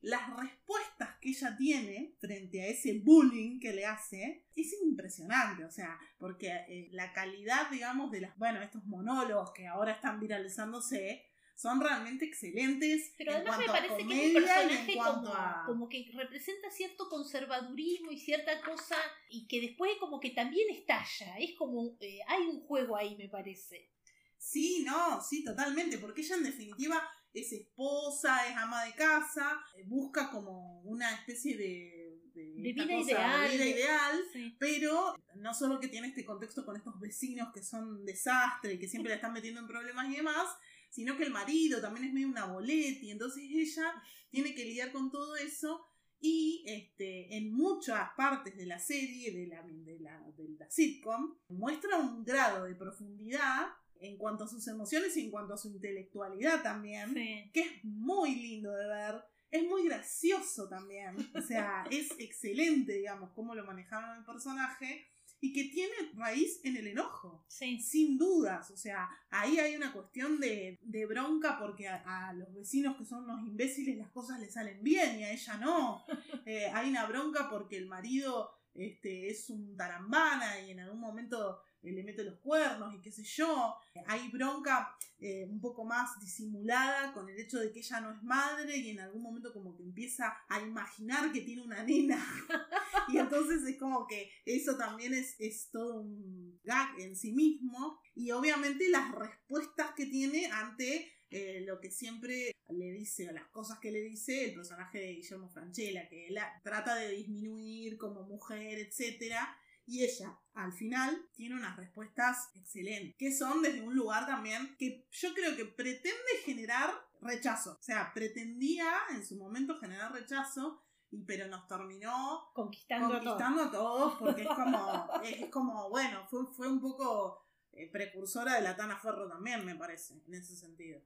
Las 0.00 0.36
respuestas 0.36 1.16
que 1.20 1.30
ella 1.30 1.56
tiene 1.56 2.16
frente 2.18 2.60
a 2.60 2.66
ese 2.66 3.00
bullying 3.04 3.60
que 3.60 3.72
le 3.72 3.86
hace 3.86 4.46
es 4.54 4.74
impresionante, 4.82 5.64
o 5.64 5.70
sea, 5.70 5.96
porque 6.18 6.48
eh, 6.68 6.88
la 6.90 7.12
calidad, 7.12 7.70
digamos, 7.70 8.10
de 8.10 8.20
las, 8.20 8.36
bueno, 8.36 8.60
estos 8.60 8.84
monólogos 8.84 9.52
que 9.52 9.68
ahora 9.68 9.92
están 9.92 10.18
viralizándose 10.18 11.31
son 11.54 11.80
realmente 11.80 12.24
excelentes. 12.24 13.14
Pero 13.18 13.32
en 13.32 13.36
además 13.38 13.58
me 13.58 13.64
a 13.64 13.72
parece 13.72 14.06
que 14.06 14.20
es 14.20 14.26
un 14.28 14.42
personaje 14.42 14.94
como, 14.96 15.28
a- 15.34 15.62
como 15.66 15.88
que 15.88 16.10
representa 16.14 16.70
cierto 16.70 17.08
conservadurismo 17.08 18.10
y 18.10 18.18
cierta 18.18 18.60
cosa 18.62 18.96
y 19.28 19.46
que 19.46 19.60
después 19.60 19.92
como 20.00 20.18
que 20.20 20.30
también 20.30 20.68
estalla. 20.70 21.38
Es 21.38 21.54
como, 21.56 21.96
eh, 22.00 22.18
hay 22.26 22.42
un 22.46 22.60
juego 22.62 22.96
ahí, 22.96 23.16
me 23.16 23.28
parece. 23.28 23.90
Sí, 24.38 24.82
no, 24.84 25.20
sí, 25.22 25.44
totalmente, 25.44 25.98
porque 25.98 26.22
ella 26.22 26.36
en 26.36 26.42
definitiva 26.44 27.00
es 27.32 27.52
esposa, 27.52 28.46
es 28.48 28.56
ama 28.56 28.84
de 28.84 28.92
casa, 28.94 29.60
eh, 29.76 29.84
busca 29.86 30.30
como 30.30 30.80
una 30.82 31.14
especie 31.14 31.56
de, 31.56 32.20
de, 32.34 32.72
vida 32.72 32.82
cosa, 32.84 33.10
ideal, 33.12 33.50
de 33.50 33.56
vida 33.56 33.64
de- 33.64 33.70
ideal, 33.70 34.20
Sí. 34.32 34.56
pero 34.58 35.14
no 35.36 35.54
solo 35.54 35.78
que 35.78 35.88
tiene 35.88 36.08
este 36.08 36.24
contexto 36.24 36.64
con 36.66 36.76
estos 36.76 36.98
vecinos 36.98 37.48
que 37.54 37.62
son 37.62 37.88
un 37.88 38.04
desastre 38.04 38.74
y 38.74 38.78
que 38.80 38.88
siempre 38.88 39.10
la 39.10 39.16
están 39.16 39.32
metiendo 39.32 39.60
en 39.60 39.66
problemas 39.68 40.10
y 40.10 40.16
demás, 40.16 40.46
sino 40.92 41.16
que 41.16 41.24
el 41.24 41.32
marido 41.32 41.80
también 41.80 42.06
es 42.06 42.12
medio 42.12 42.28
una 42.28 42.44
boleta 42.46 43.04
y 43.04 43.10
entonces 43.10 43.42
ella 43.50 43.92
tiene 44.30 44.54
que 44.54 44.64
lidiar 44.64 44.92
con 44.92 45.10
todo 45.10 45.34
eso 45.36 45.84
y 46.20 46.62
este, 46.66 47.36
en 47.36 47.52
muchas 47.52 48.10
partes 48.16 48.56
de 48.56 48.66
la 48.66 48.78
serie, 48.78 49.32
de 49.32 49.46
la, 49.48 49.62
de, 49.62 49.98
la, 49.98 50.20
de 50.36 50.48
la 50.58 50.70
sitcom, 50.70 51.34
muestra 51.48 51.98
un 51.98 52.24
grado 52.24 52.64
de 52.66 52.76
profundidad 52.76 53.66
en 53.98 54.16
cuanto 54.18 54.44
a 54.44 54.48
sus 54.48 54.66
emociones 54.68 55.16
y 55.16 55.22
en 55.24 55.30
cuanto 55.30 55.54
a 55.54 55.58
su 55.58 55.68
intelectualidad 55.68 56.62
también, 56.62 57.12
Sí. 57.14 57.50
que 57.52 57.60
es 57.60 57.84
muy 57.84 58.34
lindo 58.36 58.70
de 58.72 58.86
ver. 58.86 59.24
Es 59.50 59.64
muy 59.68 59.84
gracioso 59.84 60.68
también. 60.68 61.16
O 61.34 61.40
sea, 61.42 61.84
es 61.90 62.10
excelente, 62.18 62.94
digamos, 62.94 63.30
cómo 63.34 63.54
lo 63.54 63.64
manejaron 63.66 64.18
el 64.18 64.24
personaje 64.24 65.06
y 65.42 65.52
que 65.52 65.64
tiene 65.64 65.92
raíz 66.14 66.60
en 66.62 66.76
el 66.76 66.86
enojo. 66.86 67.44
Sí. 67.48 67.80
Sin 67.80 68.16
dudas, 68.16 68.70
o 68.70 68.76
sea, 68.76 69.10
ahí 69.28 69.58
hay 69.58 69.74
una 69.74 69.92
cuestión 69.92 70.38
de, 70.38 70.78
de 70.80 71.04
bronca 71.04 71.58
porque 71.58 71.88
a, 71.88 72.28
a 72.28 72.32
los 72.32 72.54
vecinos 72.54 72.96
que 72.96 73.04
son 73.04 73.24
unos 73.24 73.42
imbéciles 73.42 73.98
las 73.98 74.10
cosas 74.12 74.38
les 74.38 74.54
salen 74.54 74.82
bien 74.84 75.18
y 75.18 75.24
a 75.24 75.32
ella 75.32 75.56
no. 75.58 76.04
Eh, 76.44 76.66
hay 76.74 76.90
una 76.90 77.06
bronca 77.06 77.48
porque 77.48 77.76
el 77.76 77.86
marido 77.86 78.50
este, 78.74 79.30
es 79.30 79.48
un 79.48 79.76
tarambana 79.76 80.60
y 80.60 80.72
en 80.72 80.80
algún 80.80 80.98
momento 80.98 81.60
le 81.90 82.04
mete 82.04 82.22
los 82.22 82.38
cuernos 82.38 82.94
y 82.94 83.00
qué 83.00 83.10
sé 83.10 83.24
yo. 83.24 83.74
Hay 84.06 84.28
bronca 84.30 84.96
eh, 85.18 85.46
un 85.50 85.60
poco 85.60 85.84
más 85.84 86.18
disimulada 86.20 87.12
con 87.12 87.28
el 87.28 87.38
hecho 87.40 87.58
de 87.58 87.72
que 87.72 87.80
ella 87.80 88.00
no 88.00 88.12
es 88.12 88.22
madre 88.22 88.76
y 88.76 88.90
en 88.90 89.00
algún 89.00 89.22
momento 89.22 89.52
como 89.52 89.76
que 89.76 89.82
empieza 89.82 90.36
a 90.48 90.60
imaginar 90.60 91.32
que 91.32 91.40
tiene 91.40 91.62
una 91.62 91.82
nena. 91.82 92.24
y 93.08 93.18
entonces 93.18 93.62
es 93.64 93.76
como 93.78 94.06
que 94.06 94.30
eso 94.44 94.76
también 94.76 95.14
es, 95.14 95.34
es 95.40 95.70
todo 95.70 96.00
un 96.02 96.60
gag 96.62 96.98
en 97.00 97.16
sí 97.16 97.32
mismo. 97.32 97.98
Y 98.14 98.30
obviamente 98.30 98.88
las 98.88 99.12
respuestas 99.12 99.92
que 99.96 100.06
tiene 100.06 100.46
ante 100.52 101.12
eh, 101.30 101.62
lo 101.66 101.80
que 101.80 101.90
siempre 101.90 102.52
le 102.68 102.92
dice, 102.92 103.28
o 103.28 103.32
las 103.32 103.48
cosas 103.48 103.78
que 103.78 103.90
le 103.90 104.02
dice 104.02 104.44
el 104.46 104.54
personaje 104.54 104.98
de 104.98 105.12
Guillermo 105.14 105.48
Franchella, 105.48 106.08
que 106.08 106.28
la- 106.30 106.60
trata 106.62 106.94
de 106.94 107.08
disminuir 107.10 107.96
como 107.96 108.22
mujer, 108.24 108.78
etcétera 108.78 109.56
Y 109.86 110.04
ella, 110.04 110.38
al 110.54 110.72
final, 110.72 111.28
tiene 111.34 111.56
unas 111.56 111.76
respuestas 111.76 112.50
excelentes, 112.54 113.16
que 113.18 113.32
son 113.32 113.62
desde 113.62 113.82
un 113.82 113.94
lugar 113.94 114.26
también 114.26 114.76
que 114.78 115.06
yo 115.10 115.34
creo 115.34 115.56
que 115.56 115.64
pretende 115.64 116.18
generar 116.44 116.90
rechazo. 117.20 117.76
O 117.78 117.82
sea, 117.82 118.12
pretendía 118.14 118.86
en 119.10 119.26
su 119.26 119.36
momento 119.36 119.78
generar 119.78 120.12
rechazo, 120.12 120.82
y, 121.10 121.24
pero 121.24 121.46
nos 121.48 121.66
terminó 121.66 122.50
Conquistando, 122.54 123.06
a 123.06 123.20
todos. 123.20 123.22
conquistando 123.22 123.62
a 123.62 123.70
todos 123.70 124.14
porque 124.18 124.42
es 124.42 124.48
como, 124.48 125.08
es 125.24 125.50
como 125.50 125.90
bueno, 125.90 126.26
fue, 126.28 126.46
fue 126.52 126.68
un 126.68 126.80
poco 126.80 127.46
eh, 127.72 127.90
precursora 127.90 128.54
de 128.54 128.62
la 128.62 128.76
Tana 128.76 128.98
Ferro 128.98 129.28
también, 129.28 129.64
me 129.64 129.74
parece, 129.74 130.14
en 130.26 130.34
ese 130.34 130.56
sentido. 130.56 131.02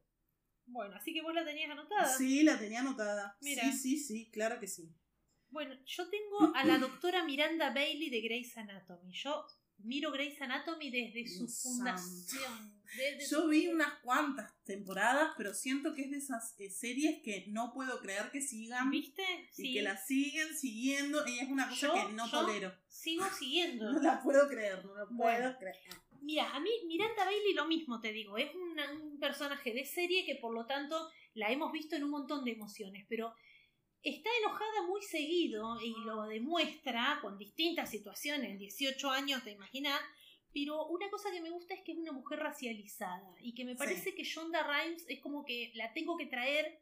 Bueno, 0.67 0.97
así 0.97 1.15
que 1.15 1.23
vos 1.23 1.33
la 1.33 1.45
tenías 1.45 1.71
anotada. 1.71 2.09
Sí, 2.17 2.43
la 2.43 2.59
tenía 2.59 2.81
anotada. 2.81 3.37
Mira. 3.41 3.63
Sí, 3.65 3.73
sí, 3.73 3.99
sí, 3.99 4.31
claro 4.31 4.59
que 4.59 4.67
sí. 4.67 4.93
Bueno, 5.51 5.75
yo 5.85 6.09
tengo 6.09 6.53
a 6.55 6.65
la 6.65 6.79
doctora 6.79 7.25
Miranda 7.25 7.71
Bailey 7.73 8.11
de 8.11 8.21
Grey's 8.21 8.57
Anatomy. 8.57 9.13
Yo 9.13 9.47
miro 9.79 10.11
Grey's 10.11 10.41
Anatomy 10.41 10.91
desde 10.91 11.27
su 11.29 11.47
fundación. 11.49 12.83
desde 12.97 13.29
Yo 13.31 13.43
su- 13.43 13.49
vi 13.49 13.69
unas 13.69 13.95
cuantas 14.03 14.53
temporadas, 14.65 15.33
pero 15.37 15.53
siento 15.55 15.95
que 15.95 16.03
es 16.03 16.11
de 16.11 16.17
esas 16.19 16.55
eh, 16.59 16.71
series 16.71 17.23
que 17.23 17.45
no 17.49 17.73
puedo 17.73 18.01
creer 18.01 18.31
que 18.31 18.41
sigan 18.41 18.91
¿Viste? 18.91 19.23
y 19.59 19.75
que 19.75 19.83
la 19.83 19.97
siguen 19.97 20.57
siguiendo. 20.57 21.27
Y 21.27 21.39
es 21.39 21.49
una 21.49 21.69
cosa 21.69 21.87
Yo- 21.89 21.95
que 22.09 22.13
no 22.13 22.27
yo- 22.27 22.41
tolero. 22.41 22.73
Sigo 22.89 23.25
siguiendo. 23.39 23.93
No 23.93 24.01
la 24.01 24.23
puedo 24.23 24.49
creer, 24.49 24.85
no 24.85 24.95
la 24.95 25.05
puedo 25.07 25.17
Bueno. 25.17 25.57
creer. 25.59 25.77
Mira, 26.23 26.51
a 26.55 26.61
mí 26.61 26.71
Miranda 26.87 27.25
Bailey 27.25 27.53
lo 27.55 27.67
mismo 27.67 28.01
te 28.01 28.13
digo, 28.13 28.37
es 28.39 28.53
una- 28.55 28.91
un 28.93 29.19
personaje 29.21 29.73
de 29.73 29.85
serie 29.85 30.25
que 30.25 30.37
por 30.37 30.53
lo 30.55 30.67
tanto 30.67 31.09
la 31.35 31.53
hemos 31.53 31.71
visto 31.73 31.95
en 31.95 32.03
un 32.05 32.11
montón 32.11 32.45
de 32.45 32.53
emociones, 32.53 33.05
pero 33.09 33.33
está 34.03 34.31
enojada 34.41 34.87
muy 34.87 35.03
seguido 35.03 35.81
y 35.83 35.95
lo 36.05 36.25
demuestra 36.25 37.19
con 37.23 37.39
distintas 37.39 37.91
situaciones, 37.91 38.59
18 38.59 39.11
años, 39.11 39.43
te 39.45 39.53
imaginas, 39.53 40.01
pero 40.53 40.87
una 40.87 41.11
cosa 41.11 41.31
que 41.31 41.41
me 41.41 41.51
gusta 41.51 41.75
es 41.75 41.83
que 41.83 41.93
es 41.93 41.99
una 41.99 42.13
mujer 42.13 42.39
racializada 42.39 43.35
y 43.41 43.55
que 43.55 43.65
me 43.65 43.73
Sí. 43.73 43.79
parece 43.79 44.15
que 44.15 44.25
Shonda 44.25 44.63
Rhimes 44.63 45.05
es 45.09 45.21
como 45.21 45.45
que 45.45 45.73
la 45.75 45.93
tengo 45.93 46.17
que 46.17 46.27
traer 46.27 46.81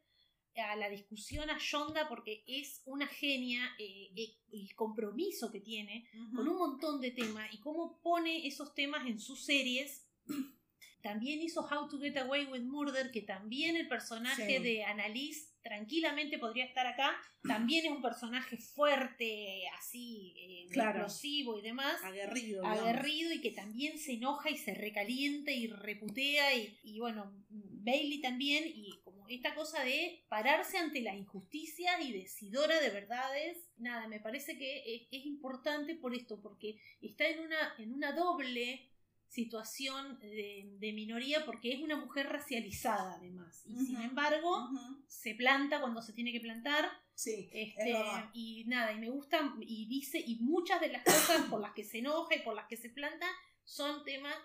a 0.55 0.75
la 0.77 0.89
discusión 0.89 1.49
a 1.49 1.57
Shonda 1.59 2.07
porque 2.07 2.43
es 2.47 2.81
una 2.85 3.07
genia, 3.07 3.75
eh, 3.77 4.11
eh, 4.15 4.37
el 4.53 4.73
compromiso 4.75 5.51
que 5.51 5.59
tiene 5.59 6.07
con 6.33 6.47
un 6.47 6.57
montón 6.57 7.01
de 7.01 7.11
temas 7.11 7.53
y 7.53 7.59
cómo 7.59 7.99
pone 8.01 8.47
esos 8.47 8.73
temas 8.73 9.05
en 9.07 9.19
sus 9.19 9.43
series. 9.43 10.07
También 11.05 11.39
hizo 11.43 11.61
How 11.61 11.87
to 11.87 11.99
Get 11.99 12.17
Away 12.17 12.45
with 12.47 12.63
Murder, 12.63 13.11
que 13.11 13.21
también 13.21 13.75
el 13.75 13.87
personaje 13.87 14.57
Sí. 14.57 14.63
de 14.63 14.83
Annalise 14.85 15.53
tranquilamente 15.61 16.39
podría 16.39 16.65
estar 16.65 16.87
acá. 16.87 17.15
También 17.47 17.85
es 17.85 17.91
un 17.91 18.01
personaje 18.01 18.57
fuerte, 18.57 19.67
así, 19.77 20.33
eh, 20.35 20.67
Claro. 20.71 21.01
explosivo 21.01 21.59
y 21.59 21.61
demás. 21.61 22.03
Aguerrido. 22.03 22.61
digamos. 22.63 22.79
Aguerrido 22.79 23.31
y 23.33 23.39
que 23.41 23.51
también 23.51 23.99
se 23.99 24.13
enoja 24.13 24.49
y 24.49 24.57
se 24.57 24.73
recalienta 24.73 25.51
y 25.51 25.67
reputea. 25.67 26.55
Y, 26.55 26.75
y 26.81 26.99
bueno, 26.99 27.31
Bailey 27.49 28.19
también. 28.21 28.63
Y 28.65 28.99
como 29.03 29.27
esta 29.27 29.53
cosa 29.53 29.83
de 29.83 30.23
pararse 30.27 30.79
ante 30.79 31.01
las 31.01 31.15
injusticias 31.15 32.01
y 32.03 32.13
decidora 32.13 32.79
de 32.79 32.89
verdades. 32.89 33.69
Nada, 33.77 34.07
me 34.07 34.19
parece 34.19 34.57
que 34.57 34.95
es, 34.95 35.01
es 35.11 35.25
importante 35.27 35.93
por 35.95 36.15
esto, 36.15 36.41
porque 36.41 36.79
está 37.01 37.27
en 37.27 37.41
una, 37.41 37.75
en 37.77 37.93
una 37.93 38.11
doble 38.13 38.89
situación 39.29 40.19
de, 40.19 40.69
de 40.79 40.93
minoría 40.93 41.45
porque 41.45 41.73
es 41.73 41.81
una 41.81 41.97
mujer 41.97 42.27
racializada 42.29 43.15
además. 43.15 43.63
Y 43.65 43.75
sin 43.85 44.01
embargo 44.01 44.69
se 45.07 45.35
planta 45.35 45.81
cuando 45.81 46.01
se 46.01 46.13
tiene 46.13 46.31
que 46.31 46.39
plantar. 46.39 46.89
Sí, 47.13 47.49
este, 47.53 47.91
es 47.91 47.97
y 48.33 48.63
nada, 48.65 48.91
y 48.93 48.99
me 48.99 49.09
gusta, 49.09 49.53
y 49.61 49.87
dice, 49.87 50.19
y 50.25 50.35
muchas 50.41 50.81
de 50.81 50.89
las 50.89 51.03
cosas 51.03 51.41
por 51.49 51.61
las 51.61 51.73
que 51.73 51.83
se 51.83 51.99
enoja 51.99 52.35
y 52.35 52.39
por 52.39 52.55
las 52.55 52.67
que 52.67 52.75
se 52.77 52.89
planta 52.89 53.25
son 53.63 54.03
temas 54.03 54.35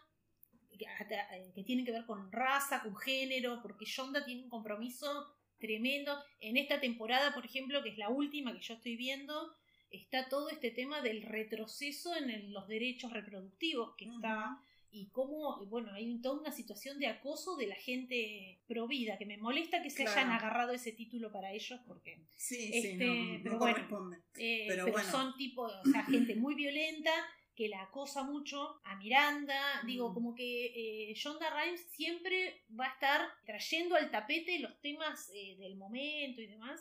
que, 0.78 0.84
eh, 0.84 1.52
que 1.54 1.64
tienen 1.64 1.84
que 1.84 1.92
ver 1.92 2.06
con 2.06 2.30
raza, 2.32 2.82
con 2.82 2.96
género, 2.96 3.60
porque 3.62 3.84
Yonda 3.84 4.24
tiene 4.24 4.44
un 4.44 4.48
compromiso 4.48 5.34
tremendo. 5.58 6.16
En 6.40 6.56
esta 6.56 6.80
temporada, 6.80 7.34
por 7.34 7.44
ejemplo, 7.44 7.82
que 7.82 7.90
es 7.90 7.98
la 7.98 8.08
última 8.08 8.52
que 8.54 8.60
yo 8.62 8.74
estoy 8.74 8.96
viendo, 8.96 9.54
está 9.90 10.28
todo 10.28 10.48
este 10.48 10.70
tema 10.70 11.02
del 11.02 11.22
retroceso 11.22 12.14
en 12.16 12.30
el- 12.30 12.52
los 12.52 12.66
derechos 12.68 13.12
reproductivos 13.12 13.94
que 13.96 14.04
está 14.06 14.62
y 14.92 15.08
cómo, 15.10 15.64
bueno, 15.66 15.92
hay 15.92 16.20
toda 16.20 16.40
una 16.40 16.52
situación 16.52 16.98
de 16.98 17.06
acoso 17.06 17.56
de 17.56 17.66
la 17.68 17.76
gente 17.76 18.60
provida, 18.66 19.18
que 19.18 19.26
me 19.26 19.36
molesta 19.38 19.82
que 19.82 19.90
se 19.90 20.02
Claro. 20.04 20.18
hayan 20.20 20.32
agarrado 20.32 20.72
ese 20.72 20.92
título 20.92 21.30
para 21.30 21.52
ellos 21.52 21.80
porque 21.86 22.24
Sí, 22.36 22.56
sí, 22.72 22.78
Este, 22.92 23.06
no, 23.06 23.14
no 23.14 23.40
pero 23.42 23.58
bueno. 23.58 23.74
corresponde. 23.74 24.16
eh, 24.36 24.64
Pero 24.68 24.84
pero, 24.86 24.92
bueno. 24.92 25.10
son 25.10 25.36
tipo, 25.36 25.62
o 25.62 25.84
sea, 25.90 26.04
gente 26.04 26.34
muy 26.36 26.54
violenta 26.54 27.10
que 27.54 27.68
la 27.68 27.82
acosa 27.82 28.22
mucho 28.24 28.80
a 28.84 28.96
Miranda, 28.96 29.82
digo, 29.84 30.10
Mm. 30.10 30.14
como 30.14 30.34
que 30.34 31.10
eh, 31.10 31.14
Shonda 31.14 31.50
Rhimes 31.50 31.82
siempre 31.90 32.64
va 32.78 32.86
a 32.86 32.92
estar 32.94 33.20
trayendo 33.44 33.96
al 33.96 34.10
tapete 34.10 34.58
los 34.60 34.80
temas 34.80 35.30
eh, 35.34 35.56
del 35.58 35.76
momento 35.76 36.40
y 36.40 36.46
demás, 36.46 36.80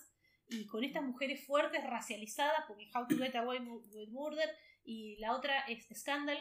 y 0.50 0.66
con 0.68 0.84
estas 0.84 1.04
mujeres 1.04 1.46
fuertes, 1.46 1.84
racializadas, 1.84 2.64
porque 2.68 2.90
How 2.96 3.08
to 3.08 3.18
Get 3.18 3.36
Away 3.36 3.60
with 3.60 4.10
Murder, 4.10 4.50
y 4.86 5.18
la 5.18 5.36
otra 5.36 5.60
es 5.68 5.86
Scandal, 5.94 6.40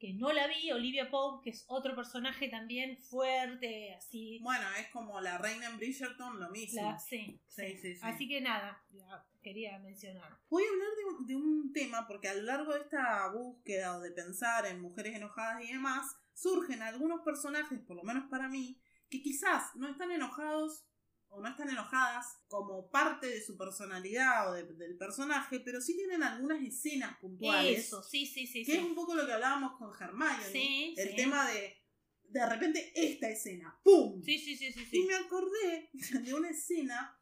que 0.00 0.14
no 0.14 0.32
la 0.32 0.46
vi, 0.48 0.72
Olivia 0.72 1.10
Pope, 1.10 1.44
que 1.44 1.50
es 1.50 1.64
otro 1.68 1.94
personaje 1.94 2.48
también 2.48 2.96
fuerte, 3.02 3.94
así. 3.94 4.38
Bueno, 4.42 4.66
es 4.78 4.88
como 4.88 5.20
la 5.20 5.36
reina 5.36 5.66
en 5.66 5.76
Bridgerton, 5.76 6.40
lo 6.40 6.50
mismo. 6.50 6.82
La- 6.82 6.98
sí, 6.98 7.38
Sí, 7.46 7.76
sí, 7.76 7.94
sí. 7.94 8.00
Así 8.02 8.26
que 8.26 8.40
nada, 8.40 8.82
la 8.92 9.26
quería 9.42 9.78
mencionar. 9.78 10.38
Voy 10.48 10.64
a 10.64 10.68
hablar 10.70 10.88
de 10.96 11.04
un, 11.04 11.26
de 11.26 11.36
un 11.36 11.72
tema 11.72 12.06
porque 12.08 12.28
a 12.28 12.34
lo 12.34 12.42
largo 12.42 12.72
de 12.72 12.80
esta 12.80 13.28
búsqueda 13.28 13.96
o 13.96 14.00
de 14.00 14.10
pensar 14.12 14.64
en 14.66 14.80
mujeres 14.80 15.14
enojadas 15.14 15.62
y 15.64 15.72
demás, 15.72 16.16
surgen 16.32 16.80
algunos 16.82 17.20
personajes, 17.20 17.78
por 17.80 17.96
lo 17.96 18.02
menos 18.02 18.24
para 18.30 18.48
mí, 18.48 18.80
que 19.10 19.20
quizás 19.20 19.74
no 19.76 19.88
están 19.88 20.10
enojados 20.12 20.84
o 21.30 21.40
no 21.40 21.48
están 21.48 21.70
enojadas 21.70 22.26
como 22.48 22.90
parte 22.90 23.26
de 23.28 23.42
su 23.42 23.56
personalidad 23.56 24.50
o 24.50 24.52
de- 24.54 24.64
del 24.74 24.96
personaje, 24.96 25.60
pero 25.60 25.80
sí 25.80 25.96
tienen 25.96 26.22
algunas 26.22 26.60
escenas 26.62 27.16
puntuales. 27.18 27.86
Eso, 27.86 28.02
sí, 28.02 28.26
sí, 28.26 28.46
sí. 28.46 28.64
que 28.64 28.72
sí. 28.72 28.78
es 28.78 28.84
un 28.84 28.94
poco 28.94 29.14
lo 29.14 29.24
que 29.26 29.32
hablábamos 29.32 29.78
con 29.78 29.90
Hermione. 29.98 30.44
Sí, 30.52 30.94
el 30.98 31.10
sí. 31.10 31.16
tema 31.16 31.48
de 31.48 31.76
de 32.24 32.46
repente 32.48 32.92
esta 32.94 33.28
escena, 33.28 33.76
¡pum! 33.82 34.22
Sí, 34.22 34.38
sí, 34.38 34.56
sí, 34.56 34.72
sí, 34.72 34.80
Y 34.82 34.84
sí. 34.86 35.02
me 35.02 35.14
acordé 35.16 35.90
de 36.24 36.34
una 36.34 36.50
escena 36.50 37.16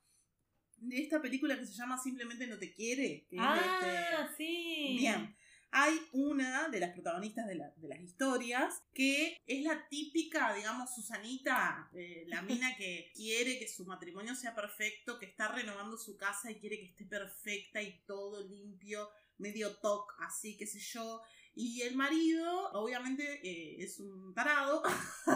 de 0.77 1.01
esta 1.03 1.21
película 1.23 1.59
que 1.59 1.67
se 1.67 1.73
llama 1.73 1.97
Simplemente 1.99 2.47
no 2.47 2.59
te 2.59 2.73
quiere. 2.75 3.27
que 3.29 3.37
es 3.37 3.43
Ah, 3.43 4.29
este- 4.29 4.37
sí. 4.37 4.97
Bien. 4.99 5.35
Hay 5.71 6.01
una 6.13 6.69
de 6.69 6.81
las 6.81 6.93
protagonistas 6.93 7.47
de, 7.47 7.57
la- 7.57 7.73
de 7.77 7.89
las 7.89 8.01
historias 8.01 8.83
que 8.95 9.37
es 9.47 9.65
la 9.65 9.87
típica, 9.89 10.55
digamos, 10.55 10.95
Susanita, 10.95 11.91
eh, 11.95 12.25
la 12.29 12.43
mina 12.43 12.75
que 12.77 13.13
quiere 13.15 13.59
que 13.59 13.69
su 13.69 13.85
matrimonio 13.85 14.35
sea 14.35 14.55
perfecto, 14.55 15.19
que 15.19 15.27
está 15.27 15.49
renovando 15.49 15.99
su 15.99 16.17
casa 16.17 16.51
y 16.51 16.59
quiere 16.59 16.79
que 16.81 16.87
esté 16.87 17.05
perfecta 17.05 17.83
y 17.83 18.01
todo 18.07 18.47
limpio, 18.49 19.11
medio 19.39 19.77
toc, 19.77 20.15
así, 20.21 20.57
qué 20.57 20.67
sé 20.67 20.81
yo. 20.81 21.21
Y 21.55 21.83
el 21.83 21.97
marido, 21.97 22.71
obviamente, 22.73 23.41
eh, 23.43 23.77
es 23.83 23.99
un 24.01 24.33
tarado. 24.33 24.83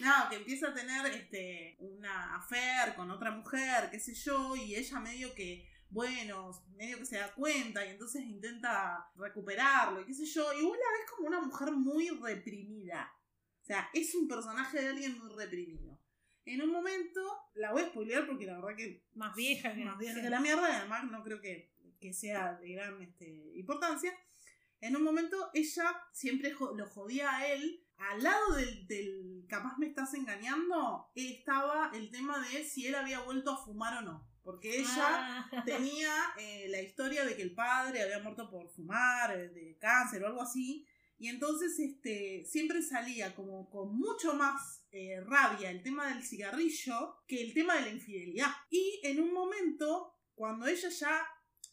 no, 0.00 0.28
que 0.30 0.36
empieza 0.36 0.68
a 0.68 0.74
tener 0.74 1.06
este, 1.06 1.76
una 1.80 2.36
affair 2.36 2.94
con 2.94 3.10
otra 3.10 3.30
mujer, 3.30 3.88
qué 3.90 3.98
sé 3.98 4.14
yo, 4.14 4.54
y 4.56 4.74
ella 4.76 5.00
medio 5.00 5.34
que 5.34 5.66
bueno, 5.90 6.50
medio 6.76 6.98
que 6.98 7.06
se 7.06 7.16
da 7.16 7.32
cuenta 7.34 7.84
y 7.86 7.90
entonces 7.90 8.22
intenta 8.24 9.10
recuperarlo 9.16 10.00
y 10.00 10.04
qué 10.04 10.14
sé 10.14 10.26
yo, 10.26 10.52
y 10.52 10.62
vos 10.62 10.76
la 10.76 10.98
ves 10.98 11.10
como 11.14 11.28
una 11.28 11.40
mujer 11.40 11.72
muy 11.72 12.08
reprimida. 12.10 13.10
O 13.62 13.64
sea, 13.64 13.88
es 13.92 14.14
un 14.14 14.28
personaje 14.28 14.80
de 14.80 14.88
alguien 14.88 15.18
muy 15.18 15.30
reprimido. 15.34 15.98
En 16.44 16.62
un 16.62 16.70
momento, 16.70 17.20
la 17.54 17.72
voy 17.72 17.82
a 17.82 17.86
spoilear 17.88 18.26
porque 18.26 18.46
la 18.46 18.54
verdad 18.60 18.76
que 18.76 19.04
Más 19.14 19.34
vieja 19.36 19.74
que, 19.74 19.84
más 19.84 19.98
vieja 19.98 20.14
sí. 20.16 20.22
que 20.22 20.30
la 20.30 20.40
mierda 20.40 20.68
y 20.70 20.72
además 20.76 21.04
no 21.10 21.22
creo 21.22 21.40
que, 21.40 21.70
que 22.00 22.12
sea 22.14 22.54
de 22.54 22.72
gran 22.72 23.02
este, 23.02 23.52
importancia. 23.54 24.12
En 24.80 24.96
un 24.96 25.02
momento 25.02 25.50
ella 25.52 26.00
siempre 26.12 26.52
jo- 26.52 26.74
lo 26.74 26.86
jodía 26.86 27.30
a 27.36 27.46
él. 27.52 27.84
Al 27.98 28.22
lado 28.22 28.54
del, 28.54 28.86
del 28.86 29.44
capaz 29.48 29.76
me 29.78 29.86
estás 29.86 30.14
engañando, 30.14 31.10
estaba 31.14 31.90
el 31.94 32.10
tema 32.10 32.38
de 32.38 32.64
si 32.64 32.86
él 32.86 32.94
había 32.94 33.20
vuelto 33.20 33.52
a 33.52 33.64
fumar 33.64 33.98
o 33.98 34.02
no. 34.02 34.28
Porque 34.42 34.78
ella 34.78 35.44
Ah, 35.50 35.62
tenía 35.66 36.10
eh, 36.38 36.68
la 36.70 36.80
historia 36.80 37.24
de 37.26 37.36
que 37.36 37.42
el 37.42 37.54
padre 37.54 38.00
había 38.02 38.20
muerto 38.20 38.48
por 38.50 38.70
fumar, 38.70 39.36
eh, 39.36 39.48
de 39.48 39.76
cáncer 39.78 40.22
o 40.22 40.26
algo 40.26 40.40
así. 40.40 40.86
Y 41.18 41.28
entonces 41.28 41.78
este, 41.78 42.44
siempre 42.46 42.80
salía 42.80 43.34
como 43.34 43.68
con 43.68 43.94
mucho 43.98 44.34
más 44.34 44.86
eh, 44.90 45.20
rabia 45.20 45.70
el 45.70 45.82
tema 45.82 46.06
del 46.08 46.22
cigarrillo 46.22 47.24
que 47.26 47.42
el 47.42 47.52
tema 47.52 47.74
de 47.74 47.82
la 47.82 47.88
infidelidad. 47.90 48.50
Y 48.70 49.00
en 49.02 49.20
un 49.20 49.34
momento, 49.34 50.14
cuando 50.34 50.66
ella 50.66 50.88
ya 50.88 51.26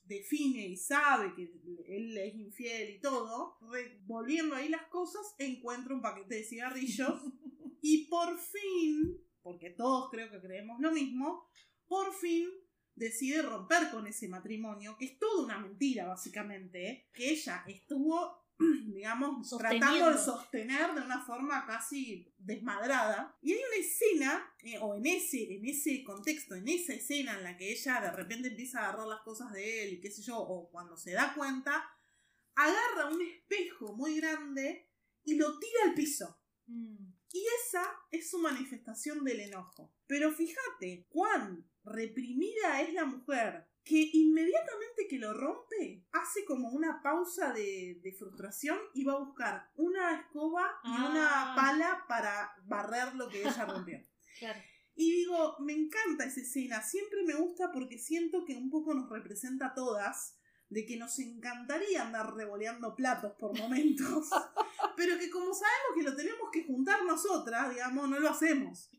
define 0.07 0.67
y 0.67 0.77
sabe 0.77 1.33
que 1.35 1.43
él 1.87 2.17
es 2.17 2.35
infiel 2.35 2.95
y 2.95 3.01
todo, 3.01 3.57
volviendo 4.05 4.55
ahí 4.55 4.69
las 4.69 4.87
cosas, 4.87 5.35
encuentra 5.37 5.95
un 5.95 6.01
paquete 6.01 6.35
de 6.35 6.43
cigarrillos 6.43 7.21
y 7.81 8.07
por 8.07 8.37
fin, 8.37 9.21
porque 9.41 9.71
todos 9.71 10.09
creo 10.11 10.29
que 10.31 10.41
creemos 10.41 10.79
lo 10.79 10.91
mismo, 10.91 11.49
por 11.87 12.13
fin 12.13 12.49
decide 12.95 13.41
romper 13.41 13.91
con 13.91 14.07
ese 14.07 14.27
matrimonio, 14.27 14.95
que 14.97 15.05
es 15.05 15.19
toda 15.19 15.43
una 15.43 15.59
mentira 15.59 16.07
básicamente, 16.07 16.89
¿eh? 16.89 17.09
que 17.13 17.31
ella 17.31 17.63
estuvo, 17.67 18.44
digamos, 18.93 19.49
tratando 19.57 20.11
de 20.11 20.17
sostener 20.17 20.93
de 20.93 21.01
una 21.01 21.21
forma 21.21 21.65
casi 21.65 22.33
desmadrada. 22.37 23.37
Y 23.41 23.53
hay 23.53 23.59
una 23.59 23.75
escena, 23.77 24.53
eh, 24.63 24.77
o 24.81 24.95
en 24.95 25.05
ese, 25.05 25.55
en 25.55 25.65
ese 25.65 26.03
contexto, 26.03 26.55
en 26.55 26.67
esa 26.67 26.93
escena 26.93 27.33
en 27.37 27.43
la 27.43 27.57
que 27.57 27.71
ella 27.71 27.99
de 28.01 28.11
repente 28.11 28.49
empieza 28.49 28.79
a 28.79 28.89
agarrar 28.89 29.07
las 29.07 29.21
cosas 29.21 29.51
de 29.51 29.83
él 29.83 29.93
y 29.93 30.01
qué 30.01 30.11
sé 30.11 30.21
yo, 30.21 30.37
o 30.37 30.69
cuando 30.69 30.97
se 30.97 31.11
da 31.11 31.33
cuenta, 31.33 31.83
agarra 32.55 33.09
un 33.11 33.21
espejo 33.21 33.93
muy 33.93 34.17
grande 34.17 34.89
y 35.23 35.35
lo 35.35 35.59
tira 35.59 35.79
al 35.85 35.93
piso. 35.93 36.39
mm. 36.67 37.15
Y 37.35 37.45
esa 37.67 37.83
es 38.11 38.29
su 38.29 38.39
manifestación 38.39 39.25
del 39.25 39.41
enojo. 39.41 39.93
Pero 40.07 40.31
fíjate 40.31 41.05
cuán 41.09 41.69
reprimida 41.83 42.81
es 42.81 42.93
la 42.93 43.03
mujer 43.03 43.67
que 43.85 44.09
inmediatamente 44.13 45.07
que 45.07 45.19
lo 45.19 45.31
rompe 45.33 46.03
hace 46.11 46.43
como 46.43 46.69
una 46.69 47.01
pausa 47.03 47.53
de, 47.53 47.99
de 48.03 48.11
frustración 48.13 48.77
y 48.95 49.03
va 49.03 49.13
a 49.13 49.19
buscar 49.19 49.69
una 49.75 50.19
escoba 50.19 50.63
y 50.83 50.89
Ah. 50.91 51.07
una 51.11 51.55
pala 51.55 52.05
para 52.07 52.51
barrer 52.65 53.13
lo 53.15 53.29
que 53.29 53.41
ella 53.41 53.65
rompió. 53.65 53.99
Claro. 54.39 54.59
Y 54.97 55.11
digo, 55.11 55.55
me 55.59 55.71
encanta 55.73 56.25
esa 56.25 56.41
escena, 56.41 56.81
siempre 56.81 57.23
me 57.23 57.35
gusta 57.35 57.71
porque 57.71 57.97
siento 57.97 58.43
que 58.43 58.55
un 58.57 58.69
poco 58.69 58.93
nos 58.93 59.09
representa 59.09 59.67
a 59.67 59.73
todas, 59.73 60.37
de 60.69 60.85
que 60.85 60.97
nos 60.97 61.19
encantaría 61.19 62.01
andar 62.01 62.33
revoleando 62.35 62.95
platos 62.95 63.33
por 63.39 63.51
momentos, 63.59 64.29
pero 64.97 65.17
que 65.19 65.29
como 65.29 65.53
sabemos 65.53 65.91
que 65.95 66.03
lo 66.03 66.15
tenemos 66.15 66.49
que 66.51 66.63
juntar 66.65 67.05
nosotras, 67.05 67.69
digamos, 67.69 68.09
no 68.09 68.19
lo 68.19 68.29
hacemos. 68.29 68.89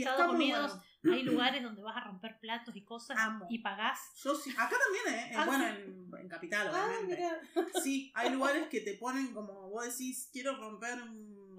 Estados 0.00 0.20
está 0.20 0.26
muy 0.28 0.36
Unidos 0.36 0.72
bueno. 0.72 0.84
Hay 1.12 1.22
lugares 1.22 1.62
donde 1.62 1.82
vas 1.82 1.96
a 1.96 2.00
romper 2.00 2.38
platos 2.40 2.74
y 2.76 2.82
cosas 2.84 3.16
Amo. 3.18 3.46
y 3.48 3.58
pagás. 3.58 3.98
Yo 4.22 4.34
sí, 4.34 4.50
acá 4.50 4.76
también, 4.84 5.20
¿eh? 5.20 5.32
Ah, 5.36 5.44
bueno, 5.46 5.64
sí. 5.64 5.82
en, 5.82 6.10
en 6.22 6.28
Capital, 6.28 6.70
Ah, 6.72 6.86
obviamente. 6.88 7.28
Sí, 7.82 8.12
hay 8.14 8.30
lugares 8.30 8.68
que 8.68 8.80
te 8.80 8.94
ponen 8.94 9.32
como 9.32 9.70
vos 9.70 9.84
decís, 9.84 10.28
quiero 10.32 10.56
romper 10.56 11.00
un, 11.02 11.56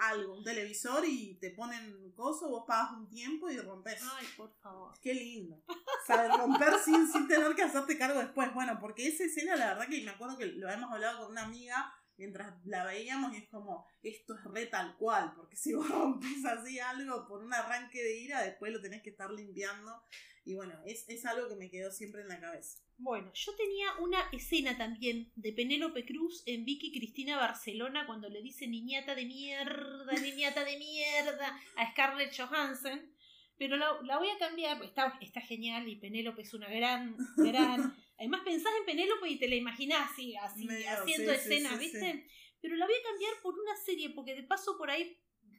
algo, 0.00 0.34
un 0.34 0.44
televisor 0.44 1.04
y 1.06 1.34
te 1.40 1.50
ponen 1.50 2.12
coso, 2.14 2.48
vos 2.48 2.64
pagas 2.66 2.92
un 2.92 3.08
tiempo 3.08 3.50
y 3.50 3.58
rompes. 3.58 4.02
Ay, 4.18 4.26
por 4.36 4.52
favor. 4.62 4.92
Qué 5.00 5.14
lindo. 5.14 5.62
Saber 6.06 6.30
romper 6.30 6.74
sin, 6.84 7.06
sin 7.08 7.26
tener 7.28 7.54
que 7.54 7.62
hacerte 7.62 7.98
cargo 7.98 8.20
después. 8.20 8.52
Bueno, 8.54 8.78
porque 8.80 9.06
esa 9.06 9.24
escena, 9.24 9.56
la 9.56 9.68
verdad 9.74 9.88
que 9.88 10.02
me 10.04 10.10
acuerdo 10.10 10.36
que 10.38 10.46
lo 10.46 10.68
hemos 10.70 10.90
hablado 10.92 11.20
con 11.22 11.32
una 11.32 11.42
amiga 11.44 11.92
mientras 12.18 12.54
la 12.64 12.84
veíamos 12.84 13.34
y 13.34 13.38
es 13.38 13.48
como, 13.48 13.86
esto 14.02 14.34
es 14.34 14.44
re 14.44 14.66
tal 14.66 14.96
cual, 14.96 15.32
porque 15.36 15.56
si 15.56 15.72
vos 15.74 15.88
rompes 15.88 16.44
así 16.44 16.78
algo 16.78 17.26
por 17.26 17.42
un 17.42 17.52
arranque 17.52 18.02
de 18.02 18.18
ira, 18.18 18.42
después 18.42 18.72
lo 18.72 18.80
tenés 18.80 19.02
que 19.02 19.10
estar 19.10 19.30
limpiando. 19.30 20.02
Y 20.44 20.54
bueno, 20.54 20.74
es, 20.86 21.08
es 21.08 21.26
algo 21.26 21.48
que 21.48 21.56
me 21.56 21.68
quedó 21.68 21.90
siempre 21.90 22.22
en 22.22 22.28
la 22.28 22.38
cabeza. 22.38 22.78
Bueno, 22.98 23.32
yo 23.34 23.54
tenía 23.56 23.88
una 24.00 24.20
escena 24.30 24.78
también 24.78 25.32
de 25.34 25.52
Penélope 25.52 26.06
Cruz 26.06 26.44
en 26.46 26.64
Vicky 26.64 26.92
Cristina 26.92 27.36
Barcelona 27.36 28.06
cuando 28.06 28.28
le 28.28 28.40
dice 28.42 28.68
niñata 28.68 29.16
de 29.16 29.26
mierda, 29.26 30.12
niñata 30.12 30.64
de 30.64 30.78
mierda 30.78 31.60
a 31.76 31.90
Scarlett 31.90 32.34
Johansson. 32.36 33.12
Pero 33.58 33.76
la, 33.76 34.00
la 34.02 34.18
voy 34.18 34.28
a 34.28 34.38
cambiar, 34.38 34.82
está, 34.84 35.18
está 35.20 35.40
genial 35.40 35.88
y 35.88 35.96
Penélope 35.96 36.42
es 36.42 36.54
una 36.54 36.68
gran, 36.68 37.16
gran. 37.36 37.96
Además 38.18 38.42
pensás 38.44 38.72
en 38.78 38.86
Penélope 38.86 39.28
y 39.28 39.38
te 39.38 39.48
la 39.48 39.56
imaginás 39.56 40.10
así, 40.10 40.36
así 40.36 40.64
Medio, 40.64 40.90
haciendo 40.90 41.32
sí, 41.32 41.38
escenas, 41.38 41.72
sí, 41.72 41.78
¿viste? 41.78 42.26
Pero 42.60 42.76
la 42.76 42.86
voy 42.86 42.94
a 42.94 43.02
cambiar 43.08 43.32
por 43.42 43.58
una 43.58 43.76
serie, 43.76 44.10
porque 44.10 44.34
de 44.34 44.42
paso 44.42 44.78
por 44.78 44.90
ahí, 44.90 45.18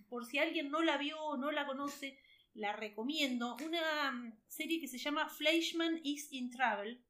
por 0.10 0.26
si 0.26 0.40
alguien 0.40 0.70
no 0.72 0.82
la 0.82 0.98
vio 0.98 1.20
o 1.22 1.38
no 1.38 1.52
la 1.52 1.66
conoce, 1.68 2.20
la 2.54 2.74
recomiendo. 2.74 3.56
Una 3.64 4.12
mm, 4.12 4.40
serie 4.48 4.80
que 4.82 4.88
se 4.88 4.98
llama 4.98 5.30
Fleischman 5.30 6.02
is 6.04 6.32
in 6.32 6.50
Travel 6.50 7.04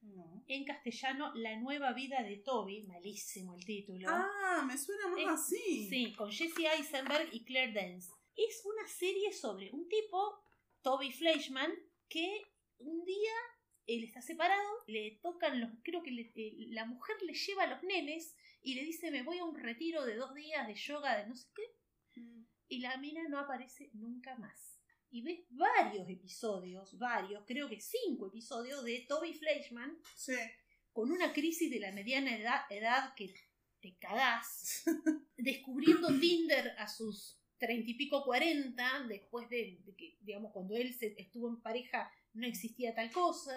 No. 0.00 0.44
En 0.46 0.64
castellano, 0.64 1.32
La 1.34 1.56
nueva 1.56 1.92
vida 1.92 2.22
de 2.22 2.36
Toby, 2.38 2.82
malísimo 2.82 3.54
el 3.54 3.64
título. 3.64 4.08
Ah, 4.08 4.64
me 4.66 4.78
suena 4.78 5.08
más 5.08 5.20
Es- 5.20 5.28
así. 5.28 5.88
Sí, 5.88 6.14
con 6.14 6.30
Jesse 6.30 6.66
Eisenberg 6.76 7.28
y 7.32 7.44
Claire 7.44 7.72
Dance. 7.72 8.10
Es 8.36 8.62
una 8.64 8.86
serie 8.86 9.32
sobre 9.32 9.70
un 9.72 9.88
tipo, 9.88 10.40
Toby 10.82 11.10
Fleischman, 11.12 11.72
que 12.08 12.42
un 12.78 13.04
día 13.04 13.32
él 13.88 14.04
está 14.04 14.22
separado, 14.22 14.68
le 14.86 15.18
tocan 15.22 15.60
los. 15.60 15.70
Creo 15.82 16.02
que 16.04 16.12
le- 16.12 16.32
eh, 16.36 16.54
la 16.68 16.84
mujer 16.84 17.16
le 17.22 17.32
lleva 17.34 17.64
a 17.64 17.66
los 17.66 17.82
nenes 17.82 18.36
y 18.62 18.74
le 18.74 18.84
dice: 18.84 19.10
Me 19.10 19.22
voy 19.24 19.38
a 19.38 19.44
un 19.44 19.56
retiro 19.58 20.04
de 20.04 20.14
dos 20.14 20.34
días 20.34 20.66
de 20.68 20.74
yoga 20.76 21.16
de 21.18 21.26
no 21.26 21.34
sé 21.34 21.48
qué. 21.54 22.20
Mm. 22.20 22.44
Y 22.68 22.78
la 22.80 22.96
mina 22.98 23.26
no 23.28 23.38
aparece 23.38 23.90
nunca 23.94 24.36
más. 24.36 24.78
Y 25.10 25.22
ves 25.22 25.40
varios 25.48 26.06
episodios, 26.08 26.98
varios, 26.98 27.42
creo 27.46 27.66
que 27.68 27.80
cinco 27.80 28.26
episodios 28.28 28.84
de 28.84 29.06
Toby 29.08 29.32
Fleischman 29.32 29.98
Sí. 30.14 30.34
con 30.92 31.10
una 31.10 31.32
crisis 31.32 31.70
de 31.70 31.80
la 31.80 31.92
mediana 31.92 32.36
edad, 32.36 32.60
edad 32.70 33.14
que 33.14 33.32
te 33.80 33.96
cagás, 33.98 34.84
descubriendo 35.38 36.08
Tinder 36.20 36.74
a 36.78 36.86
sus 36.88 37.40
treinta 37.56 37.90
y 37.90 37.94
pico 37.94 38.22
cuarenta, 38.22 39.02
después 39.08 39.48
de, 39.48 39.78
de 39.84 39.96
que, 39.96 40.16
digamos, 40.20 40.52
cuando 40.52 40.76
él 40.76 40.92
se, 40.92 41.14
estuvo 41.16 41.48
en 41.48 41.60
pareja 41.62 42.12
no 42.38 42.46
existía 42.46 42.94
tal 42.94 43.10
cosa, 43.10 43.54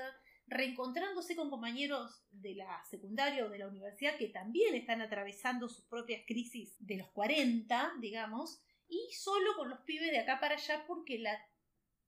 reencontrándose 0.48 1.36
con 1.36 1.50
compañeros 1.50 2.24
de 2.32 2.56
la 2.56 2.84
secundaria 2.90 3.46
o 3.46 3.50
de 3.50 3.60
la 3.60 3.68
universidad 3.68 4.18
que 4.18 4.28
también 4.28 4.76
están 4.76 5.02
atravesando 5.02 5.70
sus 5.70 5.86
propias 5.86 6.24
crisis 6.28 6.76
de 6.80 6.98
los 6.98 7.10
40, 7.12 7.94
digamos, 8.00 8.62
y 8.88 9.10
solo 9.14 9.56
con 9.56 9.70
los 9.70 9.80
pibes 9.82 10.12
de 10.12 10.20
acá 10.20 10.40
para 10.42 10.56
allá 10.56 10.84
porque 10.86 11.20
la 11.20 11.40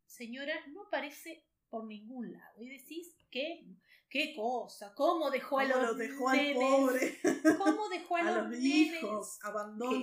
señora 0.06 0.54
no 0.68 0.84
aparece 0.84 1.46
por 1.70 1.86
ningún 1.86 2.34
lado. 2.34 2.62
Y 2.62 2.68
decís, 2.70 3.16
¿qué, 3.32 3.66
qué 4.10 4.36
cosa? 4.36 4.94
¿Cómo 4.94 5.32
dejó 5.32 5.60
a 5.60 5.64
¿Cómo 5.64 5.76
los 5.76 5.92
lo 5.92 5.96
dejó 5.96 6.30
al 6.30 6.38
nenes? 6.38 6.58
pobre? 6.58 7.20
¿Cómo 7.58 7.90
dejó 7.90 8.18
a, 8.18 8.20
A 8.28 8.32
los, 8.32 8.50
los 8.50 8.60
hijos, 8.60 9.40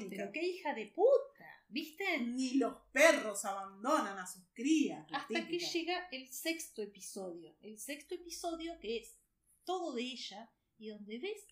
¿Qué, 0.01 0.07
pero 0.09 0.33
qué 0.33 0.43
hija 0.43 0.75
de 0.75 0.87
puta, 0.87 1.30
¿viste? 1.71 2.19
Ni 2.19 2.55
los 2.55 2.77
perros 2.93 3.45
abandonan 3.45 4.19
a 4.19 4.27
sus 4.27 4.45
crías. 4.53 5.07
Hasta 5.13 5.47
que 5.47 5.59
llega 5.59 6.09
el 6.11 6.29
sexto 6.29 6.83
episodio. 6.83 7.57
El 7.61 7.79
sexto 7.79 8.15
episodio 8.15 8.79
que 8.81 8.99
es 8.99 9.19
todo 9.65 9.93
de 9.93 10.03
ella 10.03 10.51
y 10.79 10.89
donde 10.89 11.19
ves 11.19 11.47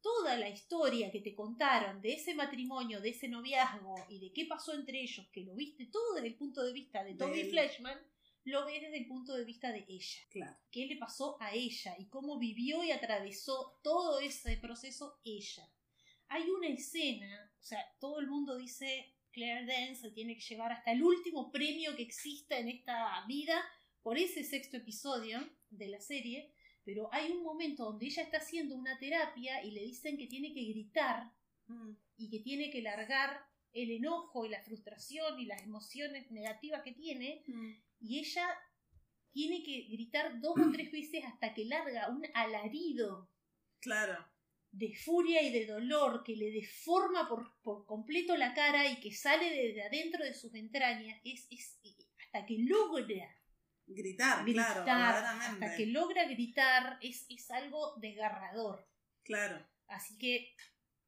toda 0.00 0.36
la 0.36 0.48
historia 0.48 1.10
que 1.10 1.20
te 1.20 1.34
contaron 1.34 2.00
de 2.00 2.14
ese 2.14 2.34
matrimonio, 2.34 3.00
de 3.00 3.10
ese 3.10 3.28
noviazgo 3.28 3.94
y 4.08 4.18
de 4.18 4.32
qué 4.32 4.46
pasó 4.46 4.74
entre 4.74 5.00
ellos, 5.00 5.26
que 5.32 5.44
lo 5.44 5.54
viste 5.54 5.86
todo 5.86 6.14
desde 6.14 6.28
el 6.28 6.34
punto 6.34 6.62
de 6.62 6.72
vista 6.72 7.04
de 7.04 7.14
Toby 7.14 7.40
él. 7.40 7.50
Fleischman, 7.50 7.98
lo 8.44 8.66
ves 8.66 8.82
desde 8.82 8.98
el 8.98 9.06
punto 9.06 9.34
de 9.34 9.44
vista 9.44 9.70
de 9.70 9.84
ella. 9.88 10.20
Claro. 10.30 10.56
qué 10.70 10.86
le 10.86 10.96
pasó 10.96 11.36
a 11.40 11.54
ella 11.54 11.94
y 11.98 12.06
cómo 12.06 12.38
vivió 12.38 12.82
y 12.82 12.90
atravesó 12.90 13.78
todo 13.82 14.18
ese 14.18 14.56
proceso 14.56 15.20
ella. 15.24 15.70
Hay 16.28 16.48
una 16.50 16.68
escena, 16.68 17.52
o 17.60 17.62
sea, 17.62 17.84
todo 18.00 18.18
el 18.18 18.26
mundo 18.26 18.56
dice 18.56 19.11
Claire 19.32 19.66
Dance 19.66 19.96
se 20.02 20.10
tiene 20.10 20.34
que 20.36 20.42
llevar 20.42 20.72
hasta 20.72 20.92
el 20.92 21.02
último 21.02 21.50
premio 21.50 21.96
que 21.96 22.02
exista 22.02 22.58
en 22.58 22.68
esta 22.68 23.24
vida 23.26 23.62
por 24.02 24.18
ese 24.18 24.44
sexto 24.44 24.76
episodio 24.76 25.40
de 25.70 25.88
la 25.88 26.00
serie, 26.00 26.52
pero 26.84 27.08
hay 27.12 27.30
un 27.32 27.42
momento 27.42 27.84
donde 27.84 28.06
ella 28.06 28.22
está 28.22 28.38
haciendo 28.38 28.74
una 28.76 28.98
terapia 28.98 29.62
y 29.64 29.70
le 29.70 29.82
dicen 29.82 30.16
que 30.18 30.26
tiene 30.26 30.52
que 30.52 30.64
gritar 30.64 31.30
Mm. 31.68 31.92
y 32.18 32.28
que 32.28 32.40
tiene 32.40 32.70
que 32.70 32.82
largar 32.82 33.40
el 33.72 33.92
enojo 33.92 34.44
y 34.44 34.48
la 34.48 34.60
frustración 34.64 35.38
y 35.38 35.46
las 35.46 35.62
emociones 35.62 36.28
negativas 36.32 36.82
que 36.82 36.90
tiene 36.92 37.44
Mm. 37.46 37.70
y 38.00 38.18
ella 38.18 38.46
tiene 39.32 39.62
que 39.62 39.82
gritar 39.88 40.40
dos 40.40 40.54
o 40.58 40.70
tres 40.72 40.90
veces 40.90 41.24
hasta 41.24 41.54
que 41.54 41.64
larga 41.64 42.08
un 42.10 42.24
alarido 42.34 43.30
Claro. 43.80 44.26
De 44.72 44.94
furia 44.96 45.42
y 45.42 45.52
de 45.52 45.66
dolor 45.66 46.22
que 46.24 46.34
le 46.34 46.50
deforma 46.50 47.28
por, 47.28 47.52
por 47.62 47.84
completo 47.86 48.36
la 48.36 48.54
cara 48.54 48.88
y 48.90 48.96
que 49.00 49.12
sale 49.12 49.50
desde 49.50 49.82
adentro 49.82 50.24
de 50.24 50.32
sus 50.34 50.54
entrañas 50.54 51.20
es, 51.24 51.46
es 51.50 51.78
hasta 52.18 52.46
que 52.46 52.56
logra 52.58 53.38
Gritar, 53.84 54.42
gritar, 54.44 54.84
claro, 54.84 55.26
hasta 55.26 55.76
que 55.76 55.86
logra 55.86 56.24
gritar 56.26 56.98
es, 57.02 57.26
es 57.28 57.50
algo 57.50 57.94
desgarrador 58.00 58.88
Claro. 59.24 59.62
así 59.88 60.16
que 60.16 60.54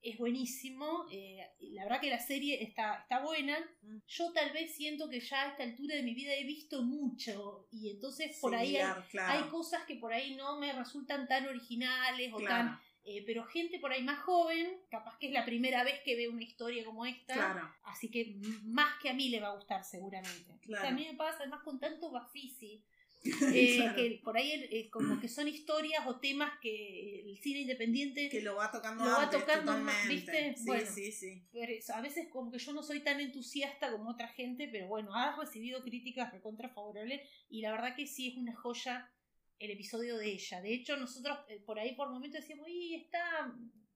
es 0.02 0.18
buenísimo 0.18 1.06
eh, 1.10 1.38
la 1.72 1.84
verdad 1.84 2.00
que 2.02 2.10
la 2.10 2.18
serie 2.18 2.62
está, 2.62 2.96
está 3.00 3.20
buena 3.22 3.56
Mm. 3.80 3.98
yo 4.06 4.32
tal 4.32 4.52
vez 4.52 4.74
siento 4.74 5.08
que 5.08 5.20
ya 5.20 5.42
a 5.44 5.50
esta 5.52 5.62
altura 5.62 5.94
de 5.96 6.02
mi 6.02 6.12
vida 6.14 6.34
he 6.34 6.44
visto 6.44 6.82
mucho 6.82 7.66
y 7.70 7.90
entonces 7.90 8.36
por 8.40 8.54
ahí 8.54 8.76
hay, 8.76 8.82
Similar, 8.82 9.08
claro. 9.08 9.32
hay 9.44 9.50
cosas 9.50 9.84
que 9.86 9.96
por 9.96 10.12
ahí 10.12 10.34
no 10.34 10.58
me 10.58 10.72
resultan 10.74 11.26
tan 11.26 11.46
originales 11.48 12.30
o 12.34 12.36
Claro, 12.36 12.68
tan 12.70 12.80
eh, 13.06 13.22
pero 13.26 13.44
gente 13.44 13.78
por 13.78 13.92
ahí 13.92 14.02
más 14.02 14.18
joven 14.20 14.80
capaz 14.90 15.18
que 15.18 15.26
es 15.26 15.32
la 15.32 15.44
primera 15.44 15.84
vez 15.84 16.00
que 16.04 16.16
ve 16.16 16.28
una 16.28 16.42
historia 16.42 16.84
como 16.84 17.04
esta 17.06 17.34
claro. 17.34 17.74
así 17.84 18.10
que 18.10 18.36
más 18.64 18.98
que 19.02 19.10
a 19.10 19.14
mí 19.14 19.28
le 19.28 19.40
va 19.40 19.48
a 19.48 19.54
gustar 19.56 19.84
seguramente 19.84 20.58
Claro. 20.62 20.88
a 20.88 20.90
mí 20.92 21.06
me 21.10 21.14
pasa 21.16 21.38
además 21.40 21.60
con 21.62 21.78
tanto 21.78 22.10
Bafisi 22.10 22.82
eh, 23.54 23.76
Claro. 23.76 23.96
que 23.96 24.20
por 24.22 24.36
ahí 24.36 24.50
eh, 24.70 24.90
como 24.90 25.18
que 25.18 25.28
son 25.28 25.48
historias 25.48 26.06
o 26.06 26.20
temas 26.20 26.52
que 26.60 27.20
el 27.26 27.38
cine 27.38 27.60
independiente 27.60 28.28
Que 28.28 28.42
lo 28.42 28.54
va 28.56 28.70
tocando 28.70 29.02
Lo 29.04 29.10
va 29.12 29.30
tocando 29.30 29.72
más, 29.78 29.94
totalmente. 30.02 30.14
¿viste? 30.14 30.54
Sí, 30.56 30.64
Bueno. 30.66 30.90
sí, 30.94 31.12
sí. 31.12 31.42
Pero 31.52 31.72
eso, 31.72 31.94
a 31.94 32.00
veces 32.02 32.28
como 32.30 32.50
que 32.50 32.58
yo 32.58 32.72
no 32.74 32.82
soy 32.82 33.00
tan 33.00 33.20
entusiasta 33.20 33.90
como 33.90 34.10
otra 34.10 34.28
gente, 34.28 34.68
pero 34.70 34.88
bueno, 34.88 35.14
ha 35.14 35.34
recibido 35.36 35.82
críticas 35.82 36.32
recontra 36.32 36.68
favorables 36.68 37.22
y 37.48 37.62
la 37.62 37.70
verdad 37.72 37.96
que 37.96 38.06
sí 38.06 38.28
es 38.28 38.36
una 38.36 38.54
joya 38.54 39.10
el 39.58 39.70
episodio 39.70 40.16
de 40.18 40.26
ella. 40.32 40.60
De 40.60 40.74
hecho, 40.74 40.96
nosotros 40.96 41.38
eh, 41.48 41.60
por 41.64 41.78
ahí 41.78 41.94
por 41.94 42.10
momentos 42.10 42.40
decíamos, 42.40 42.68
y 42.68 42.94
está 42.94 43.54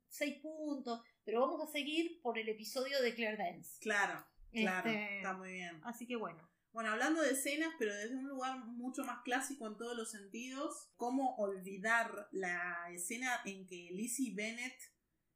seis 0.09 0.37
puntos, 0.41 1.01
pero 1.25 1.41
vamos 1.41 1.69
a 1.69 1.71
seguir 1.73 2.21
por 2.23 2.39
el 2.39 2.49
episodio 2.49 3.01
de 3.03 3.15
Claire 3.15 3.37
Dance. 3.37 3.79
Claro, 3.81 4.25
claro. 4.53 4.89
Este, 4.91 5.17
Está 5.19 5.33
muy 5.35 5.53
bien. 5.53 5.81
Así 5.85 6.07
que 6.07 6.17
bueno. 6.17 6.49
Bueno, 6.71 6.91
hablando 6.93 7.23
de 7.23 7.33
escenas, 7.33 7.71
pero 7.79 7.95
desde 7.95 8.15
un 8.15 8.29
lugar 8.29 8.59
mucho 8.67 9.03
más 9.03 9.23
clásico 9.25 9.67
en 9.67 9.77
todos 9.79 9.97
los 9.97 10.11
sentidos, 10.11 10.91
¿cómo 10.97 11.35
olvidar 11.37 12.29
la 12.31 12.87
escena 12.93 13.41
en 13.47 13.67
que 13.67 13.89
Lizzie 13.93 14.35
Bennett 14.35 14.79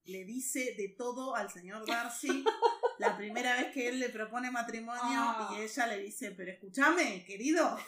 le 0.04 0.24
dice 0.24 0.74
de 0.76 0.94
todo 0.96 1.34
al 1.34 1.50
señor 1.50 1.86
Darcy 1.86 2.44
la 2.98 3.16
primera 3.16 3.56
vez 3.56 3.72
que 3.72 3.88
él 3.88 3.98
le 3.98 4.10
propone 4.10 4.50
matrimonio 4.50 5.00
Ah. 5.04 5.54
y 5.56 5.62
ella 5.62 5.86
le 5.86 5.98
dice, 6.00 6.32
pero 6.32 6.52
escúchame, 6.52 7.24
querido, 7.24 7.78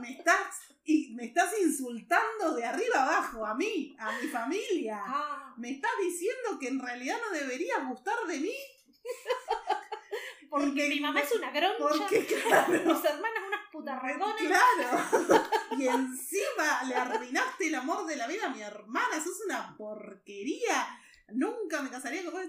me 0.00 0.12
estás, 0.12 0.56
y 0.84 1.14
me 1.14 1.26
estás 1.26 1.52
insultando 1.60 2.54
de 2.54 2.64
arriba 2.64 3.02
abajo 3.04 3.46
a 3.46 3.54
mí, 3.54 3.94
a 3.98 4.12
mi 4.20 4.26
familia. 4.28 5.00
Ah, 5.06 5.54
Me 5.58 5.70
estás 5.72 5.92
diciendo 6.00 6.58
que 6.60 6.68
en 6.68 6.80
realidad 6.80 7.16
no 7.24 7.38
deberías 7.38 7.86
gustar 7.88 8.18
de 8.26 8.38
mí. 8.40 8.54
porque 10.50 10.66
Porque- 10.70 10.88
mi 10.88 11.00
mamá 11.00 11.20
es 11.20 11.32
una 11.32 11.50
groncha, 11.50 11.78
Porque, 11.78 12.26
claro, 12.48 12.72
mis 12.72 13.04
hermanas 13.04 13.42
unas 13.46 13.60
putarraconas. 13.70 14.36
Claro. 14.38 15.44
Y 15.78 15.88
encima 15.88 16.82
le 16.86 16.94
arruinaste 16.94 17.68
el 17.68 17.74
amor 17.76 18.04
de 18.04 18.16
la 18.16 18.26
vida 18.26 18.46
a 18.46 18.50
mi 18.50 18.60
hermana. 18.60 19.16
Eso 19.16 19.30
es 19.30 19.40
una 19.46 19.74
porquería. 19.78 20.98
Nunca 21.28 21.80
me 21.80 21.88
casaría 21.88 22.22
con 22.24 22.34
vos. 22.34 22.42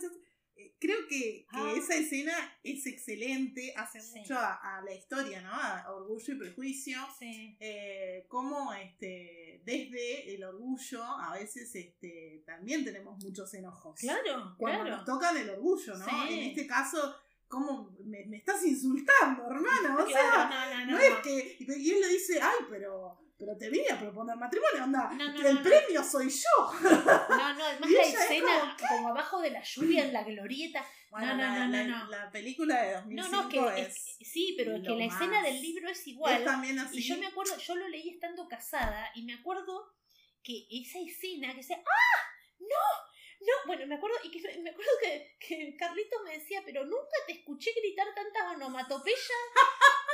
Eh, 0.56 0.76
Creo 0.80 1.08
que, 1.08 1.46
que 1.50 1.58
Ah. 1.58 1.74
esa 1.78 1.96
escena 1.96 2.34
es 2.64 2.86
excelente. 2.86 3.74
Hace 3.76 4.02
Sí. 4.02 4.20
mucho 4.20 4.36
a, 4.38 4.78
a 4.78 4.82
la 4.82 4.94
historia, 4.94 5.42
¿no? 5.42 5.52
A 5.54 5.92
Orgullo 5.94 6.34
y 6.34 6.38
Prejuicio. 6.38 6.98
Sí. 7.18 7.56
Eh, 7.60 8.26
como 8.28 8.74
este, 8.74 9.62
desde 9.66 10.36
el 10.36 10.44
orgullo 10.44 11.04
a 11.04 11.34
veces 11.34 11.74
este, 11.76 12.44
también 12.46 12.84
tenemos 12.84 13.18
muchos 13.24 13.54
enojos. 13.54 14.00
Claro, 14.00 14.56
Cuando 14.58 14.82
claro. 14.84 14.98
nos 14.98 15.06
tocan 15.06 15.38
el 15.38 15.50
orgullo, 15.52 15.96
¿no? 15.96 16.06
Sí. 16.06 16.34
En 16.34 16.50
este 16.50 16.68
caso, 16.68 17.16
¿cómo 17.48 17.96
me, 18.04 18.26
me 18.26 18.38
estás 18.38 18.64
insultando, 18.66 19.46
hermano? 19.50 19.98
O 20.04 20.08
sea, 20.08 20.48
Claro, 20.50 20.50
no, 20.50 20.80
no, 20.80 20.86
no. 20.86 20.92
no 20.92 21.00
es 21.00 21.16
que. 21.24 21.58
Y 21.60 21.92
él 21.92 22.02
le 22.02 22.08
dice, 22.10 22.40
ay, 22.42 22.66
pero. 22.70 23.23
Pero 23.46 23.58
te 23.58 23.70
vine 23.70 23.90
a 23.90 24.00
proponer 24.00 24.38
matrimonio, 24.38 24.84
anda. 24.84 25.10
No, 25.14 25.28
no, 25.34 25.34
que 25.42 25.48
el 25.50 25.56
no, 25.56 25.62
no. 25.62 25.70
premio 25.70 26.04
soy 26.04 26.30
yo. 26.30 26.74
No, 26.82 27.54
no, 27.56 27.66
además 27.66 27.90
la 27.92 28.02
es 28.02 28.14
escena 28.14 28.78
como... 28.90 29.10
abajo 29.10 29.42
de 29.42 29.52
la 29.52 29.62
lluvia 29.62 30.06
en 30.06 30.14
la 30.14 30.24
glorieta. 30.24 30.86
Bueno, 31.10 31.36
No, 31.36 31.36
no, 31.36 31.68
no, 31.68 31.84
no, 31.84 31.98
no. 32.06 32.10
la 32.10 32.32
película 32.32 32.82
de 32.82 32.94
No, 33.14 33.24
2005 33.30 33.32
no, 33.32 33.50
que 33.50 33.82
es, 33.82 33.88
es- 34.20 34.30
sí, 34.32 34.54
pero 34.58 34.76
es 34.78 34.84
que 34.84 34.96
la 34.96 35.06
escena 35.06 35.42
del 35.42 35.62
libro 35.62 35.90
es 35.90 36.00
es 36.00 36.08
igual. 36.08 36.44
también 36.46 36.80
así. 36.80 37.00
Y 37.00 37.02
yo 37.04 37.18
me 37.18 37.28
acuerdo, 37.28 37.58
yo 37.58 37.76
lo 37.76 37.88
leí 37.90 38.10
estando 38.10 38.48
casada 38.48 39.12
y 39.16 39.24
me 39.24 39.34
acuerdo 39.34 39.94
que 40.42 40.66
esa 40.72 41.00
escena 41.00 41.52
que 41.52 41.58
decía, 41.58 41.78
¡ah! 41.86 42.20
¡No! 42.60 43.12
No, 43.42 43.52
bueno, 43.68 43.86
me 43.88 43.96
acuerdo, 43.96 44.16
y 44.24 44.32
que 44.32 44.40
me 44.62 44.70
acuerdo 44.70 44.92
que, 45.02 45.36
que 45.38 45.76
Carlitos 45.78 46.22
me 46.24 46.38
decía, 46.38 46.62
pero 46.66 46.86
nunca 46.86 47.18
te 47.28 47.34
escuché 47.34 47.72
gritar 47.76 48.08
tantas 48.16 48.56
onomatopeyas. 48.56 49.20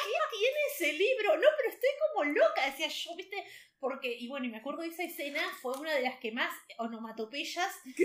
¿Qué 0.03 0.37
tiene 0.37 0.57
ese 0.73 0.93
libro? 0.93 1.37
No, 1.37 1.47
pero 1.57 1.69
estoy 1.69 1.89
como 2.07 2.25
loca, 2.25 2.65
decía 2.65 2.87
yo, 2.87 3.15
¿viste? 3.15 3.43
Porque, 3.79 4.17
y 4.17 4.27
bueno, 4.27 4.45
y 4.45 4.49
me 4.49 4.57
acuerdo 4.57 4.81
de 4.81 4.89
esa 4.89 5.03
escena, 5.03 5.41
fue 5.61 5.77
una 5.77 5.93
de 5.93 6.01
las 6.01 6.19
que 6.19 6.31
más 6.31 6.53
onomatopeyas. 6.77 7.73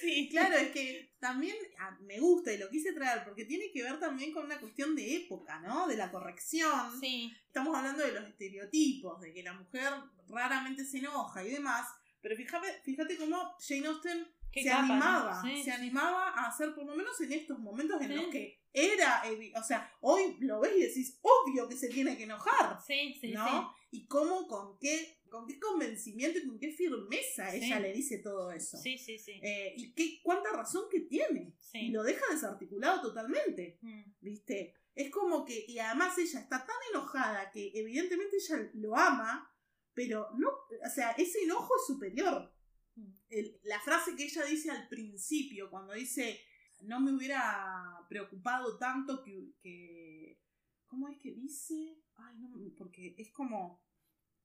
Sí, 0.00 0.28
Claro, 0.30 0.56
es 0.56 0.70
que 0.70 1.14
también 1.18 1.56
ah, 1.78 1.96
me 2.00 2.18
gusta 2.18 2.52
y 2.52 2.58
lo 2.58 2.70
quise 2.70 2.92
traer 2.92 3.24
porque 3.24 3.44
tiene 3.44 3.70
que 3.72 3.82
ver 3.82 3.98
también 3.98 4.32
con 4.32 4.44
una 4.44 4.60
cuestión 4.60 4.94
de 4.94 5.16
época, 5.16 5.60
¿no? 5.60 5.86
De 5.86 5.96
la 5.96 6.10
corrección. 6.10 7.00
Sí, 7.00 7.32
Estamos 7.46 7.76
hablando 7.76 8.04
de 8.04 8.12
los 8.12 8.28
estereotipos, 8.28 9.20
de 9.20 9.32
que 9.32 9.42
la 9.42 9.54
mujer 9.54 9.92
raramente 10.28 10.84
se 10.84 10.98
enoja 10.98 11.44
y 11.44 11.50
demás. 11.50 11.88
Pero 12.20 12.36
fíjate, 12.36 12.80
fíjate 12.82 13.16
cómo 13.16 13.56
Jane 13.60 13.86
Austen 13.86 14.26
Qué 14.56 14.62
se 14.62 14.68
capa, 14.70 14.86
¿no? 14.86 14.92
animaba, 14.94 15.42
Sí, 15.42 15.56
se 15.58 15.64
sí. 15.64 15.70
animaba 15.70 16.28
a 16.30 16.48
hacer 16.48 16.74
por 16.74 16.86
lo 16.86 16.94
menos 16.96 17.20
en 17.20 17.32
estos 17.32 17.58
momentos 17.58 18.00
en 18.00 18.08
Sí. 18.08 18.14
los 18.14 18.26
que 18.28 18.62
era, 18.72 19.22
o 19.54 19.62
sea, 19.62 19.90
hoy 20.00 20.36
lo 20.40 20.60
ves 20.60 20.72
y 20.76 20.80
decís, 20.80 21.18
obvio 21.22 21.68
que 21.68 21.76
se 21.76 21.88
tiene 21.88 22.16
que 22.16 22.24
enojar, 22.24 22.78
sí, 22.86 23.14
sí. 23.20 23.32
¿no? 23.32 23.72
Y 23.90 24.06
cómo, 24.06 24.46
con 24.48 24.78
qué, 24.78 25.20
con 25.30 25.46
qué 25.46 25.58
convencimiento 25.60 26.38
y 26.38 26.46
con 26.46 26.58
qué 26.58 26.72
firmeza 26.72 27.54
ella 27.54 27.80
le 27.80 27.92
dice 27.92 28.18
todo 28.18 28.50
eso. 28.52 28.76
Sí, 28.78 28.98
sí, 28.98 29.18
sí. 29.18 29.40
Eh, 29.42 29.74
y 29.76 29.92
qué, 29.94 30.20
cuánta 30.22 30.50
razón 30.52 30.84
que 30.90 31.00
tiene. 31.00 31.54
Y 31.74 31.90
lo 31.90 32.02
deja 32.02 32.24
desarticulado 32.30 33.00
totalmente, 33.02 33.78
Mm, 33.82 34.02
¿viste? 34.20 34.74
Es 34.94 35.10
como 35.10 35.44
que, 35.44 35.64
y 35.68 35.78
además 35.78 36.16
ella 36.18 36.40
está 36.40 36.64
tan 36.64 36.76
enojada 36.90 37.50
que 37.50 37.70
evidentemente 37.74 38.36
ella 38.36 38.70
lo 38.74 38.96
ama, 38.96 39.50
pero 39.94 40.28
no, 40.38 40.48
o 40.48 40.90
sea, 40.94 41.10
ese 41.12 41.42
enojo 41.44 41.72
es 41.76 41.86
superior. 41.86 42.52
Mm. 42.96 43.12
El- 43.30 43.60
la 43.64 43.80
frase 43.80 44.16
que 44.16 44.24
ella 44.24 44.44
dice 44.44 44.70
al 44.70 44.88
principio, 44.88 45.70
cuando 45.70 45.92
dice, 45.92 46.40
no 46.82 47.00
me 47.00 47.12
hubiera 47.12 47.98
preocupado 48.08 48.76
tanto 48.78 49.22
que, 49.22 49.52
que 49.62 50.40
¿cómo 50.86 51.08
es 51.08 51.18
que 51.18 51.32
dice? 51.32 51.98
Ay, 52.16 52.36
no, 52.38 52.50
porque 52.76 53.14
es 53.18 53.30
como, 53.32 53.82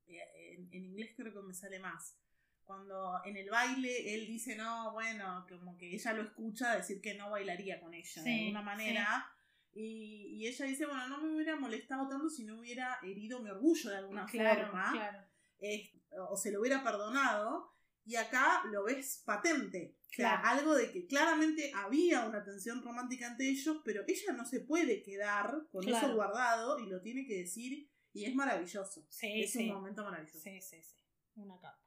eh, 0.07 0.19
en, 0.57 0.69
en 0.73 0.85
inglés 0.85 1.11
creo 1.15 1.33
que 1.33 1.41
me 1.47 1.53
sale 1.53 1.79
más. 1.79 2.17
Cuando 2.63 3.19
en 3.25 3.35
el 3.35 3.49
baile 3.49 4.13
él 4.13 4.27
dice, 4.27 4.55
no, 4.55 4.91
bueno, 4.93 5.45
como 5.49 5.77
que 5.77 5.93
ella 5.93 6.13
lo 6.13 6.23
escucha 6.23 6.75
decir 6.75 7.01
que 7.01 7.15
no 7.15 7.29
bailaría 7.31 7.79
con 7.81 7.93
ella 7.93 8.23
de 8.23 8.39
alguna 8.39 8.61
manera. 8.61 9.29
Y, 9.73 10.37
y 10.37 10.47
ella 10.47 10.65
dice, 10.65 10.85
bueno, 10.85 11.07
no 11.07 11.21
me 11.21 11.33
hubiera 11.35 11.55
molestado 11.57 12.07
tanto 12.07 12.29
si 12.29 12.43
no 12.45 12.59
hubiera 12.59 12.99
herido 13.03 13.39
mi 13.41 13.49
orgullo 13.49 13.89
de 13.89 13.97
alguna 13.97 14.25
Claro, 14.25 14.65
forma 14.67 14.91
claro. 14.91 15.27
es- 15.59 15.91
o 16.29 16.35
se 16.37 16.51
lo 16.51 16.59
hubiera 16.61 16.83
perdonado. 16.83 17.73
Y 18.05 18.15
acá 18.15 18.63
lo 18.71 18.83
ves 18.83 19.21
patente. 19.25 19.95
O 20.09 20.13
sea, 20.13 20.41
Claro. 20.41 20.59
algo 20.59 20.75
de 20.75 20.91
que 20.91 21.05
claramente 21.07 21.71
había 21.75 22.25
una 22.25 22.43
tensión 22.43 22.81
romántica 22.83 23.27
entre 23.27 23.47
ellos, 23.49 23.77
pero 23.85 24.03
ella 24.07 24.33
no 24.33 24.43
se 24.45 24.61
puede 24.61 25.01
quedar 25.03 25.67
con 25.71 25.83
Claro. 25.83 26.07
eso 26.07 26.15
guardado 26.15 26.79
y 26.79 26.87
lo 26.89 27.01
tiene 27.01 27.25
que 27.25 27.37
decir. 27.37 27.89
Y 28.13 28.25
es 28.25 28.35
maravilloso. 28.35 29.05
Sí, 29.09 29.41
es 29.43 29.53
sí. 29.53 29.69
un 29.69 29.75
momento 29.75 30.03
maravilloso. 30.03 30.39
Sí, 30.39 30.59
sí, 30.61 30.81
sí. 30.83 30.95
Una 31.35 31.55
capa. 31.55 31.79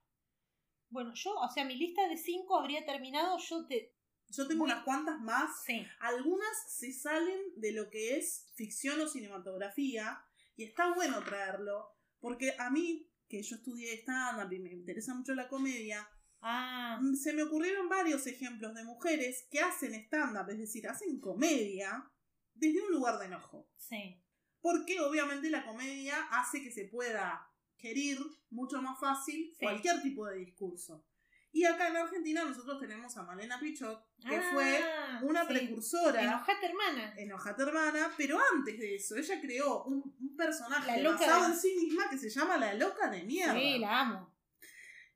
Bueno, 0.89 1.13
yo, 1.15 1.35
o 1.35 1.49
sea, 1.51 1.65
mi 1.65 1.77
lista 1.77 2.09
de 2.09 2.17
cinco 2.17 2.59
habría 2.59 2.85
terminado. 2.87 3.37
Yo 3.39 3.67
te. 3.67 3.95
Yo 4.29 4.47
tengo 4.49 4.65
Muy- 4.65 4.73
unas 4.73 4.85
cuantas 4.85 5.21
más. 5.21 5.63
Sí. 5.67 5.85
Algunas 6.01 6.49
se 6.69 6.93
salen 6.93 7.39
de 7.57 7.73
lo 7.73 7.91
que 7.91 8.17
es 8.17 8.47
ficción 8.55 9.01
o 9.01 9.09
cinematografía. 9.09 10.25
Y 10.57 10.65
está 10.65 10.95
bueno 10.95 11.23
traerlo. 11.25 11.91
Porque 12.21 12.55
a 12.59 12.71
mí, 12.71 13.07
que 13.29 13.43
yo 13.43 13.57
estudié 13.57 13.95
stand-up 14.03 14.53
y 14.53 14.59
me 14.59 14.73
interesa 14.73 15.15
mucho 15.15 15.35
la 15.35 15.49
comedia, 15.49 16.07
Ah, 16.47 16.99
Mm, 17.01 17.15
se 17.15 17.33
me 17.33 17.43
ocurrieron 17.43 17.89
varios 17.89 18.27
ejemplos 18.27 18.75
de 18.75 18.85
mujeres 18.85 19.47
que 19.51 19.61
hacen 19.61 19.95
stand-up, 19.95 20.51
es 20.51 20.59
decir, 20.59 20.87
hacen 20.87 21.19
comedia 21.19 22.05
desde 22.53 22.83
un 22.83 22.91
lugar 22.93 23.19
de 23.19 23.27
enojo. 23.27 23.69
sí. 23.79 24.21
Porque 24.61 25.01
obviamente 25.01 25.49
la 25.51 25.65
comedia 25.65 26.17
hace 26.31 26.63
que 26.63 26.71
se 26.71 26.85
pueda 26.87 27.51
gerir 27.77 28.19
mucho 28.51 28.81
más 28.83 28.99
fácil 29.01 29.51
Sí. 29.59 29.65
cualquier 29.65 30.03
tipo 30.03 30.27
de 30.27 30.39
discurso. 30.39 31.07
Y 31.57 31.65
acá 31.65 31.87
en 31.89 31.97
Argentina 31.97 32.43
nosotros 32.45 32.81
tenemos 32.81 33.17
a 33.17 33.23
Malena 33.23 33.61
Pichot, 33.61 34.05
que 34.29 34.37
Ah, 34.37 34.51
fue 34.53 34.85
una 35.23 35.43
sí. 35.43 35.49
precursora 35.55 36.21
Enojate, 36.23 36.67
hermana. 36.67 37.15
enojate 37.17 37.63
hermana, 37.63 38.11
pero 38.17 38.39
antes 38.57 38.77
de 38.77 38.97
eso, 38.97 39.15
ella 39.17 39.41
creó 39.41 39.85
un, 39.85 40.03
un 40.21 40.37
personaje 40.37 41.01
basado 41.03 41.43
de- 41.47 41.53
en 41.55 41.57
sí 41.57 41.77
misma 41.81 42.11
que 42.11 42.19
se 42.19 42.29
llama 42.29 42.57
la 42.59 42.75
loca 42.75 43.09
de 43.09 43.23
mierda 43.23 43.55
Sí, 43.55 43.79
la 43.79 44.01
amo. 44.01 44.35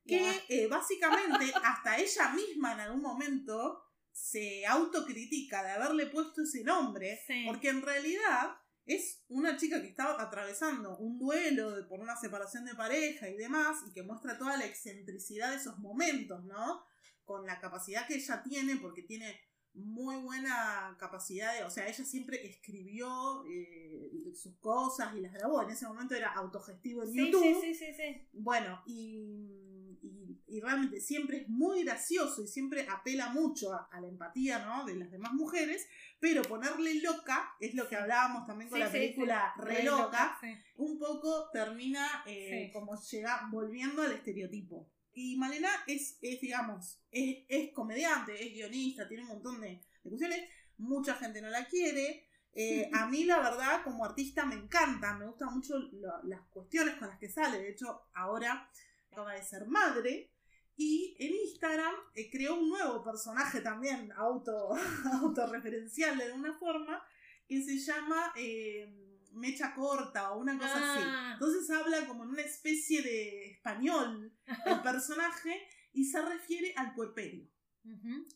que 0.07 0.21
La- 0.21 0.35
eh, 0.49 0.69
básicamente 0.69 1.53
hasta 1.65 1.99
ella 1.99 2.29
misma 2.31 2.73
en 2.75 2.81
algún 2.81 3.03
momento 3.03 3.85
se 4.13 4.65
autocritica 4.65 5.65
de 5.65 5.73
haberle 5.73 6.07
puesto 6.07 6.43
ese 6.43 6.63
nombre, 6.63 7.21
Sí. 7.27 7.45
porque 7.47 7.69
en 7.71 7.83
realidad 7.83 8.57
es 8.89 9.23
una 9.29 9.57
chica 9.57 9.81
que 9.83 9.89
estaba 9.89 10.21
atravesando 10.21 10.97
un 10.97 11.19
duelo 11.19 11.87
por 11.89 12.01
una 12.01 12.17
separación 12.17 12.65
de 12.65 12.75
pareja 12.75 13.29
y 13.29 13.37
demás, 13.37 13.77
y 13.87 13.93
que 13.93 14.03
muestra 14.03 14.39
toda 14.39 14.57
la 14.57 14.65
excentricidad 14.67 15.51
de 15.51 15.57
esos 15.57 15.79
momentos, 15.79 16.43
¿no? 16.45 16.83
Con 17.25 17.47
la 17.47 17.61
capacidad 17.61 18.07
que 18.07 18.15
ella 18.17 18.43
tiene, 18.43 18.77
porque 18.77 19.03
tiene 19.03 19.39
muy 19.75 20.17
buena 20.17 20.97
capacidad 20.99 21.55
de, 21.55 21.65
o 21.65 21.71
sea, 21.71 21.87
ella 21.87 22.05
siempre 22.05 22.45
escribió 22.47 23.45
eh, 23.47 24.33
sus 24.35 24.57
cosas 24.59 25.15
y 25.15 25.21
las 25.21 25.33
grabó, 25.35 25.63
en 25.63 25.71
ese 25.71 25.87
momento 25.87 26.15
era 26.15 26.33
autogestivo 26.33 27.03
en 27.05 27.13
Sí, 27.13 27.19
YouTube. 27.31 27.61
sí, 27.61 27.75
sí, 27.75 27.75
sí, 27.75 27.95
sí. 27.95 28.29
Bueno, 28.33 28.83
y, 28.87 29.68
y- 30.03 30.41
y 30.47 30.61
realmente 30.61 31.01
siempre 31.01 31.43
es 31.43 31.49
muy 31.49 31.85
gracioso 31.85 32.43
y 32.43 32.49
siempre 32.49 32.87
apela 32.89 33.29
mucho 33.31 33.73
a, 33.75 33.89
a 33.93 34.01
la 34.01 34.09
empatía 34.09 34.65
¿no? 34.65 34.85
de 34.85 34.97
las 34.97 35.11
demás 35.11 35.33
mujeres, 35.35 35.87
pero 36.21 36.43
ponerle 36.43 36.95
loca, 37.03 37.55
es 37.61 37.75
lo 37.75 37.89
que 37.89 37.97
hablábamos 37.97 38.47
también 38.47 38.71
con 38.71 38.79
Sí, 38.79 38.85
la 38.85 38.91
película 38.91 39.53
sí. 39.57 39.63
Re 39.63 39.83
Loca, 39.85 40.39
un 40.77 40.99
poco 40.99 41.51
termina 41.53 42.23
eh, 42.27 42.71
como 42.73 42.97
llega 43.01 43.49
volviendo 43.51 44.03
al 44.03 44.13
estereotipo. 44.13 44.91
Y 45.13 45.37
Malena 45.37 45.69
es, 45.87 46.19
es 46.23 46.41
digamos, 46.41 47.01
es, 47.11 47.45
es 47.49 47.73
comediante, 47.73 48.33
es 48.47 48.53
guionista, 48.55 49.07
tiene 49.09 49.25
un 49.25 49.29
montón 49.31 49.61
de, 49.61 49.69
de 50.03 50.11
cuestiones, 50.11 50.49
mucha 50.79 51.15
gente 51.17 51.43
no 51.43 51.49
la 51.51 51.67
quiere. 51.67 52.25
Eh, 52.55 52.89
a 52.95 53.07
mí, 53.07 53.25
la 53.25 53.39
verdad, 53.39 53.83
como 53.85 54.05
artista 54.05 54.45
me 54.47 54.55
encanta, 54.55 55.15
me 55.15 55.27
gustan 55.27 55.53
mucho 55.55 55.77
lo- 55.79 56.23
las 56.25 56.41
cuestiones 56.49 56.95
con 56.95 57.09
las 57.09 57.19
que 57.19 57.29
sale. 57.29 57.59
De 57.59 57.71
hecho, 57.71 58.03
ahora 58.15 58.71
acaba 59.19 59.35
de 59.35 59.45
ser 59.45 59.67
madre. 59.67 60.33
Y 60.77 61.17
en 61.19 61.35
Instagram 61.35 61.95
eh, 62.15 62.31
creó 62.31 62.55
un 62.55 62.69
nuevo 62.69 63.03
personaje 63.03 63.61
también 63.61 64.13
auto, 64.13 64.71
autorreferencial 65.23 66.17
de 66.17 66.25
alguna 66.25 66.57
forma, 66.57 67.03
que 67.49 67.63
se 67.63 67.79
llama 67.79 68.33
eh, 68.37 68.87
Mecha 69.33 69.75
Corta 69.75 70.31
o 70.33 70.41
una 70.41 70.57
cosa 70.57 70.77
así. 70.77 71.03
Ah. 71.05 71.31
Entonces 71.33 71.69
habla 71.71 72.07
como 72.07 72.23
en 72.23 72.31
una 72.31 72.43
especie 72.43 73.03
de 73.03 73.51
español 73.51 74.33
el 74.67 74.83
personaje 74.83 75.61
y 75.93 76.05
se 76.05 76.23
refiere 76.23 76.73
al 76.77 76.95
puerperio 76.95 77.49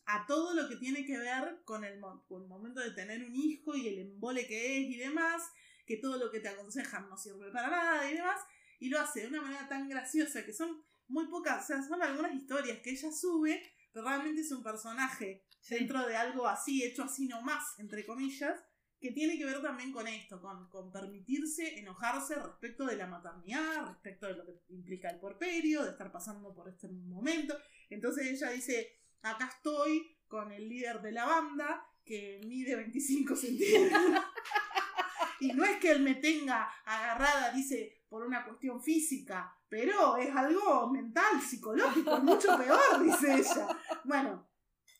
a 0.07 0.25
todo 0.25 0.55
lo 0.55 0.67
que 0.67 0.77
tiene 0.77 1.05
que 1.05 1.17
ver 1.17 1.61
con 1.63 1.83
el, 1.83 2.01
con 2.27 2.41
el 2.41 2.47
momento 2.47 2.79
de 2.79 2.91
tener 2.91 3.23
un 3.23 3.35
hijo 3.35 3.75
y 3.75 3.87
el 3.87 3.99
embole 3.99 4.47
que 4.47 4.77
es 4.77 4.89
y 4.89 4.97
demás, 4.97 5.43
que 5.85 5.97
todo 5.97 6.17
lo 6.17 6.31
que 6.31 6.39
te 6.39 6.49
aconsejan 6.49 7.07
no 7.09 7.17
sirve 7.17 7.51
para 7.51 7.69
nada 7.69 8.09
y 8.09 8.15
demás, 8.15 8.39
y 8.83 8.89
lo 8.89 8.99
hace 8.99 9.21
de 9.21 9.27
una 9.27 9.41
manera 9.41 9.65
tan 9.69 9.87
graciosa 9.87 10.43
que 10.43 10.51
son 10.51 10.83
muy 11.07 11.27
pocas, 11.27 11.63
o 11.63 11.67
sea, 11.67 11.81
son 11.81 12.01
algunas 12.03 12.33
historias 12.33 12.79
que 12.79 12.91
ella 12.91 13.11
sube, 13.13 13.63
pero 13.93 14.05
realmente 14.05 14.41
es 14.41 14.51
un 14.51 14.61
personaje 14.61 15.45
Sí. 15.61 15.75
dentro 15.75 16.05
de 16.05 16.17
algo 16.17 16.45
así, 16.45 16.83
hecho 16.83 17.03
así 17.03 17.25
nomás, 17.25 17.63
entre 17.79 18.05
comillas, 18.05 18.59
que 18.99 19.11
tiene 19.11 19.37
que 19.37 19.45
ver 19.45 19.61
también 19.61 19.93
con 19.93 20.05
esto, 20.05 20.41
con, 20.41 20.69
con 20.69 20.91
permitirse 20.91 21.79
enojarse 21.79 22.35
respecto 22.35 22.85
de 22.85 22.97
la 22.97 23.07
maternidad, 23.07 23.87
respecto 23.87 24.27
de 24.27 24.35
lo 24.35 24.45
que 24.45 24.59
implica 24.67 25.09
el 25.09 25.21
porperio, 25.21 25.83
de 25.83 25.91
estar 25.91 26.11
pasando 26.11 26.53
por 26.53 26.67
este 26.67 26.89
momento. 26.89 27.57
Entonces 27.89 28.27
ella 28.27 28.49
dice, 28.49 28.99
acá 29.21 29.49
estoy 29.55 30.17
con 30.27 30.51
el 30.51 30.67
líder 30.67 31.01
de 31.01 31.13
la 31.13 31.25
banda, 31.25 31.87
que 32.03 32.41
mide 32.45 32.75
25 32.75 33.33
centímetros. 33.37 34.01
y 35.39 35.53
no 35.53 35.63
es 35.63 35.77
que 35.77 35.91
él 35.91 36.01
me 36.01 36.15
tenga 36.15 36.63
agarrada, 36.83 37.53
dice, 37.53 38.02
por 38.13 38.23
una 38.27 38.45
cuestión 38.45 38.79
física, 38.79 39.57
pero 39.67 40.17
es 40.17 40.29
algo 40.35 40.87
mental, 40.91 41.41
psicológico, 41.41 42.15
es 42.17 42.23
mucho 42.23 42.55
peor, 42.59 42.77
dice 43.03 43.33
ella. 43.39 43.67
Bueno, 44.03 44.47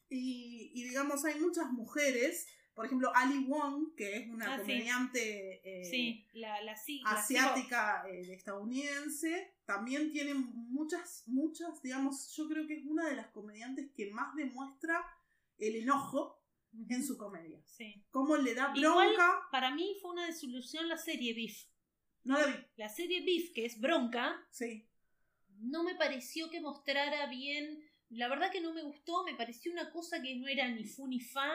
y, 0.10 0.72
y 0.74 0.84
digamos, 0.90 1.24
hay 1.24 1.40
muchas 1.40 1.72
mujeres, 1.72 2.48
por 2.74 2.88
ejemplo, 2.88 3.12
Ali 3.14 3.46
Wong, 3.46 3.94
que 3.96 4.18
es 4.18 4.30
una 4.32 4.56
Ah, 4.56 4.58
sí. 4.58 4.62
comediante 4.64 5.62
eh, 5.64 5.86
Sí, 5.86 6.28
la, 6.34 6.60
la, 6.64 6.76
sí, 6.76 7.02
la 7.04 7.12
asiática 7.12 8.04
eh, 8.10 8.34
estadounidense, 8.34 9.58
también 9.66 10.12
tiene 10.12 10.34
muchas, 10.34 11.22
muchas, 11.28 11.84
digamos, 11.84 12.34
yo 12.36 12.48
creo 12.50 12.66
que 12.66 12.80
es 12.80 12.86
una 12.88 13.08
de 13.10 13.16
las 13.16 13.28
comediantes 13.28 13.92
que 13.96 14.10
más 14.10 14.34
demuestra 14.36 15.06
el 15.60 15.76
enojo 15.76 16.42
en 16.90 17.06
su 17.06 17.16
comedia. 17.16 17.62
Sí. 17.68 18.04
Cómo 18.10 18.38
le 18.38 18.56
da 18.56 18.74
Igual- 18.76 19.10
bronca. 19.14 19.40
Para 19.52 19.70
mí 19.76 19.98
fue 20.02 20.14
una 20.14 20.26
desilusión 20.26 20.90
la 20.90 20.98
serie 20.98 21.36
Beef. 21.36 21.72
No 22.24 22.40
la 22.40 22.48
vi, 22.48 22.54
La 22.78 22.90
serie 22.90 23.22
Beef, 23.22 23.52
que 23.54 23.66
es 23.66 23.80
bronca, 23.80 24.46
sí. 24.50 24.86
no 25.60 25.84
me 25.84 25.96
pareció 25.96 26.50
que 26.50 26.62
mostrara 26.62 27.28
bien. 27.28 27.84
La 28.10 28.28
verdad 28.28 28.52
que 28.52 28.62
no 28.62 28.74
me 28.74 28.84
gustó, 28.84 29.24
me 29.24 29.34
pareció 29.36 29.72
una 29.72 29.92
cosa 29.92 30.22
que 30.22 30.36
no 30.36 30.48
era 30.48 30.68
ni 30.70 30.84
fu 30.86 31.08
ni 31.08 31.20
fa. 31.20 31.52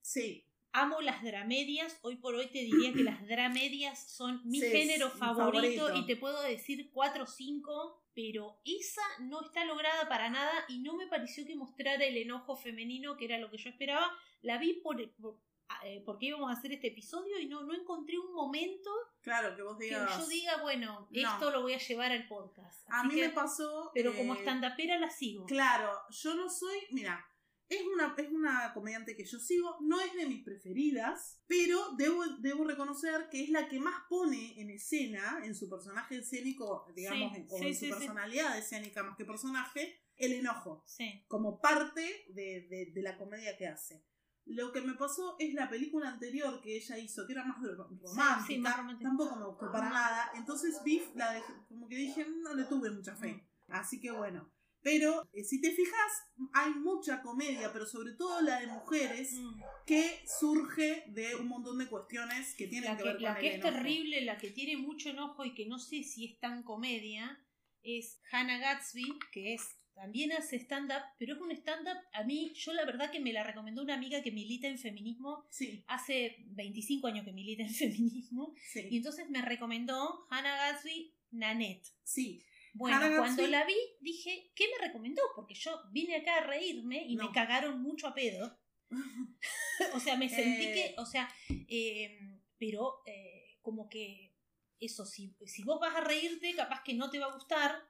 Sí, 0.00 0.44
Amo 0.72 1.00
las 1.00 1.22
dramedias, 1.22 1.98
hoy 2.02 2.16
por 2.16 2.34
hoy 2.34 2.48
te 2.48 2.58
diría 2.58 2.92
que 2.92 3.02
las 3.02 3.26
dramedias 3.26 3.98
son 4.12 4.42
mi 4.44 4.60
Sí, 4.60 4.66
género 4.68 5.08
favorito. 5.10 5.96
y 5.96 6.06
te 6.06 6.14
puedo 6.16 6.42
decir 6.42 6.90
cuatro 6.92 7.24
o 7.24 7.26
cinco, 7.26 8.02
pero 8.14 8.60
esa 8.66 9.00
no 9.20 9.40
está 9.42 9.64
lograda 9.64 10.08
para 10.10 10.28
nada 10.28 10.52
y 10.68 10.80
no 10.80 10.94
me 10.94 11.06
pareció 11.06 11.46
que 11.46 11.56
mostrara 11.56 12.04
el 12.04 12.18
enojo 12.18 12.54
femenino 12.54 13.16
que 13.16 13.24
era 13.24 13.38
lo 13.38 13.50
que 13.50 13.56
yo 13.56 13.70
esperaba. 13.70 14.12
La 14.42 14.58
vi 14.58 14.74
por, 14.74 15.10
por- 15.14 15.40
eh, 15.84 16.02
porque 16.04 16.26
íbamos 16.26 16.50
a 16.50 16.58
hacer 16.58 16.72
este 16.72 16.88
episodio 16.88 17.38
y 17.38 17.46
no, 17.46 17.62
no 17.62 17.74
encontré 17.74 18.18
un 18.18 18.32
momento 18.32 18.90
Claro, 19.20 19.54
que 19.54 19.62
vos 19.62 19.76
que 19.78 19.84
digas. 19.86 20.18
yo 20.18 20.26
diga, 20.26 20.62
bueno, 20.62 21.08
No. 21.10 21.32
esto 21.32 21.50
lo 21.50 21.62
voy 21.62 21.74
a 21.74 21.78
llevar 21.78 22.12
al 22.12 22.26
podcast. 22.26 22.84
a 22.90 23.04
mí 23.04 23.14
que- 23.14 23.28
me 23.28 23.30
pasó. 23.30 23.90
Pero 23.94 24.14
como 24.16 24.34
eh, 24.34 24.38
estandapera 24.38 24.98
la 24.98 25.10
sigo. 25.10 25.44
Claro, 25.46 25.92
yo 26.10 26.34
no 26.34 26.48
soy. 26.48 26.78
Mira, 26.90 27.24
es 27.68 27.82
una, 27.84 28.14
es 28.16 28.30
una 28.30 28.72
comediante 28.72 29.14
que 29.14 29.24
yo 29.26 29.38
sigo, 29.38 29.76
no 29.80 30.00
es 30.00 30.14
de 30.14 30.24
mis 30.26 30.42
preferidas, 30.42 31.42
pero 31.46 31.90
debo, 31.96 32.24
debo 32.38 32.64
reconocer 32.64 33.28
que 33.30 33.44
es 33.44 33.50
la 33.50 33.68
que 33.68 33.78
más 33.78 34.04
pone 34.08 34.58
en 34.60 34.70
escena, 34.70 35.40
en 35.44 35.54
su 35.54 35.68
personaje 35.68 36.16
escénico, 36.16 36.86
digamos, 36.94 37.30
Sí, 37.34 37.36
en- 37.40 37.46
o 37.50 37.58
sí, 37.58 37.66
en 37.66 37.74
sí, 37.74 37.80
su 37.80 37.84
sí. 37.86 37.90
personalidad 37.98 38.56
escénica 38.56 39.02
más 39.02 39.16
que 39.18 39.26
personaje, 39.26 40.00
el 40.16 40.32
enojo, 40.32 40.82
como 41.28 41.60
parte 41.60 42.24
de, 42.30 42.66
de- 42.70 42.90
de 42.92 43.02
la 43.02 43.16
comedia 43.18 43.56
que 43.58 43.66
hace. 43.68 44.02
Lo 44.48 44.72
que 44.72 44.80
me 44.80 44.94
pasó 44.94 45.36
es 45.38 45.52
la 45.54 45.68
película 45.68 46.08
anterior 46.08 46.60
que 46.62 46.76
ella 46.76 46.98
hizo, 46.98 47.26
que 47.26 47.32
era 47.34 47.44
más 47.44 47.62
ro- 47.62 47.88
romántica, 48.00 48.44
sí, 48.46 48.58
más 48.58 48.76
romántica. 48.76 49.08
tampoco 49.10 49.36
me 49.36 49.44
gustó 49.46 49.70
para 49.70 49.90
nada, 49.90 50.30
entonces 50.34 50.80
Beef, 50.84 51.14
la 51.14 51.34
dejé- 51.34 51.66
como 51.68 51.86
que 51.88 51.96
dije, 51.96 52.26
no 52.42 52.54
le 52.54 52.64
tuve 52.64 52.90
mucha 52.90 53.14
fe. 53.14 53.46
Así 53.68 54.00
que 54.00 54.10
bueno. 54.10 54.50
Pero 54.80 55.28
eh, 55.32 55.42
si 55.44 55.60
te 55.60 55.72
fijas, 55.72 56.12
hay 56.54 56.72
mucha 56.72 57.20
comedia, 57.20 57.72
pero 57.72 57.84
sobre 57.84 58.12
todo 58.12 58.40
la 58.40 58.60
de 58.60 58.68
mujeres, 58.68 59.32
Mm. 59.34 59.60
que 59.84 60.22
surge 60.40 61.04
de 61.08 61.34
un 61.36 61.48
montón 61.48 61.78
de 61.78 61.88
cuestiones 61.88 62.54
que 62.54 62.68
tienen 62.68 62.92
La 62.92 62.96
que, 62.96 63.02
que, 63.02 63.08
ver 63.12 63.20
la 63.20 63.32
con 63.34 63.40
que 63.40 63.48
el 63.48 63.52
es 63.54 63.58
enojo. 63.60 63.74
terrible, 63.74 64.20
la 64.24 64.38
que 64.38 64.50
tiene 64.50 64.76
mucho 64.76 65.10
enojo 65.10 65.44
y 65.44 65.52
que 65.54 65.66
no 65.66 65.78
sé 65.80 66.04
si 66.04 66.24
es 66.26 66.38
tan 66.40 66.62
comedia, 66.62 67.44
es 67.82 68.20
Hannah 68.30 68.58
Gatsby, 68.58 69.18
que 69.32 69.54
es 69.54 69.77
también 69.98 70.32
hace 70.32 70.56
stand-up, 70.56 71.02
pero 71.18 71.34
es 71.34 71.40
un 71.40 71.50
stand-up, 71.52 71.98
a 72.12 72.22
mí, 72.24 72.52
yo 72.54 72.72
la 72.72 72.84
verdad 72.84 73.10
que 73.10 73.20
me 73.20 73.32
la 73.32 73.42
recomendó 73.42 73.82
una 73.82 73.94
amiga 73.94 74.22
que 74.22 74.30
milita 74.30 74.68
en 74.68 74.78
feminismo, 74.78 75.44
Sí, 75.50 75.82
hace 75.88 76.36
25 76.50 77.06
años 77.08 77.24
que 77.24 77.32
milita 77.32 77.62
en 77.64 77.74
feminismo, 77.74 78.54
y 78.56 78.60
sí, 78.60 78.88
entonces 78.92 79.28
me 79.28 79.42
recomendó 79.42 80.26
Hannah 80.30 80.56
Gatsby 80.72 81.14
Nanette. 81.32 81.88
sí. 82.04 82.42
Bueno, 82.74 82.96
Hannah 82.98 83.16
cuando 83.16 83.46
la 83.48 83.64
vi, 83.64 83.74
dije, 84.00 84.52
¿qué 84.54 84.66
me 84.78 84.86
recomendó? 84.86 85.22
Porque 85.34 85.54
yo 85.54 85.80
vine 85.90 86.14
acá 86.16 86.36
a 86.36 86.46
reírme 86.46 87.02
y 87.08 87.16
No. 87.16 87.24
me 87.26 87.32
cagaron 87.32 87.82
mucho 87.82 88.06
a 88.06 88.14
pedo. 88.14 88.56
o 89.94 89.98
sea, 90.00 90.16
me 90.16 90.28
sentí 90.28 90.64
Eh. 90.66 90.72
que, 90.74 90.94
o 91.00 91.04
sea, 91.06 91.28
eh, 91.68 92.38
pero 92.58 93.02
eh, 93.06 93.58
como 93.62 93.88
que 93.88 94.34
eso, 94.78 95.04
si, 95.06 95.34
si 95.46 95.64
vos 95.64 95.80
vas 95.80 95.96
a 95.96 96.00
reírte, 96.02 96.54
capaz 96.54 96.82
que 96.84 96.94
no 96.94 97.10
te 97.10 97.18
va 97.18 97.26
a 97.26 97.34
gustar, 97.34 97.82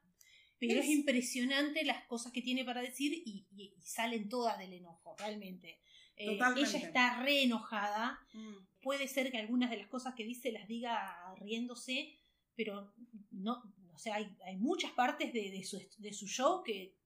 pero 0.58 0.74
es, 0.80 0.86
Es- 0.86 0.90
impresionante 0.90 1.84
las 1.84 2.04
cosas 2.06 2.32
que 2.32 2.42
tiene 2.42 2.64
para 2.64 2.80
decir 2.82 3.12
y, 3.24 3.46
y- 3.54 3.74
y 3.76 3.82
salen 3.82 4.28
todas 4.28 4.58
del 4.58 4.72
enojo, 4.72 5.14
realmente. 5.18 5.80
Eh, 6.16 6.36
ella 6.56 6.78
está 6.88 7.22
re 7.22 7.42
enojada, 7.44 8.18
Mm. 8.32 8.54
puede 8.82 9.06
ser 9.06 9.30
que 9.30 9.38
algunas 9.38 9.70
de 9.70 9.76
las 9.76 9.86
cosas 9.88 10.14
que 10.16 10.24
dice 10.24 10.50
las 10.50 10.66
diga 10.66 11.14
riéndose, 11.38 12.18
pero 12.56 12.92
no, 13.30 13.62
o 13.94 13.98
sea, 13.98 14.16
hay, 14.16 14.28
hay 14.44 14.56
muchas 14.56 14.90
partes 14.92 15.32
de, 15.32 15.50
de 15.50 15.62
su, 15.62 15.80
de 15.98 16.12
su 16.12 16.26
show 16.26 16.62
que 16.64 16.97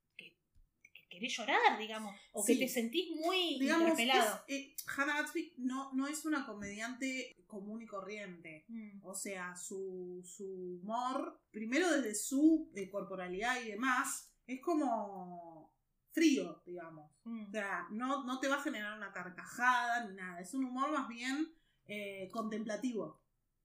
querés 1.12 1.36
llorar, 1.36 1.78
digamos, 1.78 2.14
o 2.32 2.44
que 2.44 2.56
te 2.56 2.68
sentís 2.68 3.10
muy 3.14 3.58
Digamos, 3.60 3.90
interpelado. 3.90 4.42
es- 4.48 4.56
eh, 4.56 4.76
Hannah 4.96 5.20
Gatsby 5.22 5.54
no, 5.58 5.92
no 5.92 6.06
es 6.08 6.24
una 6.24 6.46
comediante 6.46 7.34
común 7.46 7.82
y 7.82 7.86
corriente. 7.86 8.64
Mm, 8.68 9.00
O 9.04 9.14
sea, 9.14 9.54
su, 9.54 10.22
su 10.24 10.80
humor, 10.82 11.40
primero 11.50 11.90
desde 11.90 12.14
su 12.14 12.70
eh, 12.74 12.90
corporalidad 12.90 13.60
y 13.62 13.68
demás, 13.72 14.32
es 14.46 14.60
como 14.60 15.72
frío, 16.10 16.62
digamos. 16.66 17.10
mm, 17.24 17.46
O 17.48 17.50
sea, 17.50 17.86
no, 17.90 18.24
no 18.24 18.40
te 18.40 18.48
va 18.48 18.56
a 18.56 18.62
generar 18.62 18.96
una 18.96 19.12
carcajada 19.12 20.06
ni 20.08 20.14
nada. 20.16 20.40
Es 20.40 20.54
un 20.54 20.64
humor 20.64 20.90
más 20.90 21.08
bien 21.08 21.54
eh, 21.86 22.28
contemplativo. 22.32 23.20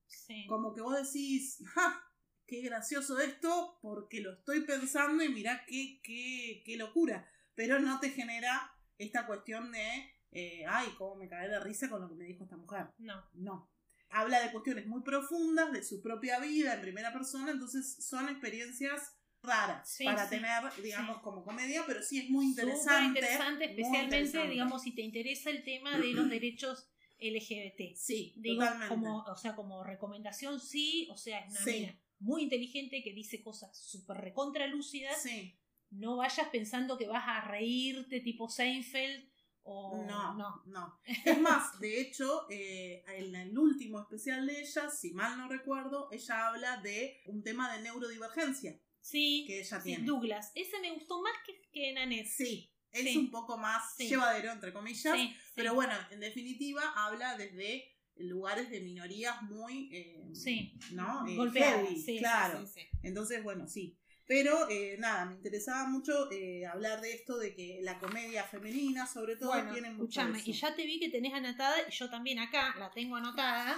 sí. 0.06 0.46
Como 0.48 0.74
que 0.74 0.82
vos 0.82 0.96
decís, 1.02 1.64
¡ja! 1.74 2.04
Qué 2.46 2.62
gracioso 2.62 3.20
esto, 3.20 3.78
porque 3.82 4.22
lo 4.22 4.32
estoy 4.34 4.62
pensando 4.62 5.22
y 5.22 5.28
mirá 5.30 5.66
qué, 5.68 6.00
qué, 6.02 6.62
qué 6.66 6.78
locura. 6.78 7.30
Pero 7.58 7.80
no 7.80 8.00
te 8.00 8.12
genera 8.12 8.72
esta 9.00 9.26
cuestión 9.26 9.72
de, 9.72 10.14
eh, 10.32 10.64
ay, 10.70 10.88
cómo 10.98 11.16
me 11.16 11.28
cae 11.28 11.50
de 11.50 11.60
risa 11.60 11.90
con 11.90 12.02
lo 12.02 12.08
que 12.08 12.14
me 12.16 12.26
dijo 12.26 12.44
esta 12.44 12.56
mujer. 12.56 12.88
No. 13.00 13.16
No. 13.34 13.72
Habla 14.12 14.40
de 14.42 14.52
cuestiones 14.52 14.86
muy 14.86 15.02
profundas 15.02 15.72
de 15.74 15.82
su 15.84 16.00
propia 16.02 16.40
vida 16.40 16.76
en 16.76 16.82
primera 16.82 17.12
persona, 17.12 17.52
entonces 17.52 17.98
son 18.08 18.30
experiencias 18.30 19.16
raras 19.42 19.90
Sí, 19.90 20.06
para 20.06 20.26
sí, 20.26 20.36
tener, 20.36 20.62
digamos, 20.84 21.18
sí. 21.18 21.22
como 21.24 21.44
comedia, 21.44 21.84
pero 21.88 22.04
sí 22.04 22.20
es 22.20 22.30
muy 22.30 22.48
Súper 22.50 22.66
interesante. 22.66 23.06
interesante, 23.08 23.64
muy 23.66 23.70
especialmente, 23.72 24.18
interesante. 24.18 24.50
digamos, 24.52 24.82
si 24.84 24.92
te 24.96 25.02
interesa 25.02 25.50
el 25.50 25.64
tema 25.64 25.98
de 25.98 26.14
los 26.14 26.30
derechos 26.30 26.88
LGBT. 27.20 27.96
Sí, 27.96 28.34
Digo, 28.38 28.62
totalmente. 28.62 28.88
como, 28.90 29.24
o 29.24 29.36
sea, 29.36 29.56
como 29.56 29.84
recomendación 29.84 30.60
sí, 30.60 31.08
o 31.12 31.18
sea, 31.18 31.40
es 31.40 31.52
una 31.52 31.66
mina 31.66 32.00
muy 32.20 32.44
inteligente 32.44 33.02
que 33.04 33.14
dice 33.14 33.42
cosas 33.42 33.76
súper 33.78 34.18
recontra 34.18 34.68
lúcidas. 34.68 35.22
Sí, 35.22 35.58
No 35.92 36.18
vayas 36.18 36.48
pensando 36.50 36.98
que 36.98 37.08
vas 37.08 37.24
a 37.28 37.42
reírte 37.42 38.20
tipo 38.20 38.50
Seinfeld 38.50 39.30
o 39.64 40.04
no, 40.06 40.34
no. 40.36 40.64
no, 40.68 41.00
Es 41.26 41.40
más, 41.42 41.78
de 41.80 42.00
hecho, 42.02 42.46
eh, 42.50 43.04
en 43.08 43.36
el 43.36 43.58
último 43.58 44.00
especial 44.00 44.46
de 44.48 44.62
ella, 44.62 44.90
si 44.90 45.12
mal 45.14 45.38
no 45.38 45.50
recuerdo, 45.50 46.08
ella 46.12 46.48
habla 46.48 46.78
de 46.78 47.22
un 47.26 47.44
tema 47.44 47.74
de 47.76 47.82
neurodivergencia 47.84 48.80
Sí, 49.02 49.44
que 49.48 49.60
ella 49.60 49.78
sí, 49.80 49.84
tiene. 49.84 50.06
Douglas. 50.06 50.52
Ese 50.56 50.80
me 50.80 50.92
gustó 50.94 51.22
más 51.22 51.34
que, 51.46 51.62
que 51.72 51.94
Nanette. 51.94 52.28
Sí, 52.28 52.74
es 52.92 53.04
Sí. 53.04 53.18
un 53.18 53.30
poco 53.32 53.58
más 53.58 53.94
Sí. 53.96 54.08
llevadero, 54.10 54.52
entre 54.52 54.72
comillas, 54.74 55.14
Sí, 55.16 55.28
sí. 55.28 55.36
pero 55.56 55.74
bueno, 55.74 55.94
en 56.12 56.20
definitiva 56.20 56.82
habla 56.96 57.38
desde 57.38 57.94
lugares 58.16 58.70
de 58.70 58.80
minorías 58.82 59.42
muy, 59.44 59.90
eh, 59.94 60.30
Sí. 60.34 60.74
¿no? 60.92 61.26
Eh, 61.28 61.36
Golpeada, 61.36 61.84
heavy, 61.84 61.96
sí, 61.96 62.02
sí, 62.14 62.18
claro. 62.20 62.66
sí, 62.66 62.82
sí. 62.82 62.88
Entonces, 63.04 63.44
bueno, 63.44 63.68
sí. 63.68 63.98
Pero 64.28 64.70
eh, 64.70 64.98
nada, 65.00 65.26
me 65.26 65.36
interesaba 65.36 65.88
mucho 65.88 66.30
eh, 66.32 66.66
hablar 66.66 67.00
de 67.02 67.14
esto, 67.14 67.38
de 67.38 67.56
que 67.56 67.80
la 67.82 67.98
comedia 67.98 68.44
femenina, 68.44 69.08
sobre 69.08 69.38
todo, 69.38 69.52
Bueno, 69.52 69.72
tiene 69.72 69.90
mucho 69.92 70.20
escúchame, 70.20 70.40
eso. 70.40 70.50
y 70.50 70.54
ya 70.54 70.76
te 70.76 70.86
vi 70.86 71.00
que 71.00 71.10
tenés 71.10 71.34
anotada, 71.34 71.76
y 71.88 71.92
yo 71.92 72.10
también 72.10 72.40
acá 72.40 72.76
la 72.78 72.92
tengo 72.92 73.16
anotada. 73.16 73.78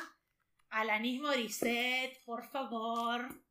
Alanis 0.72 1.22
Morissette, 1.22 2.20
por 2.26 2.48
favor. 2.50 3.44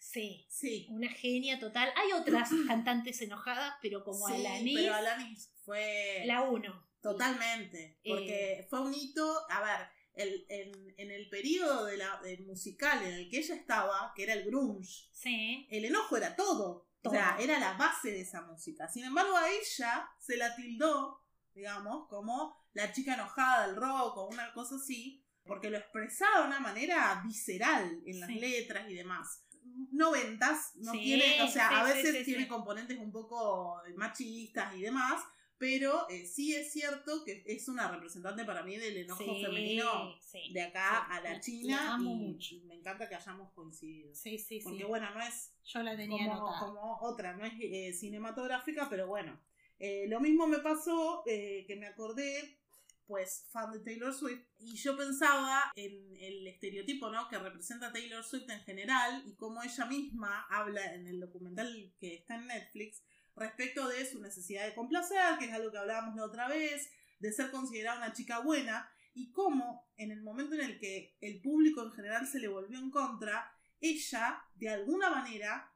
Sí, 0.00 0.46
Sí, 0.48 0.86
una 0.90 1.08
genia 1.10 1.58
total. 1.58 1.92
Hay 1.96 2.12
otras 2.12 2.48
cantantes 2.66 3.20
enojadas, 3.20 3.74
pero 3.82 4.02
como 4.04 4.26
sí, 4.26 4.34
Alanis, 4.34 4.78
pero 4.80 4.94
Alanis 4.94 5.52
fue 5.64 6.22
la 6.26 6.42
uno. 6.42 6.88
totalmente, 7.02 7.98
Eh, 8.02 8.08
porque 8.08 8.66
fue 8.70 8.80
un 8.80 8.94
hito, 8.94 9.26
a 9.50 9.60
ver, 9.60 9.88
el- 10.18 10.44
en, 10.48 10.94
en 10.98 11.10
el 11.10 11.28
periodo 11.30 11.84
de 11.86 11.96
la, 11.96 12.20
del 12.22 12.44
musical 12.44 13.02
en 13.06 13.14
el 13.14 13.30
que 13.30 13.38
ella 13.38 13.54
estaba, 13.54 14.12
que 14.14 14.24
era 14.24 14.34
el 14.34 14.44
grunge, 14.44 15.08
Sí. 15.12 15.66
el 15.70 15.84
enojo 15.84 16.16
era 16.16 16.36
todo. 16.36 16.86
O 17.00 17.00
Todo. 17.02 17.12
sea, 17.14 17.36
era 17.38 17.58
la 17.60 17.74
base 17.74 18.10
de 18.10 18.20
esa 18.22 18.42
música. 18.42 18.88
Sin 18.88 19.04
embargo, 19.04 19.36
a 19.36 19.48
ella 19.50 20.10
se 20.18 20.36
la 20.36 20.54
tildó, 20.56 21.22
digamos, 21.54 22.08
como 22.08 22.56
la 22.72 22.92
chica 22.92 23.14
enojada 23.14 23.66
del 23.68 23.76
rock 23.76 24.16
o 24.16 24.28
una 24.28 24.52
cosa 24.52 24.74
así, 24.76 25.24
porque 25.46 25.70
lo 25.70 25.78
expresaba 25.78 26.40
de 26.42 26.46
una 26.48 26.60
manera 26.60 27.22
visceral 27.24 28.02
en 28.04 28.20
las 28.20 28.28
Sí. 28.28 28.40
letras 28.40 28.90
y 28.90 28.94
demás. 28.94 29.44
Noventas, 29.92 30.72
no 30.76 30.92
Sí, 30.92 30.98
tiene, 31.00 31.42
o 31.42 31.48
sea, 31.48 31.68
a 31.80 31.84
veces 31.84 32.24
tiene 32.24 32.48
componentes 32.48 32.98
un 32.98 33.12
poco 33.12 33.80
machistas 33.96 34.74
y 34.76 34.82
demás, 34.82 35.22
pero 35.58 36.08
eh, 36.08 36.24
sí 36.24 36.54
es 36.54 36.72
cierto 36.72 37.24
que 37.24 37.42
es 37.46 37.68
una 37.68 37.90
representante 37.90 38.44
para 38.44 38.62
mí 38.62 38.76
del 38.76 38.96
enojo 38.96 39.24
sí, 39.24 39.42
femenino 39.44 40.16
sí. 40.20 40.52
de 40.52 40.62
acá 40.62 41.06
Sí, 41.08 41.16
a 41.16 41.20
la 41.20 41.40
China 41.40 41.76
la 41.84 41.94
amo 41.94 42.10
y, 42.12 42.14
mucho. 42.16 42.54
y 42.54 42.60
me 42.62 42.74
encanta 42.76 43.08
que 43.08 43.16
hayamos 43.16 43.52
coincidido. 43.52 44.14
Sí, 44.14 44.38
sí, 44.38 44.60
sí. 44.60 44.64
Porque 44.64 44.84
bueno, 44.84 45.12
no 45.12 45.20
es 45.20 45.52
Yo 45.64 45.82
la 45.82 45.96
tenía 45.96 46.28
como, 46.28 46.58
como 46.58 46.98
otra, 47.02 47.36
no 47.36 47.44
es 47.44 47.54
eh, 47.60 47.92
cinematográfica, 47.92 48.88
pero 48.88 49.06
bueno. 49.08 49.40
Eh, 49.80 50.06
lo 50.08 50.20
mismo 50.20 50.46
me 50.48 50.58
pasó 50.58 51.22
que 51.24 51.76
me 51.78 51.86
acordé, 51.86 52.58
pues, 53.06 53.46
fan 53.50 53.70
de 53.72 53.78
Taylor 53.80 54.12
Swift, 54.12 54.44
y 54.58 54.74
yo 54.74 54.96
pensaba 54.96 55.72
en 55.76 56.16
el 56.20 56.46
estereotipo, 56.48 57.10
¿no? 57.10 57.28
Que 57.28 57.38
representa 57.38 57.92
Taylor 57.92 58.24
Swift 58.24 58.50
en 58.50 58.60
general 58.62 59.22
y 59.24 59.34
cómo 59.36 59.62
ella 59.62 59.86
misma 59.86 60.46
habla 60.50 60.94
en 60.94 61.06
el 61.06 61.20
documental 61.20 61.92
que 62.00 62.14
está 62.16 62.34
en 62.36 62.48
Netflix 62.48 63.02
respecto 63.38 63.88
de 63.88 64.04
su 64.06 64.20
necesidad 64.20 64.64
de 64.66 64.74
complacer, 64.74 65.38
que 65.38 65.46
es 65.46 65.52
algo 65.52 65.70
que 65.70 65.78
hablábamos 65.78 66.16
la 66.16 66.24
otra 66.24 66.48
vez, 66.48 66.90
de 67.18 67.32
ser 67.32 67.50
considerada 67.50 67.98
una 67.98 68.12
chica 68.12 68.40
buena, 68.40 68.90
y 69.14 69.32
cómo 69.32 69.88
en 69.96 70.10
el 70.12 70.22
momento 70.22 70.54
en 70.54 70.60
el 70.62 70.78
que 70.78 71.16
el 71.20 71.40
público 71.40 71.82
en 71.82 71.92
general 71.92 72.26
se 72.26 72.38
le 72.38 72.48
volvió 72.48 72.78
en 72.78 72.90
contra, 72.90 73.50
ella, 73.80 74.42
de 74.54 74.68
alguna 74.68 75.10
manera, 75.10 75.72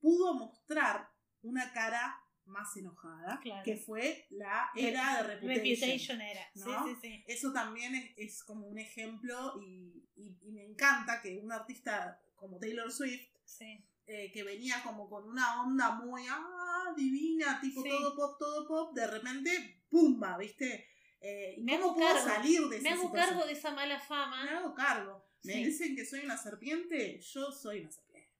pudo 0.00 0.34
mostrar 0.34 1.08
una 1.42 1.72
cara 1.72 2.18
más 2.44 2.76
enojada, 2.76 3.38
Claro. 3.40 3.62
que 3.64 3.76
fue 3.76 4.26
la 4.30 4.70
era 4.74 5.22
de 5.22 5.34
Reputation. 5.34 5.64
Reputation 5.64 6.20
era. 6.20 6.40
¿no? 6.56 6.64
Sí, 6.64 6.94
sí, 6.94 6.98
sí. 7.00 7.24
Eso 7.28 7.52
también 7.52 7.94
es, 7.94 8.10
es 8.16 8.44
como 8.44 8.66
un 8.66 8.78
ejemplo 8.78 9.54
y, 9.62 10.04
y- 10.16 10.38
y 10.42 10.50
me 10.52 10.64
encanta 10.64 11.22
que 11.22 11.38
un 11.38 11.52
artista 11.52 12.20
como 12.34 12.58
Taylor 12.58 12.90
Swift 12.90 13.28
sí. 13.44 13.86
Eh, 14.12 14.30
que 14.32 14.42
venía 14.42 14.82
como 14.82 15.08
con 15.08 15.24
una 15.28 15.62
onda 15.62 15.92
muy 15.92 16.22
ah, 16.28 16.92
divina, 16.96 17.58
tipo 17.60 17.82
Sí. 17.82 17.88
todo 17.88 18.14
pop, 18.14 18.36
todo 18.38 18.66
pop, 18.68 18.94
de 18.94 19.06
repente, 19.06 19.84
¡pumba! 19.88 20.36
¿Viste? 20.36 20.88
Eh, 21.20 21.54
¿y 21.58 21.62
Me 21.62 21.72
¿Cómo 21.78 21.84
hago 21.92 21.94
puedo 21.94 22.14
cargo. 22.14 22.28
salir 22.28 22.60
de 22.68 22.76
esa 22.76 22.82
Me 22.82 22.90
hago 22.90 23.02
situación? 23.04 23.28
cargo 23.30 23.46
de 23.46 23.52
esa 23.52 23.70
mala 23.70 24.00
fama. 24.00 24.44
Me 24.44 24.50
hago 24.50 24.74
cargo. 24.74 25.24
Me 25.44 25.54
Sí. 25.54 25.64
dicen 25.64 25.96
que 25.96 26.04
soy 26.04 26.20
una 26.20 26.36
serpiente, 26.36 27.20
yo 27.20 27.50
soy 27.52 27.80
una 27.80 27.90
serpiente. 27.90 28.30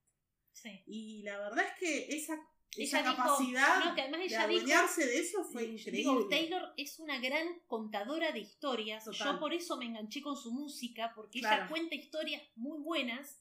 Sí. 0.52 0.82
Y 0.86 1.22
la 1.22 1.38
verdad 1.38 1.64
es 1.66 1.72
que 1.78 2.16
esa, 2.16 2.34
esa 2.76 3.02
dijo- 3.02 3.16
capacidad 3.16 3.84
no, 3.84 3.94
que 3.94 4.02
además 4.02 4.20
de 4.20 4.26
ella 4.26 4.42
adueñarse 4.42 5.06
de 5.06 5.18
eso 5.18 5.42
fue 5.44 5.64
increíble. 5.64 5.92
Digo, 5.98 6.28
Taylor 6.28 6.72
es 6.76 6.98
una 6.98 7.18
gran 7.18 7.60
contadora 7.66 8.30
de 8.32 8.40
historias. 8.40 9.04
Total. 9.04 9.34
Yo 9.34 9.40
por 9.40 9.52
eso 9.54 9.76
me 9.76 9.86
enganché 9.86 10.20
con 10.22 10.36
su 10.36 10.52
música, 10.52 11.12
porque 11.14 11.40
Claro. 11.40 11.62
ella 11.62 11.68
cuenta 11.70 11.94
historias 11.94 12.42
muy 12.56 12.78
buenas. 12.82 13.40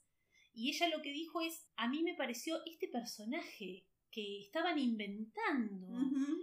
Y 0.54 0.70
ella 0.70 0.90
lo 0.90 1.02
que 1.02 1.12
dijo 1.12 1.42
es, 1.42 1.68
a 1.76 1.88
mí 1.88 2.04
me 2.04 2.14
pareció 2.16 2.60
este 2.66 2.88
personaje 2.88 3.88
que 4.12 4.42
estaban 4.42 4.78
inventando, 4.78 5.88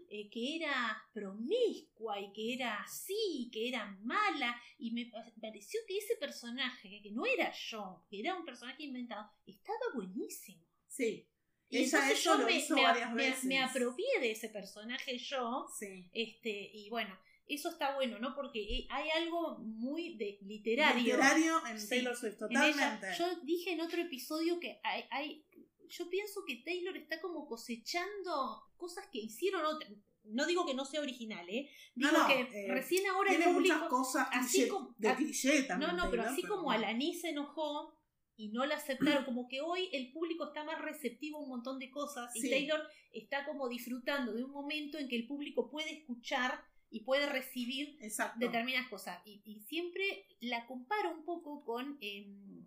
eh, 0.09 0.31
que 0.31 0.57
era 0.57 1.03
promiscua 1.13 2.19
y 2.19 2.33
que 2.33 2.55
era 2.55 2.81
así, 2.81 3.51
que 3.53 3.69
era 3.69 3.87
mala. 4.03 4.59
Y 4.79 4.93
me 4.93 5.07
pa- 5.07 5.25
pareció 5.41 5.81
que 5.87 5.99
ese 5.99 6.17
personaje, 6.17 7.01
que 7.03 7.11
no 7.13 7.27
era 7.27 7.53
yo, 7.53 8.05
que 8.09 8.21
era 8.21 8.35
un 8.35 8.45
personaje 8.47 8.85
inventado, 8.85 9.31
estaba 9.47 9.79
buenísimo. 9.95 10.65
Sí. 10.87 11.29
Y 11.69 11.77
Ella 11.79 12.11
eso 12.11 12.33
yo 12.33 12.39
lo 12.39 12.47
me, 12.47 12.53
hizo 12.57 12.75
me- 12.75 12.83
varias 12.83 13.13
me- 13.13 13.23
veces. 13.29 13.45
me 13.45 13.59
apropié 13.61 14.07
de 14.21 14.31
ese 14.31 14.49
personaje 14.49 15.19
yo 15.19 15.67
Sí. 15.79 16.09
este, 16.15 16.71
y 16.73 16.89
bueno, 16.89 17.15
eso 17.49 17.71
está 17.71 17.95
bueno, 17.95 18.19
¿no? 18.19 18.35
Porque 18.35 18.61
eh, 18.61 18.87
hay 18.91 19.09
algo 19.11 19.59
muy 19.59 20.17
de 20.17 20.39
literario. 20.43 21.03
Literario 21.03 21.67
en 21.67 21.81
Sí, 21.81 21.89
Taylor 21.89 22.17
Swift, 22.17 22.39
totalmente. 22.39 23.07
Yo 23.19 23.27
dije 23.43 23.73
en 23.73 23.81
otro 23.81 24.01
episodio 24.03 24.59
que 24.61 24.81
hay, 24.85 25.05
hay- 25.11 25.45
yo 25.89 26.11
pienso 26.11 26.43
que 26.47 26.57
Taylor 26.57 26.97
está 26.97 27.21
como 27.21 27.47
cosechando 27.47 28.63
cosas 28.77 29.07
que 29.11 29.19
hicieron 29.21 29.65
otras. 29.65 29.91
No 30.25 30.45
digo 30.47 30.67
que 30.67 30.75
no 30.75 30.85
sea 30.85 31.01
original, 31.01 31.49
¿eh? 31.49 31.71
Digo 31.95 32.11
No, 32.13 32.19
no, 32.19 32.27
que 32.29 32.41
eh, 32.41 32.67
recién 32.69 33.07
ahora 33.07 33.31
el 33.31 33.37
Tiene 33.39 33.53
público. 33.55 33.75
muchas 33.77 33.89
cosas 33.89 34.29
así 34.33 34.63
cliché- 34.65 34.69
como- 34.69 34.95
de 34.99 35.15
cliché 35.15 35.63
también. 35.63 35.91
No, 35.93 35.97
no, 36.05 36.11
pero 36.11 36.25
Taylor, 36.25 36.39
así 36.39 36.43
como 36.47 36.71
Alanis 36.71 37.23
se 37.23 37.31
enojó 37.31 37.95
y 38.37 38.49
no 38.51 38.67
la 38.67 38.77
aceptaron, 38.77 39.25
como 39.25 39.49
que 39.49 39.63
hoy 39.63 39.89
el 39.93 40.13
público 40.13 40.49
está 40.49 40.65
más 40.65 40.81
receptivo 40.83 41.39
a 41.39 41.43
un 41.43 41.49
montón 41.49 41.79
de 41.79 41.91
cosas 41.91 42.35
y 42.37 42.43
Sí. 42.43 42.51
Taylor 42.51 42.83
está 43.13 43.47
como 43.47 43.69
disfrutando 43.71 44.35
de 44.35 44.45
un 44.45 44.51
momento 44.51 44.99
en 44.99 45.09
que 45.09 45.17
el 45.17 45.27
público 45.27 45.71
puede 45.71 45.91
escuchar 45.93 46.63
y 46.91 47.01
puede 47.01 47.27
recibir 47.27 47.97
Exacto. 48.01 48.39
determinadas 48.41 48.89
cosas. 48.89 49.21
Y, 49.27 49.41
y 49.45 49.61
siempre 49.61 50.27
la 50.41 50.67
comparo 50.67 51.11
un 51.13 51.25
poco 51.25 51.65
con 51.65 51.99
em, 52.01 52.65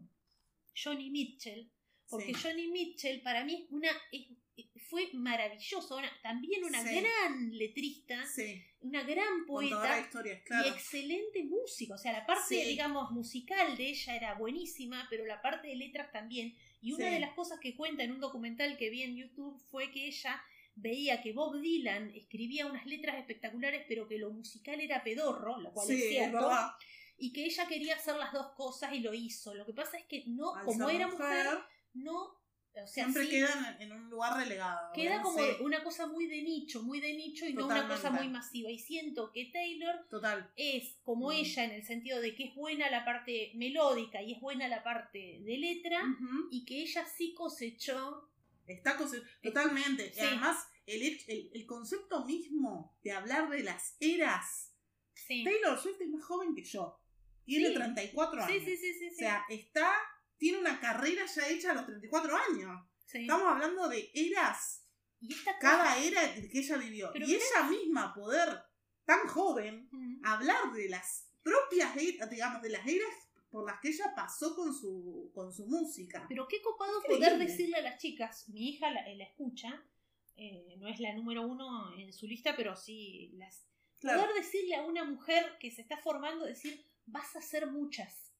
Johnny 0.76 1.10
Mitchell, 1.10 1.70
porque 2.10 2.34
Sí. 2.34 2.42
Johnny 2.44 2.68
Mitchell 2.68 3.22
para 3.22 3.44
mí 3.44 3.64
es 3.66 3.72
una 3.72 3.90
es- 4.12 4.28
fue 4.90 5.10
maravilloso, 5.14 5.96
una- 5.98 6.12
también 6.22 6.64
una 6.66 6.84
Sí. 6.84 7.00
gran 7.00 7.58
letrista, 7.58 8.26
Sí, 8.28 8.62
una 8.82 9.02
gran 9.04 9.46
poeta 9.48 10.08
y 10.66 10.68
excelente 10.68 11.44
música. 11.46 11.96
O 11.96 11.98
sea, 11.98 12.12
la 12.12 12.26
parte, 12.26 12.56
digamos, 12.66 13.12
musical 13.12 13.76
de 13.78 13.90
ella 13.90 14.16
era 14.16 14.34
buenísima, 14.36 15.08
pero 15.10 15.26
la 15.26 15.42
parte 15.42 15.70
de 15.70 15.76
letras 15.78 16.12
también. 16.12 16.56
Y 16.82 16.92
una 16.92 17.08
de 17.10 17.20
las 17.22 17.34
cosas 17.34 17.60
que 17.60 17.76
cuenta 17.76 18.04
en 18.04 18.12
un 18.12 18.20
documental 18.20 18.78
que 18.78 18.90
vi 18.90 19.04
en 19.04 19.16
YouTube 19.16 19.58
fue 19.72 19.92
que 19.92 20.08
ella 20.08 20.42
veía 20.76 21.22
que 21.22 21.34
Bob 21.34 21.60
Dylan 21.60 22.12
escribía 22.16 22.66
unas 22.66 22.86
letras 22.86 23.18
espectaculares, 23.18 23.84
pero 23.88 24.08
que 24.08 24.18
lo 24.18 24.32
musical 24.32 24.80
era 24.80 25.04
pedorro, 25.04 25.60
lo 25.60 25.72
cual 25.74 25.88
Sí, 25.88 25.94
es 26.02 26.10
cierto. 26.10 26.38
verdad. 26.38 26.72
y 27.18 27.32
que 27.34 27.46
ella 27.46 27.68
quería 27.68 27.96
hacer 27.96 28.16
las 28.16 28.34
dos 28.34 28.48
cosas 28.56 28.94
y 28.94 29.00
lo 29.00 29.14
hizo. 29.14 29.54
Lo 29.54 29.64
que 29.66 29.74
pasa 29.74 29.98
es 29.98 30.06
que 30.06 30.24
no, 30.28 30.56
Al 30.56 30.66
como 30.66 30.90
era 30.90 31.08
mujer, 31.08 31.48
no, 31.94 32.20
o 32.24 32.38
sea, 32.74 32.88
siempre 32.88 33.26
sí, 33.26 33.30
quedan 33.30 33.80
en 33.80 33.92
un 33.92 34.10
lugar 34.10 34.38
relegado. 34.38 34.92
queda 34.94 35.18
¿verdad? 35.18 35.24
como 35.24 35.38
Sí, 35.38 35.44
una 35.60 35.84
cosa 35.84 36.08
muy 36.08 36.26
de 36.26 36.42
nicho, 36.42 36.82
muy 36.82 37.00
de 37.00 37.14
nicho 37.14 37.46
y 37.46 37.54
no 37.54 37.66
una 37.68 37.88
cosa 37.88 38.10
muy 38.10 38.28
masiva. 38.30 38.72
Y 38.72 38.80
siento 38.80 39.32
que 39.32 39.46
Taylor 39.54 40.08
Total. 40.10 40.50
es 40.56 40.98
como 41.04 41.28
Mm. 41.30 41.34
ella 41.34 41.64
en 41.66 41.72
el 41.72 41.84
sentido 41.84 42.20
de 42.22 42.34
que 42.34 42.46
es 42.46 42.56
buena 42.56 42.90
la 42.90 43.06
parte 43.06 43.52
melódica 43.54 44.20
y 44.24 44.34
es 44.34 44.40
buena 44.42 44.68
la 44.68 44.82
parte 44.82 45.42
de 45.44 45.58
letra 45.60 46.02
y 46.50 46.66
que 46.66 46.82
ella 46.82 47.06
sí 47.06 47.36
cosechó 47.36 48.31
Está 48.68 48.98
totalmente. 49.42 50.14
Sí. 50.14 50.20
Y 50.22 50.26
además, 50.26 50.66
el, 50.86 51.02
el, 51.28 51.52
el 51.54 51.66
concepto 51.66 52.26
mismo 52.26 52.98
de 53.04 53.12
hablar 53.12 53.50
de 53.50 53.64
las 53.64 53.96
eras. 54.00 54.74
sí. 55.14 55.44
Taylor 55.44 55.80
Swift 55.80 56.02
es 56.02 56.10
más 56.10 56.24
joven 56.24 56.54
que 56.56 56.64
yo. 56.64 57.00
Tiene 57.46 57.70
Sí. 57.70 57.74
34 57.76 58.46
Sí, 58.48 58.52
años. 58.54 58.64
sí, 58.66 58.78
sí, 58.78 58.94
sí, 58.94 59.10
sí. 59.10 59.16
O 59.16 59.18
sea, 59.18 59.46
está. 59.50 59.94
Tiene 60.38 60.58
una 60.60 60.80
carrera 60.80 61.26
ya 61.26 61.48
hecha 61.50 61.72
a 61.72 61.76
los 61.76 61.86
34 61.86 62.36
años. 62.50 62.86
Estamos 63.14 63.48
hablando 63.48 63.88
de 63.90 64.10
eras. 64.14 64.78
y 65.20 65.34
esta 65.34 65.54
cosa- 65.60 65.60
Cada 65.60 65.98
era 66.04 66.34
que 66.34 66.50
ella 66.60 66.78
vivió. 66.78 67.12
Y 67.14 67.36
ella 67.36 67.64
misma 67.70 68.12
poder, 68.14 68.60
tan 69.06 69.28
joven, 69.28 69.88
Mm. 69.92 70.26
hablar 70.26 70.72
de 70.74 70.90
las 70.90 71.30
propias 71.44 71.96
eras, 71.96 72.28
digamos, 72.30 72.62
de 72.64 72.70
las 72.70 72.88
eras 72.88 73.14
por 73.52 73.66
las 73.70 73.80
que 73.82 73.90
ella 73.90 74.14
pasó 74.16 74.56
con 74.56 74.74
su, 74.74 75.30
con 75.36 75.54
su 75.54 75.68
música. 75.68 76.26
Pero 76.30 76.48
qué 76.48 76.62
copado 76.62 76.98
Increíble. 77.00 77.28
poder 77.28 77.48
decirle 77.48 77.78
a 77.78 77.82
las 77.82 77.98
chicas, 78.00 78.48
mi 78.50 78.70
hija 78.70 78.90
la, 78.90 79.06
la 79.14 79.24
escucha, 79.26 79.84
eh, 80.38 80.76
no 80.80 80.88
es 80.88 81.00
la 81.00 81.14
número 81.14 81.46
uno 81.46 81.94
en 81.98 82.12
su 82.14 82.26
lista, 82.28 82.56
pero 82.56 82.76
sí 82.76 83.32
las... 83.34 83.68
Claro, 84.00 84.22
Poder 84.22 84.36
decirle 84.44 84.76
a 84.76 84.84
una 84.84 85.04
mujer 85.04 85.58
que 85.60 85.70
se 85.70 85.82
está 85.82 85.98
formando, 85.98 86.46
decir, 86.46 86.84
vas 87.06 87.36
a 87.36 87.40
hacer 87.40 87.68
muchas. 87.70 88.34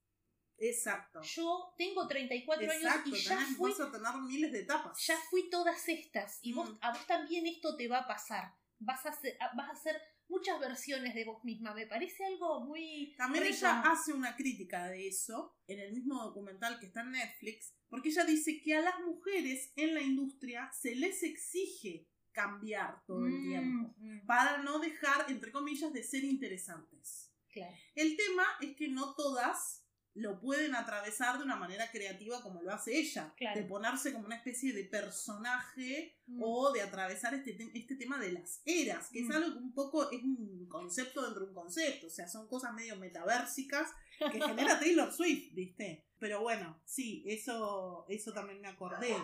exacto. 0.58 1.22
Yo 1.24 1.74
tengo 1.78 2.08
34 2.08 2.64
Exacto, 2.66 3.10
años 3.10 3.20
y 3.20 3.24
ya 3.24 3.38
tenés- 3.40 3.56
fui, 3.58 3.72
vas 3.72 3.80
a 3.82 3.92
tener 3.92 4.14
miles 4.28 4.52
de 4.52 4.60
etapas. 4.62 5.06
ya 5.06 5.18
fui 5.30 5.50
todas 5.50 5.88
estas. 5.90 6.40
Y 6.42 6.54
vos, 6.54 6.70
Mm. 6.72 6.78
a 6.82 6.92
vos 6.94 7.06
también 7.08 7.46
esto 7.48 7.76
te 7.76 7.88
va 7.88 8.00
a 8.00 8.08
pasar. 8.08 8.54
Vas 8.80 9.06
a, 9.06 9.10
a- 9.10 9.56
vas 9.56 9.70
a 9.70 9.72
hacer 9.74 10.02
muchas 10.32 10.60
versiones 10.60 11.14
de 11.14 11.26
vos 11.26 11.44
misma. 11.44 11.74
Me 11.76 11.86
parece 11.86 12.26
algo 12.26 12.62
muy... 12.62 13.14
También 13.18 13.44
rico. 13.44 13.58
ella 13.58 13.82
hace 13.82 14.14
una 14.14 14.36
crítica 14.36 14.88
de 14.90 15.08
eso 15.08 15.56
en 15.68 15.80
el 15.80 15.94
mismo 15.94 16.16
documental 16.24 16.80
que 16.80 16.88
está 16.88 17.02
en 17.02 17.12
Netflix, 17.12 17.74
porque 17.90 18.10
ella 18.10 18.24
dice 18.26 18.60
que 18.64 18.74
a 18.76 18.82
las 18.82 19.00
mujeres 19.02 19.72
en 19.76 19.94
la 19.94 20.02
industria 20.02 20.72
se 20.74 20.96
les 20.96 21.22
exige 21.22 22.08
cambiar 22.32 23.04
todo 23.06 23.28
el 23.28 23.34
Mm, 23.34 23.48
tiempo 23.50 23.94
mm, 23.98 24.26
para 24.26 24.58
no 24.64 24.80
dejar, 24.80 25.30
entre 25.30 25.52
comillas, 25.52 25.92
de 25.94 26.02
ser 26.04 26.24
interesantes. 26.24 27.30
claro. 27.52 27.76
El 27.94 28.16
tema 28.16 28.46
es 28.62 28.76
que 28.78 28.88
no 28.88 29.14
todas 29.16 29.81
lo 30.16 30.40
pueden 30.42 30.76
atravesar 30.76 31.38
de 31.38 31.44
una 31.46 31.56
manera 31.56 31.90
creativa 31.90 32.42
como 32.42 32.62
lo 32.62 32.72
hace 32.74 32.98
ella, 32.98 33.34
Claro. 33.38 33.62
de 33.62 33.66
ponerse 33.68 34.12
como 34.12 34.26
una 34.26 34.36
especie 34.36 34.74
de 34.74 34.84
personaje 34.86 36.18
Mm. 36.28 36.42
o 36.44 36.72
de 36.72 36.82
atravesar 36.82 37.34
este, 37.34 37.54
te- 37.54 37.72
este 37.74 37.96
tema 37.96 38.18
de 38.18 38.32
las 38.34 38.62
eras, 38.66 39.10
que 39.12 39.22
Mm. 39.22 39.30
es 39.30 39.36
algo 39.38 39.52
que 39.54 39.60
un 39.60 39.74
poco 39.74 40.12
es 40.12 40.22
un 40.24 40.68
concepto 40.70 41.22
dentro 41.24 41.44
de 41.44 41.48
un 41.50 41.56
concepto, 41.56 42.08
o 42.08 42.10
sea, 42.10 42.28
son 42.28 42.48
cosas 42.48 42.74
medio 42.74 42.96
metaversicas 42.98 43.90
que 44.20 44.40
genera 44.76 44.80
Taylor 44.80 45.12
Swift, 45.14 45.54
¿viste? 45.54 46.06
Pero 46.20 46.42
bueno, 46.42 46.80
sí, 46.86 47.24
eso, 47.28 48.06
eso 48.10 48.32
también 48.34 48.62
me 48.62 48.68
acordé. 48.68 49.16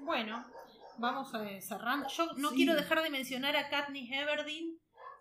Bueno, 0.00 0.46
vamos 0.98 1.32
eh, 1.34 1.60
cerrando. 1.60 2.08
Yo 2.08 2.26
no 2.36 2.50
Sí. 2.50 2.56
quiero 2.56 2.74
dejar 2.74 3.02
de 3.02 3.10
mencionar 3.10 3.56
a 3.56 3.68
Katniss 3.68 4.12
Everdeen, 4.12 4.75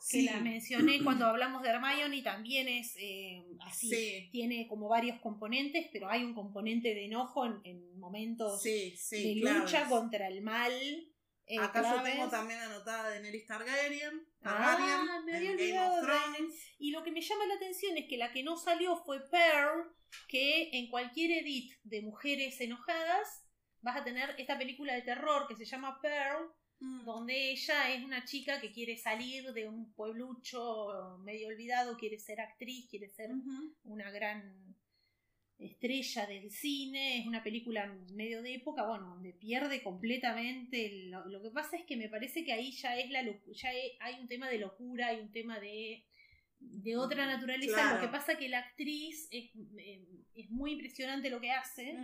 que 0.10 0.22
la 0.24 0.39
mencioné 0.39 1.03
cuando 1.03 1.26
hablamos 1.26 1.62
de 1.64 1.70
Hermione, 1.70 2.22
también 2.22 2.68
es 2.68 2.95
eh, 2.97 3.43
así. 3.62 3.89
Sí. 3.89 4.30
Tiene 4.32 4.68
como 4.68 4.88
varios 4.89 5.20
componentes, 5.20 5.88
pero 5.91 6.10
hay 6.10 6.24
un 6.24 6.34
componente 6.34 6.93
de 6.93 7.06
enojo 7.06 7.45
en, 7.45 7.62
en 7.64 7.99
momentos 7.99 8.62
Sí, 8.62 8.95
de 9.12 9.41
claves. 9.41 9.62
lucha 9.62 9.89
contra 9.89 10.28
el 10.28 10.41
mal. 10.41 10.72
eh, 11.47 11.60
Acá 11.60 11.82
yo 11.82 11.89
claves. 11.89 12.14
tengo 12.16 12.30
también 12.30 12.60
anotada 12.60 13.10
de 13.10 13.16
Daenerys 13.16 13.45
Targaryen, 13.45 14.28
Ah, 14.41 14.76
Targaryen 14.78 15.26
me 15.26 15.32
en 15.32 15.36
había 15.38 15.51
Game 15.51 15.62
olvidado 15.64 15.93
of 15.95 16.01
de 16.01 16.06
Thrones. 16.36 16.74
Y 16.80 16.91
lo 16.91 17.03
que 17.03 17.12
me 17.12 17.22
llama 17.22 17.45
la 17.47 17.53
atención 17.56 17.97
es 17.97 18.06
que 18.08 18.18
la 18.18 18.32
que 18.32 18.43
no 18.43 18.58
salió 18.58 18.95
fue 18.97 19.20
Pearl, 19.30 19.91
que 20.28 20.70
en 20.74 20.89
cualquier 20.89 21.32
edit 21.43 21.74
de 21.84 22.01
mujeres 22.01 22.60
enojadas 22.62 23.43
vas 23.82 23.97
a 23.97 24.03
tener 24.03 24.34
esta 24.39 24.58
película 24.58 24.93
de 24.95 25.01
terror 25.03 25.47
que 25.47 25.56
se 25.56 25.66
llama 25.66 25.99
Pearl, 26.01 26.51
Mm. 26.80 27.05
donde 27.05 27.51
ella 27.51 27.93
es 27.93 28.03
una 28.03 28.26
chica 28.26 28.59
que 28.59 28.71
quiere 28.71 28.97
salir 28.97 29.53
de 29.53 29.67
un 29.67 29.93
pueblucho 29.93 31.17
medio 31.23 31.47
olvidado, 31.47 31.97
quiere 31.97 32.19
ser 32.19 32.41
actriz, 32.41 32.88
quiere 32.89 33.09
ser 33.09 33.32
una 33.84 34.11
gran 34.11 34.76
estrella 35.57 36.26
del 36.26 36.51
cine, 36.51 37.19
es 37.19 37.28
una 37.28 37.41
película 37.41 37.88
medio 38.13 38.41
de 38.41 38.55
época, 38.55 38.86
bueno, 38.86 39.07
donde 39.11 39.32
pierde 39.32 39.82
completamente, 39.82 41.05
lo, 41.07 41.26
lo 41.30 41.41
que 41.41 41.49
pasa 41.49 41.78
es 41.78 41.86
que 41.86 41.95
me 41.95 42.09
parece 42.09 42.43
que 42.43 42.51
ahí 42.51 42.71
ya 42.73 42.97
es 42.97 43.09
la 43.09 43.23
ya 43.23 43.73
he- 43.73 43.95
hay 44.01 44.19
un 44.19 44.28
tema 44.28 44.49
de 44.49 44.59
locura, 44.59 45.07
hay 45.07 45.21
un 45.21 45.32
tema 45.32 45.59
de 45.59 46.03
de 46.59 46.95
otra 46.97 47.26
naturaleza, 47.28 47.73
Claro. 47.73 47.95
lo 47.95 48.01
que 48.01 48.07
pasa 48.07 48.38
que 48.38 48.49
la 48.49 48.59
actriz 48.59 49.28
es, 49.30 49.51
eh, 49.78 50.05
es 50.36 50.49
muy 50.49 50.71
impresionante 50.71 51.30
lo 51.30 51.39
que 51.39 51.51
hace. 51.51 51.95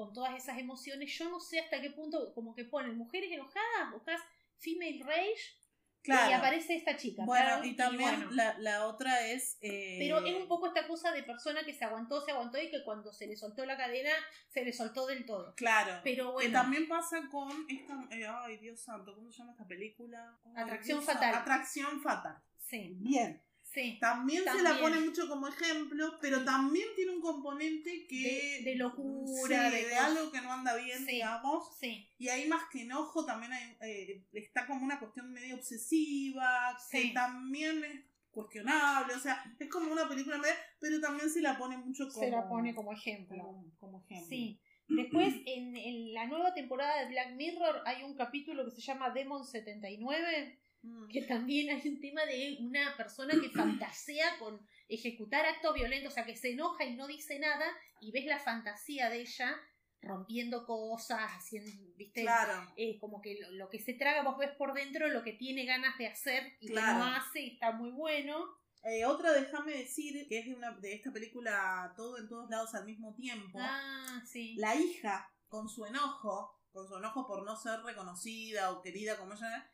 Con 0.00 0.14
todas 0.14 0.34
esas 0.34 0.58
emociones, 0.58 1.12
yo 1.18 1.28
no 1.28 1.40
sé 1.40 1.60
hasta 1.60 1.80
qué 1.82 1.90
punto, 1.90 2.32
como 2.34 2.54
que 2.54 2.64
ponen 2.64 2.96
mujeres 2.96 3.30
enojadas, 3.30 3.92
buscas 3.92 4.20
female 4.56 5.02
rage, 5.04 5.58
Claro. 6.02 6.30
Y 6.30 6.32
aparece 6.32 6.74
esta 6.76 6.96
chica. 6.96 7.24
Bueno, 7.26 7.62
y 7.62 7.76
también 7.76 8.16
bueno. 8.20 8.30
la, 8.30 8.56
la 8.58 8.86
otra 8.86 9.26
es. 9.26 9.58
eh, 9.60 9.96
Pero 9.98 10.24
es 10.24 10.34
un 10.34 10.48
poco 10.48 10.68
esta 10.68 10.86
cosa 10.88 11.12
de 11.12 11.22
persona 11.24 11.62
que 11.62 11.74
se 11.74 11.84
aguantó, 11.84 12.22
se 12.24 12.30
aguantó 12.30 12.56
y 12.58 12.70
que 12.70 12.82
cuando 12.84 13.12
se 13.12 13.26
le 13.26 13.36
soltó 13.36 13.66
la 13.66 13.76
cadena, 13.76 14.08
se 14.48 14.64
le 14.64 14.72
soltó 14.72 15.06
del 15.06 15.26
todo. 15.26 15.54
Claro. 15.56 16.00
Pero 16.02 16.28
Que 16.28 16.32
bueno, 16.32 16.52
también 16.62 16.88
pasa 16.88 17.28
con 17.30 17.50
esta. 17.68 17.94
eh, 18.12 18.26
ay, 18.26 18.56
Dios 18.56 18.80
santo, 18.80 19.14
¿cómo 19.14 19.30
se 19.30 19.40
llama 19.40 19.52
esta 19.52 19.66
película? 19.66 20.38
Atracción 20.56 21.00
Dios 21.00 21.04
fatal. 21.12 21.34
Atracción 21.34 22.00
fatal. 22.00 22.36
sí, 22.56 22.96
Bien. 23.00 23.42
Sí. 23.72 23.98
También, 24.00 24.42
se 24.44 24.62
la 24.62 24.78
pone 24.80 25.00
mucho 25.00 25.28
como 25.28 25.48
ejemplo, 25.48 26.18
pero 26.20 26.44
también 26.44 26.86
tiene 26.96 27.12
un 27.12 27.20
componente 27.20 28.06
que. 28.08 28.60
De- 28.64 28.70
de 28.70 28.76
locura, 28.76 29.70
sí, 29.70 29.76
de 29.84 29.94
algo 29.96 30.30
que 30.32 30.40
no 30.40 30.52
anda 30.52 30.76
bien, 30.76 30.98
Sí. 30.98 31.12
digamos. 31.12 31.76
Sí, 31.78 32.08
Y 32.18 32.28
ahí 32.28 32.48
más 32.48 32.64
que 32.70 32.82
enojo 32.82 33.24
también 33.24 33.52
hay, 33.52 33.76
eh, 33.82 34.24
está 34.32 34.66
como 34.66 34.84
una 34.84 34.98
cuestión 34.98 35.32
medio 35.32 35.56
obsesiva, 35.56 36.76
que 36.90 37.10
también 37.14 37.82
es 37.84 38.04
cuestionable, 38.30 39.14
o 39.14 39.18
sea, 39.18 39.42
es 39.58 39.68
como 39.68 39.90
una 39.92 40.08
película 40.08 40.38
media, 40.38 40.54
pero 40.78 41.00
también 41.00 41.28
se 41.28 41.40
la 41.40 41.58
pone 41.58 41.76
mucho 41.78 42.08
como, 42.08 42.20
se 42.24 42.30
la 42.30 42.48
pone 42.48 42.74
como 42.74 42.92
ejemplo. 42.92 43.42
como, 43.42 43.72
como 43.80 44.00
ejemplo. 44.04 44.28
Sí. 44.28 44.60
Después, 44.88 45.34
en, 45.46 45.76
en 45.76 46.12
la 46.14 46.26
nueva 46.26 46.52
temporada 46.52 47.00
de 47.00 47.08
Black 47.10 47.32
Mirror 47.36 47.82
hay 47.86 48.02
un 48.02 48.14
capítulo 48.16 48.64
que 48.64 48.72
se 48.72 48.80
llama 48.80 49.10
Demon 49.10 49.44
79, 49.46 50.58
Mm. 50.82 51.08
que 51.08 51.22
también 51.22 51.68
hay 51.70 51.86
un 51.88 52.00
tema 52.00 52.24
de 52.24 52.56
una 52.60 52.96
persona 52.96 53.34
que 53.40 53.50
fantasea 53.50 54.38
con 54.38 54.60
ejecutar 54.88 55.44
actos 55.44 55.74
violentos, 55.74 56.12
o 56.12 56.14
sea, 56.14 56.24
que 56.24 56.36
se 56.36 56.52
enoja 56.52 56.84
y 56.84 56.96
no 56.96 57.06
dice 57.06 57.38
nada, 57.38 57.66
y 58.00 58.12
ves 58.12 58.24
la 58.26 58.38
fantasía 58.38 59.10
de 59.10 59.20
ella 59.20 59.54
rompiendo 60.02 60.64
cosas, 60.64 61.20
haciendo, 61.36 61.70
viste, 61.96 62.22
Claro, 62.22 62.72
Eh, 62.76 62.98
como 62.98 63.20
que 63.20 63.38
lo, 63.40 63.50
lo 63.52 63.68
que 63.68 63.78
se 63.78 63.92
traga 63.92 64.22
vos 64.22 64.38
ves 64.38 64.50
por 64.56 64.72
dentro 64.72 65.08
lo 65.08 65.22
que 65.22 65.34
tiene 65.34 65.66
ganas 65.66 65.98
de 65.98 66.06
hacer 66.06 66.56
y 66.60 66.68
Claro. 66.68 66.86
que 66.86 66.98
no 66.98 67.04
hace 67.16 67.40
y 67.40 67.50
está 67.54 67.72
muy 67.72 67.90
bueno. 67.90 68.46
Eh, 68.82 69.04
otra, 69.04 69.32
déjame 69.34 69.72
decir, 69.72 70.26
que 70.26 70.38
es 70.38 70.46
de, 70.46 70.54
una, 70.54 70.70
de 70.78 70.94
esta 70.94 71.12
película 71.12 71.92
Todo 71.94 72.16
en 72.16 72.26
todos 72.28 72.48
lados 72.48 72.74
al 72.74 72.86
mismo 72.86 73.14
tiempo. 73.14 73.58
Ah, 73.60 74.22
sí. 74.24 74.54
La 74.56 74.74
hija, 74.74 75.30
con 75.48 75.68
su 75.68 75.84
enojo, 75.84 76.58
con 76.72 76.88
su 76.88 76.96
enojo 76.96 77.26
por 77.26 77.44
no 77.44 77.54
ser 77.56 77.80
reconocida 77.82 78.70
o 78.72 78.80
querida 78.80 79.18
como 79.18 79.34
ella 79.34 79.68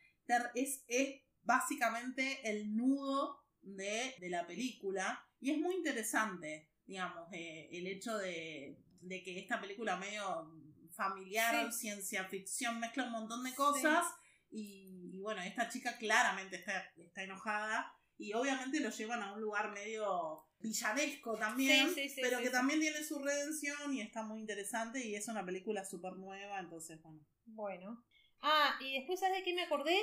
es, 0.54 0.84
es 0.88 1.20
básicamente 1.42 2.40
el 2.50 2.74
nudo 2.76 3.38
de, 3.62 4.14
de 4.20 4.28
la 4.30 4.46
película. 4.46 5.24
Y 5.40 5.50
es 5.52 5.58
muy 5.58 5.74
interesante, 5.74 6.70
digamos, 6.86 7.28
eh, 7.32 7.68
el 7.72 7.86
hecho 7.86 8.16
de, 8.18 8.78
de 9.00 9.22
que 9.22 9.38
esta 9.38 9.60
película 9.60 9.96
medio 9.96 10.50
familiar, 10.94 11.70
Sí. 11.72 11.78
ciencia 11.80 12.24
ficción, 12.24 12.80
mezcla 12.80 13.04
un 13.04 13.12
montón 13.12 13.42
de 13.44 13.54
cosas. 13.54 14.06
Y, 14.50 15.10
y 15.12 15.20
bueno, 15.20 15.42
esta 15.42 15.68
chica 15.68 15.98
claramente 15.98 16.56
está, 16.56 16.90
está 16.96 17.22
enojada. 17.22 17.92
Y 18.18 18.32
obviamente 18.32 18.80
lo 18.80 18.88
llevan 18.90 19.22
a 19.22 19.34
un 19.34 19.42
lugar 19.42 19.72
medio 19.72 20.42
villanesco 20.58 21.36
también, 21.36 21.88
Sí, 21.94 21.94
sí, 21.94 22.08
sí, 22.08 22.20
pero 22.22 22.38
que 22.38 22.48
también 22.48 22.80
tiene 22.80 23.04
su 23.04 23.18
redención 23.18 23.92
y 23.92 24.00
está 24.00 24.22
muy 24.22 24.40
interesante 24.40 25.06
y 25.06 25.14
es 25.14 25.28
una 25.28 25.44
película 25.44 25.84
súper 25.84 26.14
nueva, 26.14 26.58
entonces 26.58 26.98
bueno. 27.02 27.20
Bueno. 27.44 28.04
Ah, 28.42 28.78
y 28.80 28.94
después, 28.94 29.20
¿sabes 29.20 29.38
de 29.38 29.44
qué 29.44 29.54
me 29.54 29.62
acordé? 29.62 29.96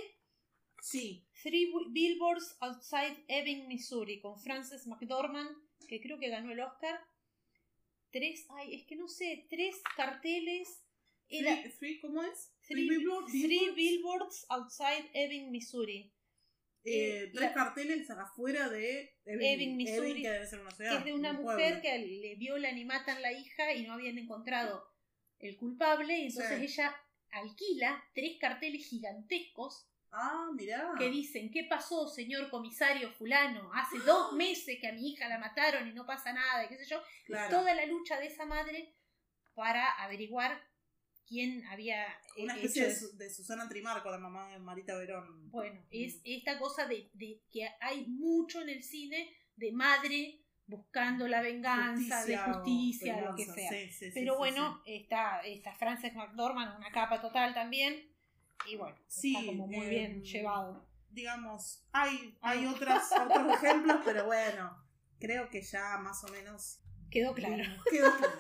Sí, 0.81 1.25
Three 1.41 1.71
Billboards 1.91 2.57
Outside 2.59 3.23
Ebbing, 3.27 3.67
Missouri, 3.67 4.19
con 4.19 4.37
Frances 4.39 4.85
McDormand, 4.85 5.49
que 5.87 6.01
creo 6.01 6.19
que 6.19 6.29
ganó 6.29 6.51
el 6.51 6.59
Oscar. 6.59 6.99
Tres, 8.11 8.45
ay, 8.49 8.75
es 8.75 8.85
que 8.85 8.95
no 8.95 9.07
sé, 9.07 9.47
tres 9.49 9.81
carteles. 9.95 10.83
Era 11.29 11.55
free- 11.79 11.99
¿cómo 12.01 12.21
es? 12.21 12.51
Three, 12.67 12.87
Billboard- 12.87 13.25
Three 13.27 13.47
Billboards. 13.47 13.75
Billboards 13.75 14.45
Outside 14.49 15.09
Ebbing, 15.13 15.51
Missouri. 15.51 16.13
Eh, 16.85 17.23
eh, 17.23 17.29
tres 17.33 17.41
la- 17.41 17.53
carteles 17.53 18.09
afuera 18.09 18.67
de 18.69 19.15
Ebbing, 19.25 19.77
Missouri, 19.77 20.21
que 20.21 20.29
debe 20.29 20.45
ser 20.45 20.59
una 20.59 20.71
ciudad. 20.71 20.91
que 20.91 20.97
es 20.97 21.05
de 21.05 21.13
una 21.13 21.31
un 21.31 21.37
mujer 21.43 21.81
pueblo. 21.81 21.81
que 21.81 21.97
le 21.97 22.35
violan 22.35 22.77
y 22.77 22.83
matan 22.85 23.21
la 23.21 23.31
hija 23.31 23.73
y 23.73 23.83
no 23.87 23.93
habían 23.93 24.17
encontrado 24.17 24.85
el 25.39 25.55
culpable, 25.55 26.17
y 26.19 26.25
entonces 26.27 26.57
Sí. 26.59 26.65
ella 26.65 26.93
alquila 27.33 28.03
tres 28.13 28.37
carteles 28.39 28.85
gigantescos 28.85 29.87
Ah, 30.11 30.49
mirá. 30.53 30.91
que 30.97 31.09
dicen, 31.09 31.49
¿qué 31.49 31.63
pasó, 31.63 32.07
señor 32.07 32.49
comisario 32.51 33.11
fulano? 33.13 33.71
Hace 33.73 33.97
dos 33.99 34.33
meses 34.33 34.77
que 34.79 34.87
a 34.87 34.91
mi 34.93 35.09
hija 35.09 35.27
la 35.27 35.39
mataron 35.39 35.87
y 35.87 35.93
no 35.93 36.05
pasa 36.05 36.31
nada, 36.33 36.63
y 36.65 36.67
qué 36.69 36.77
sé 36.77 36.85
yo. 36.85 37.01
Claro. 37.25 37.49
Toda 37.57 37.73
la 37.73 37.85
lucha 37.87 38.19
de 38.19 38.27
esa 38.27 38.45
madre 38.45 38.93
para 39.55 39.89
averiguar 40.03 40.61
quién 41.27 41.65
había 41.67 42.05
eh, 42.37 42.43
Una 42.43 42.55
especie 42.55 42.89
hecho 42.89 43.07
de, 43.13 43.29
Susana 43.29 43.67
Trimarco, 43.67 44.11
la 44.11 44.17
mamá 44.19 44.49
de 44.49 44.59
Marita 44.59 44.95
Verón. 44.97 45.49
Bueno, 45.49 45.81
Mm. 45.81 45.85
es 45.91 46.21
esta 46.25 46.59
cosa 46.59 46.85
de, 46.85 47.09
de 47.13 47.41
que 47.51 47.67
hay 47.79 48.05
mucho 48.05 48.61
en 48.61 48.69
el 48.69 48.83
cine 48.83 49.35
de 49.55 49.71
madre 49.71 50.42
buscando 50.67 51.27
la 51.27 51.41
venganza, 51.41 52.25
de 52.25 52.37
o 52.37 52.43
justicia, 52.53 53.21
lo 53.21 53.35
que 53.35 53.45
sea. 53.45 53.69
Sí, 53.69 53.89
sí, 53.89 54.05
sí, 54.05 54.11
Pero 54.13 54.33
sí, 54.33 54.37
bueno, 54.37 54.81
está, 54.85 55.41
Frances 55.77 56.13
McDormand, 56.15 56.77
una 56.77 56.91
capa 56.91 57.21
total 57.21 57.53
también. 57.53 58.09
Y 58.65 58.75
bueno, 58.77 58.95
Sí, 59.07 59.35
está 59.35 59.45
como 59.45 59.67
muy 59.67 59.85
em, 59.85 59.89
bien 59.89 60.23
llevado. 60.23 60.87
digamos, 61.09 61.85
hay, 61.91 62.37
hay 62.41 62.65
otras, 62.65 63.11
otros 63.11 63.53
ejemplos, 63.61 63.97
pero 64.05 64.25
bueno, 64.25 64.77
creo 65.19 65.49
que 65.49 65.61
ya 65.61 65.97
más 65.97 66.23
o 66.23 66.27
menos 66.29 66.79
Quedó 67.11 67.33
claro. 67.35 67.63
quedó 67.91 68.15
claro. 68.17 68.39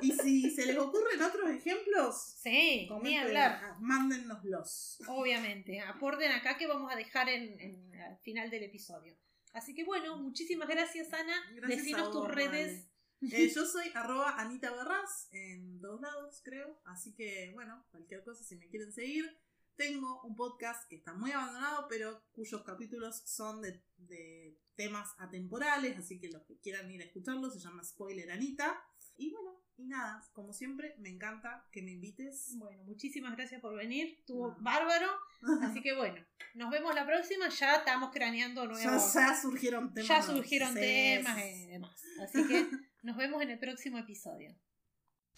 Y 0.00 0.10
si 0.10 0.50
se 0.50 0.66
les 0.66 0.76
ocurren 0.76 1.22
otros 1.22 1.48
ejemplos, 1.50 2.34
Sí, 2.42 2.88
ni 3.02 3.16
hablar. 3.16 3.60
ah, 3.62 3.76
mándennoslos. 3.78 5.00
Obviamente, 5.06 5.80
aporten 5.80 6.32
acá 6.32 6.56
que 6.56 6.66
vamos 6.66 6.90
a 6.92 6.96
dejar 6.96 7.28
en, 7.28 7.60
en- 7.60 7.94
al 8.00 8.18
final 8.18 8.50
del 8.50 8.64
episodio. 8.64 9.14
Así 9.52 9.74
que 9.74 9.84
bueno, 9.84 10.16
muchísimas 10.16 10.68
gracias 10.68 11.12
Ana. 11.12 11.34
Gracias 11.54 11.80
Decinos 11.80 12.02
a 12.02 12.04
vos, 12.08 12.12
tus 12.12 12.28
redes. 12.34 12.88
Eh, 13.20 13.52
yo 13.54 13.64
soy 13.66 13.90
arroba 13.94 14.40
Anita 14.40 14.70
Barras 14.70 15.28
en 15.32 15.80
todos 15.80 16.00
lados, 16.00 16.40
creo. 16.42 16.80
Así 16.84 17.14
que, 17.14 17.50
bueno, 17.54 17.86
cualquier 17.90 18.24
cosa, 18.24 18.42
si 18.44 18.56
me 18.56 18.68
quieren 18.68 18.92
seguir. 18.92 19.41
Tengo 19.76 20.20
un 20.22 20.34
podcast 20.36 20.88
que 20.88 20.96
está 20.96 21.14
muy 21.14 21.32
abandonado, 21.32 21.86
pero 21.88 22.22
cuyos 22.32 22.62
capítulos 22.62 23.22
son 23.24 23.62
de, 23.62 23.82
de 23.96 24.58
temas 24.74 25.08
atemporales, 25.18 25.98
así 25.98 26.20
que 26.20 26.28
los 26.30 26.42
que 26.44 26.58
quieran 26.60 26.90
ir 26.90 27.00
a 27.02 27.04
escucharlo 27.04 27.50
se 27.50 27.58
llama 27.58 27.82
Spoiler 27.82 28.30
Anita. 28.30 28.80
Y 29.16 29.30
bueno, 29.30 29.62
y 29.76 29.86
nada, 29.86 30.22
como 30.34 30.52
siempre, 30.52 30.94
me 30.98 31.08
encanta 31.08 31.66
que 31.72 31.82
me 31.82 31.92
invites. 31.92 32.54
Bueno, 32.58 32.84
muchísimas 32.84 33.34
gracias 33.36 33.60
por 33.60 33.74
venir. 33.74 34.16
Estuvo 34.20 34.48
No. 34.48 34.56
bárbaro. 34.60 35.08
Así 35.62 35.80
que 35.82 35.94
bueno, 35.96 36.24
nos 36.54 36.70
vemos 36.70 36.94
la 36.94 37.06
próxima. 37.06 37.48
Ya 37.48 37.76
estamos 37.76 38.10
craneando 38.12 38.62
ya, 38.64 38.68
nuevos. 38.68 39.14
ya 39.14 39.40
surgieron 39.40 39.92
temas. 39.94 40.08
Ya 40.08 40.22
surgieron 40.22 40.74
temas 40.74 41.38
y 41.44 41.66
demás. 41.66 42.02
Así 42.22 42.46
que 42.46 42.66
nos 43.02 43.16
vemos 43.16 43.42
en 43.42 43.50
el 43.50 43.58
próximo 43.58 43.98
episodio. 43.98 44.54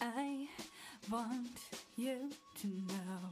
I 0.01 0.49
want 1.09 1.57
you 1.95 2.29
to 2.61 2.67
know 2.67 3.31